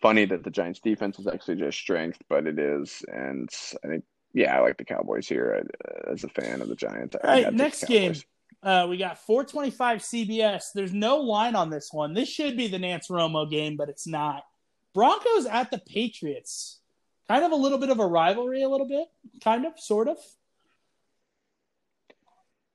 [0.00, 3.48] Funny that the Giants defense is actually just strength, but it is and
[3.84, 7.16] I think yeah, I like the Cowboys here uh, as a fan of the Giants.
[7.22, 8.14] I All right, next game.
[8.62, 10.72] Uh, we got 425 CBS.
[10.74, 12.14] There's no line on this one.
[12.14, 14.44] This should be the Nance Romo game, but it's not.
[14.92, 16.80] Broncos at the Patriots.
[17.28, 19.08] Kind of a little bit of a rivalry, a little bit,
[19.42, 20.18] kind of, sort of.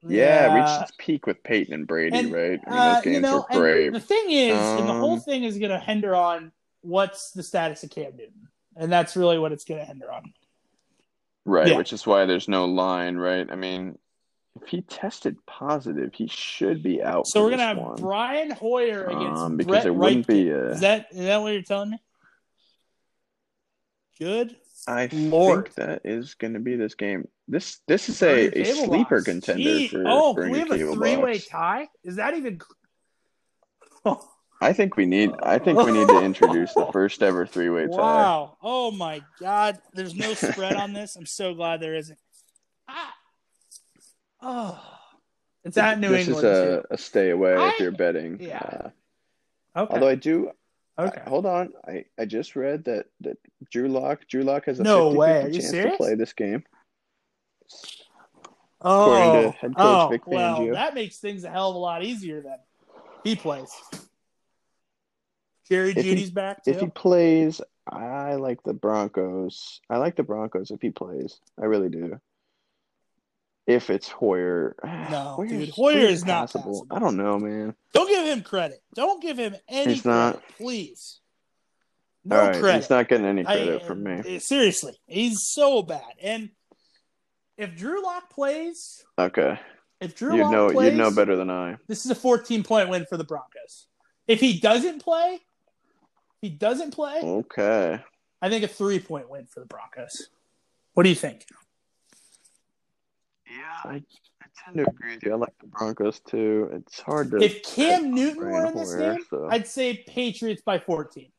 [0.08, 2.60] Yeah, reached its peak with Peyton and Brady, And, right?
[2.66, 3.94] I mean, Uh, games you know, were great.
[3.94, 6.52] the thing is, and the whole Um, thing is going to hinder on
[6.82, 10.34] what's the status of Cam Newton, and that's really what it's going to hinder on.
[11.46, 11.78] Right, Yeah.
[11.78, 13.48] which is why there's no line, right?
[13.50, 13.98] I mean,
[14.62, 17.26] if he tested positive, he should be out.
[17.28, 17.96] So we're gonna have one.
[17.96, 20.28] Brian Hoyer against Um, because Brett it wouldn't Reitke.
[20.28, 22.02] be a- Is that is that what you're telling me?
[24.22, 24.56] Good.
[24.88, 25.66] I Lord.
[25.70, 27.28] think that is going to be this game.
[27.48, 29.26] This this is a, a sleeper box.
[29.26, 31.88] contender Gee, for, oh, for we have a three-way tie.
[32.04, 32.60] Is that even?
[34.06, 34.28] Oh,
[34.62, 35.32] I think we need.
[35.42, 37.96] I think we need to introduce the first ever three way tie.
[37.98, 38.58] wow!
[38.62, 39.80] Oh my God!
[39.94, 41.16] There's no spread on this.
[41.16, 42.20] I'm so glad there isn't.
[42.88, 43.14] Ah.
[44.44, 44.84] Oh,
[45.64, 46.46] it's at New this England.
[46.48, 48.38] is a, a stay away I- if you're betting.
[48.40, 48.60] yeah.
[48.60, 48.90] Uh.
[49.80, 49.94] Okay.
[49.94, 50.52] Although I do.
[51.00, 51.22] Okay.
[51.26, 51.74] I- hold on.
[51.88, 53.38] I, I just read that that
[53.72, 55.42] Drew Lock Drew Lock has a No 50 way.
[55.44, 55.92] Are you chance serious?
[55.94, 56.64] to play this game.
[58.82, 60.74] Oh, to head coach oh, Vic well, Fangio.
[60.74, 62.58] that makes things a hell of a lot easier then.
[63.24, 63.72] He plays.
[65.70, 66.72] Jerry If he- Jeudy's back too.
[66.72, 69.80] If he plays, I like the Broncos.
[69.90, 71.40] I like the Broncos if he plays.
[71.62, 72.20] I really do.
[73.68, 76.86] If it's Hoyer, No, Hoyer's- dude, Hoyer is not passable.
[76.86, 76.88] passable.
[76.92, 77.76] I don't know, man.
[77.94, 78.82] Don't give him credit.
[78.96, 80.34] Don't give him any He's not.
[80.36, 81.20] credit, please.
[82.24, 82.78] No right, credit.
[82.82, 84.22] he's not getting any I- credit from me.
[84.26, 86.02] eh, Seriously, he's so bad.
[86.22, 86.50] And
[87.58, 89.60] if Drew Lock plays, Okay,
[90.00, 91.78] if Drew you know plays, you know better than I.
[91.88, 93.88] this is a 14 point win for the Broncos.
[94.28, 95.40] If he doesn't play,
[96.42, 98.00] he doesn't play, Okay,
[98.42, 100.30] I think a three point win for the Broncos.
[100.94, 101.46] What do you think?
[103.58, 105.34] Yeah, I, I tend to agree with you.
[105.34, 106.70] I like the Broncos too.
[106.74, 107.38] It's hard to.
[107.38, 111.32] If Cam Newton were in this game, so- I'd say Patriots by 14.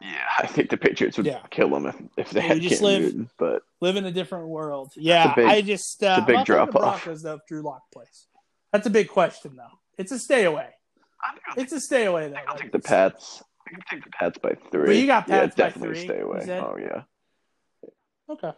[0.00, 0.08] yeah,
[0.38, 1.42] I think the Patriots would Yeah.
[1.50, 3.30] kill them if, if they We had just Cam live- Newton.
[3.38, 4.92] But Live in a different world.
[4.96, 7.04] Yeah, big- I just uh, it's a big I'm not taking the drop-off.
[7.04, 8.26] Broncos though if Drew Lock plays.
[8.72, 9.78] That's a big question though.
[9.98, 10.68] It's a stay away.
[11.56, 12.36] It's a stay away though.
[12.48, 13.42] I'll take the Pats.
[13.66, 14.86] I can take the Pats by three.
[14.86, 16.60] But you got Pats yeah, by definitely three, stay away.
[16.60, 17.02] Oh yeah.
[18.30, 18.52] Okay,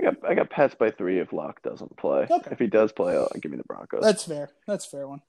[0.00, 2.26] I got I got Pats by three if Locke doesn't play.
[2.30, 2.50] Okay.
[2.50, 4.02] If he does play, I'll give me the Broncos.
[4.02, 4.50] that's fair.
[4.66, 5.22] That's a fair one.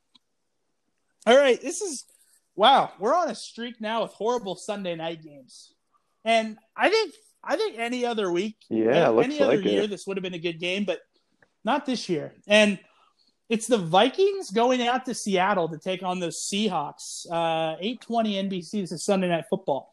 [1.26, 2.06] All right, this is
[2.56, 2.92] wow.
[3.00, 5.74] We're on a streak now with horrible Sunday night games,
[6.26, 7.14] and I think
[7.44, 9.90] I think any other week, Yeah, any other like year, it.
[9.90, 11.00] this would have been a good game, but
[11.64, 12.34] not this year.
[12.48, 12.80] And
[13.50, 17.26] it's the Vikings going out to Seattle to take on those Seahawks.
[17.32, 18.72] Uh, Eight twenty NBC.
[18.82, 19.92] This is Sunday Night Football.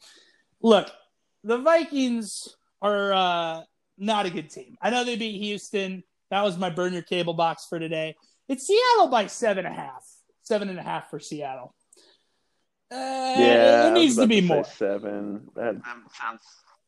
[0.63, 0.89] Look,
[1.45, 2.49] the Vikings
[2.83, 3.63] are uh,
[3.99, 4.77] not a good team.
[4.81, 6.03] I know they beat Houston.
[6.31, 8.17] That was my burn your cable box for today.
[8.49, 10.05] It's Seattle by seven and a half.
[10.43, 11.75] Seven and a half for Seattle.
[12.91, 12.97] Uh,
[13.39, 14.65] yeah, it I needs to be say more.
[14.65, 15.49] Seven.
[15.55, 15.81] That
[16.21, 16.43] sounds.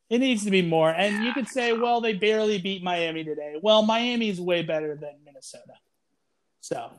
[0.09, 0.89] It needs to be more.
[0.89, 3.55] And you could say, well, they barely beat Miami today.
[3.61, 5.73] Well, Miami's way better than Minnesota.
[6.61, 6.91] So,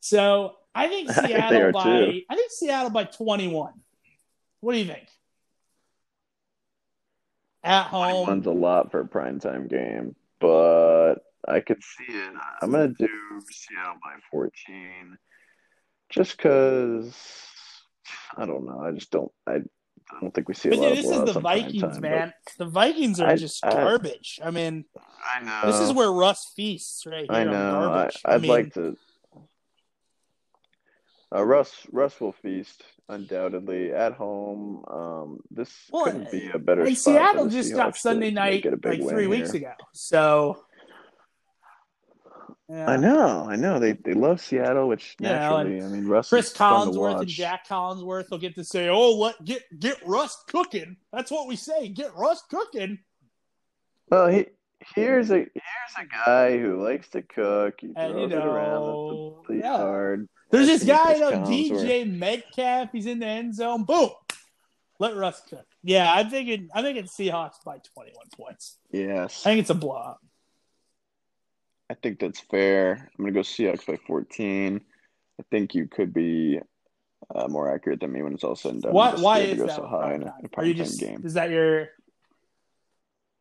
[0.00, 2.22] so I think I think Seattle by too.
[2.28, 3.74] I think Seattle by twenty one.
[4.60, 5.08] What do you think?
[7.64, 11.14] At home, One's a lot for a primetime game, but
[11.48, 12.32] I could see it.
[12.62, 13.08] I'm gonna do
[13.50, 15.16] Seattle by 14,
[16.10, 17.16] just because
[18.36, 18.80] I don't know.
[18.80, 19.32] I just don't.
[19.46, 21.82] I, I don't think we see a but lot dude, of this is the Vikings,
[21.82, 22.32] primetime, man.
[22.58, 24.38] The Vikings are I- just I- garbage.
[24.44, 24.84] I mean,
[25.34, 25.72] I know.
[25.72, 27.90] this is where Russ feasts right I know.
[27.90, 28.10] I.
[28.26, 28.96] I'd mean, like to.
[31.34, 34.84] Uh, Russ Russ will feast undoubtedly at home.
[34.88, 38.72] Um, this Well, couldn't be a better and Seattle just Seahawks got Sunday night get
[38.72, 39.62] a big like three weeks here.
[39.62, 39.72] ago.
[39.92, 40.64] So,
[42.68, 42.88] yeah.
[42.88, 43.78] I know, I know.
[43.80, 47.28] They they love Seattle, which naturally, I mean, Russ Chris Collinsworth and.
[47.28, 51.56] Jack Collinsworth will get to say, "Oh, let get get Russ cooking." That's what we
[51.56, 51.88] say.
[51.88, 53.00] Get Russ cooking.
[54.08, 54.46] Well, he
[54.94, 57.80] here's a here's a guy who likes to cook.
[57.80, 59.78] He And, throws it around the yeah.
[59.78, 60.28] yard.
[60.54, 61.46] There's this guy, Collinsworth.
[61.46, 62.90] DJ Metcalf.
[62.92, 63.84] He's in the end zone.
[63.84, 64.10] Boom.
[65.00, 65.66] Let Russ cook.
[65.82, 66.68] Yeah, I'm thinking.
[66.72, 68.76] I'm thinking Seahawks by 21 points.
[68.92, 70.18] Yes, I think it's a blowout.
[71.90, 73.10] I think that's fair.
[73.18, 74.80] I'm gonna go Seahawks by 14.
[75.40, 76.60] I think you could be
[77.34, 78.92] uh, more accurate than me when it's all said and done.
[78.92, 79.14] Why?
[79.16, 79.74] Why is that?
[79.74, 81.00] so high in a, in a Are you just?
[81.00, 81.22] game?
[81.24, 81.88] Is that your?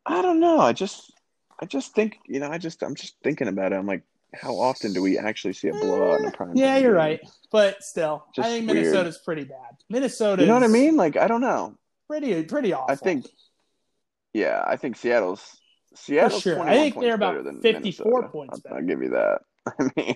[0.06, 0.60] I don't know.
[0.60, 1.14] I just,
[1.62, 3.76] I just think, you know, I just, I'm just thinking about it.
[3.76, 4.04] I'm like,
[4.34, 6.52] how often do we actually see a blowout in a eh, primetime?
[6.56, 6.98] Yeah, you're game?
[6.98, 7.20] right.
[7.52, 8.84] But still, Just I think weird.
[8.84, 9.78] Minnesota's pretty bad.
[9.90, 10.42] Minnesota.
[10.42, 10.96] You know what I mean?
[10.96, 11.78] Like, I don't know.
[12.08, 12.92] Pretty, pretty awful.
[12.92, 13.26] I think,
[14.34, 15.60] yeah, I think Seattle's
[15.96, 16.60] Seattle's sure.
[16.60, 18.28] I 21 think they're about 54 Minnesota.
[18.30, 18.78] points I'll.
[18.78, 19.40] I'll give you that.
[19.80, 20.16] I mean,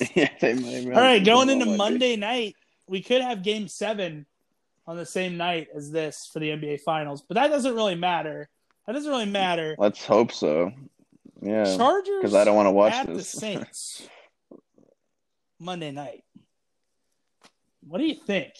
[0.14, 0.94] yeah, they might.
[0.94, 1.66] All right, going into.
[1.76, 4.26] Monday night, we could have Game Seven
[4.86, 8.48] on the same night as this for the NBA Finals, but that doesn't really matter.
[8.86, 9.76] That doesn't really matter.
[9.78, 10.72] Let's hope so.
[11.42, 13.32] Yeah, Chargers because I don't want to watch at this.
[13.32, 14.08] the Saints
[15.58, 16.22] Monday night.
[17.86, 18.52] What do you think?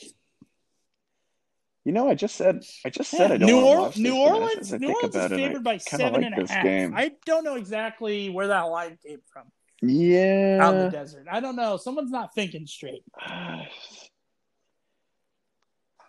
[1.85, 4.17] You know, I just said I just said Yeah, I don't New, Or- watch New
[4.17, 6.65] Orleans, New Orleans is it, favored by seven like and a half.
[6.65, 6.95] game.
[6.97, 9.45] I don't know exactly where that line came from
[9.83, 11.27] Yeah, out in the desert.
[11.31, 11.77] I don't know.
[11.79, 13.03] Someone's not thinking straight.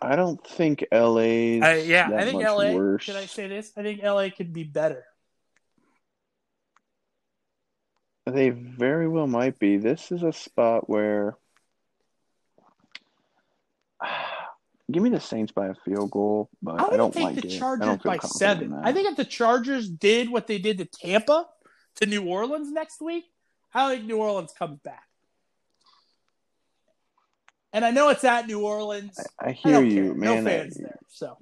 [0.04, 2.72] I don't think LA's I, yeah, I think LA.
[2.72, 3.02] worse.
[3.04, 3.72] Should I say this?
[3.76, 5.04] I think LA could be better.
[8.32, 9.76] They very well might be.
[9.76, 11.36] This is a spot where
[14.90, 17.48] give me the Saints by a field goal, but I'm I don't take like the
[17.48, 17.54] it.
[17.54, 18.72] I Chargers don't by seven.
[18.74, 21.46] I think if the Chargers did what they did to Tampa
[21.96, 23.24] to New Orleans next week,
[23.74, 25.04] I think New Orleans comes back.
[27.72, 29.18] And I know it's at New Orleans.
[29.40, 30.14] I I hear don't you, care.
[30.14, 30.44] man.
[30.44, 30.98] No fans there.
[31.08, 31.38] So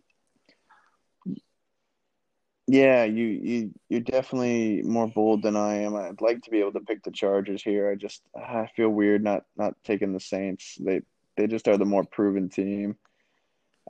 [2.72, 5.96] Yeah, you you you're definitely more bold than I am.
[5.96, 7.90] I'd like to be able to pick the Chargers here.
[7.90, 10.76] I just I feel weird not not taking the Saints.
[10.80, 11.00] They
[11.36, 12.96] they just are the more proven team.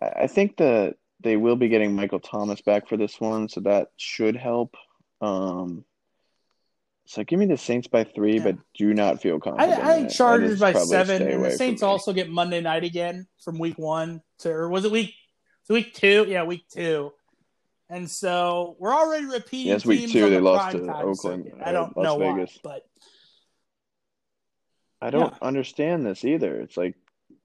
[0.00, 3.60] I I think that they will be getting Michael Thomas back for this one, so
[3.60, 4.74] that should help.
[5.20, 5.84] Um,
[7.04, 8.44] so give me the Saints by three, Yeah.
[8.44, 9.84] but do not feel I, confident.
[9.84, 13.58] I in think Chargers by seven, and the Saints also get Monday night again from
[13.58, 15.12] week one to or was it week?
[15.64, 17.12] So week two, yeah, week two.
[17.90, 19.72] And so we're already repeating.
[19.72, 21.60] Yes, week teams two, on they the lost to Oakland, circuit.
[21.62, 22.58] I don't Las know Vegas.
[22.62, 22.86] why, but
[25.02, 26.60] I don't understand this either.
[26.60, 26.94] It's like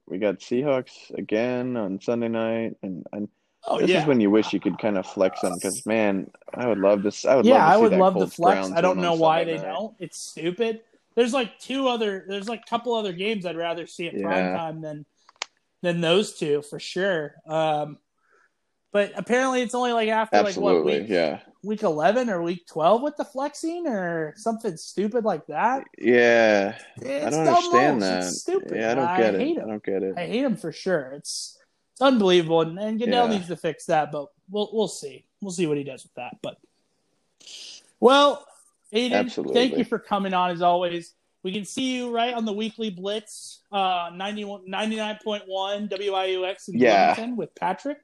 [0.06, 3.28] we got Seahawks again on Sunday night, and, and
[3.64, 6.30] oh this yeah, is when you wish you could kind of flex them because man,
[6.54, 7.24] I would love this.
[7.24, 8.60] I would yeah, love to I would that love the Colts flex.
[8.60, 9.72] Browns I don't know why Sunday they night.
[9.72, 9.94] don't.
[9.98, 10.80] It's stupid.
[11.16, 12.24] There's like two other.
[12.28, 15.06] There's like a couple other games I'd rather see at prime time than
[15.82, 17.34] than those two for sure.
[17.48, 17.98] Um,
[18.92, 23.02] but apparently it's only like after like what week yeah, week eleven or week twelve
[23.02, 25.84] with the flexing or something stupid like that.
[25.98, 26.76] yeah.
[26.96, 28.02] It's I don't understand rules.
[28.10, 28.18] that.
[28.24, 28.72] It's stupid.
[28.76, 29.60] Yeah, I don't I get hate it.
[29.60, 29.64] 'em.
[29.66, 30.14] I don't get it.
[30.16, 31.12] I hate him for sure.
[31.12, 31.58] It's
[31.92, 33.36] it's unbelievable, and, and Goodell Yeah.
[33.36, 34.12] needs to fix that.
[34.12, 35.26] But we'll we'll see.
[35.40, 36.36] We'll see what he does with that.
[36.42, 36.56] But
[38.00, 38.46] well,
[38.92, 39.54] Aidan, Absolutely.
[39.54, 41.14] thank you for coming on as always.
[41.42, 47.30] We can see you right on the weekly blitz, uh, 91 99.1 WIUX in Yeah.
[47.34, 47.98] With Patrick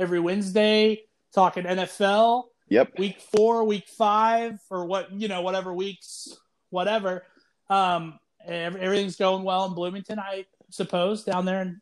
[0.00, 1.02] every Wednesday,
[1.34, 2.98] talking NFL Yep.
[2.98, 6.28] week four, week five, or what you know, whatever weeks,
[6.70, 7.24] whatever.
[7.68, 11.80] Um, everything's going well in Bloomington, I suppose, down there in,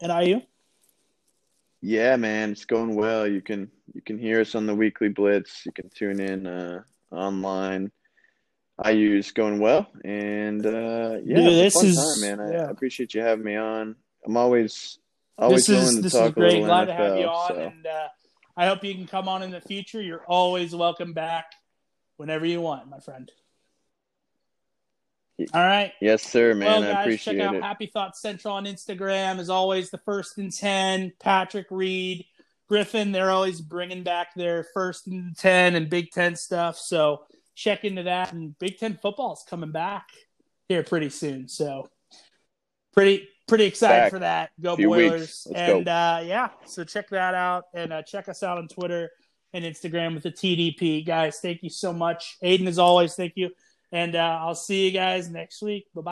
[0.00, 0.42] in IU.
[1.80, 3.26] Yeah, man, it's going well.
[3.26, 5.64] You can you can hear us on the weekly blitz.
[5.64, 7.90] You can tune in uh, online.
[8.78, 12.40] I use going well, and uh, yeah, Dude, this is- time, man.
[12.46, 12.66] I, yeah.
[12.66, 13.96] I appreciate you having me on.
[14.26, 14.98] I'm always
[15.38, 16.64] always this is to this talk is great.
[16.64, 16.90] Glad NFL.
[16.90, 17.56] to have you on, so.
[17.56, 18.08] and uh,
[18.56, 20.00] I hope you can come on in the future.
[20.00, 21.52] You're always welcome back
[22.16, 23.30] whenever you want, my friend.
[25.52, 25.92] All right.
[26.00, 26.80] Yes, sir, man.
[26.80, 27.62] well, I appreciate check out it.
[27.62, 29.38] Happy Thoughts Central on Instagram.
[29.38, 31.12] As always, the first and ten.
[31.20, 32.24] Patrick Reed,
[32.68, 33.12] Griffin.
[33.12, 36.78] They're always bringing back their first and ten and Big Ten stuff.
[36.78, 38.32] So check into that.
[38.32, 40.08] And Big Ten football is coming back
[40.68, 41.48] here pretty soon.
[41.48, 41.90] So
[42.94, 44.10] pretty pretty excited Back.
[44.10, 44.50] for that.
[44.60, 45.46] Go Boilers!
[45.50, 45.78] Let's go.
[45.78, 49.10] and uh, yeah, so check that out and uh, check us out on Twitter
[49.52, 51.38] and Instagram with the TDP guys.
[51.40, 52.66] Thank you so much, Aidan.
[52.66, 53.50] As always, thank you.
[53.92, 55.86] And uh, I'll see you guys next week.
[55.94, 56.04] Bye bye.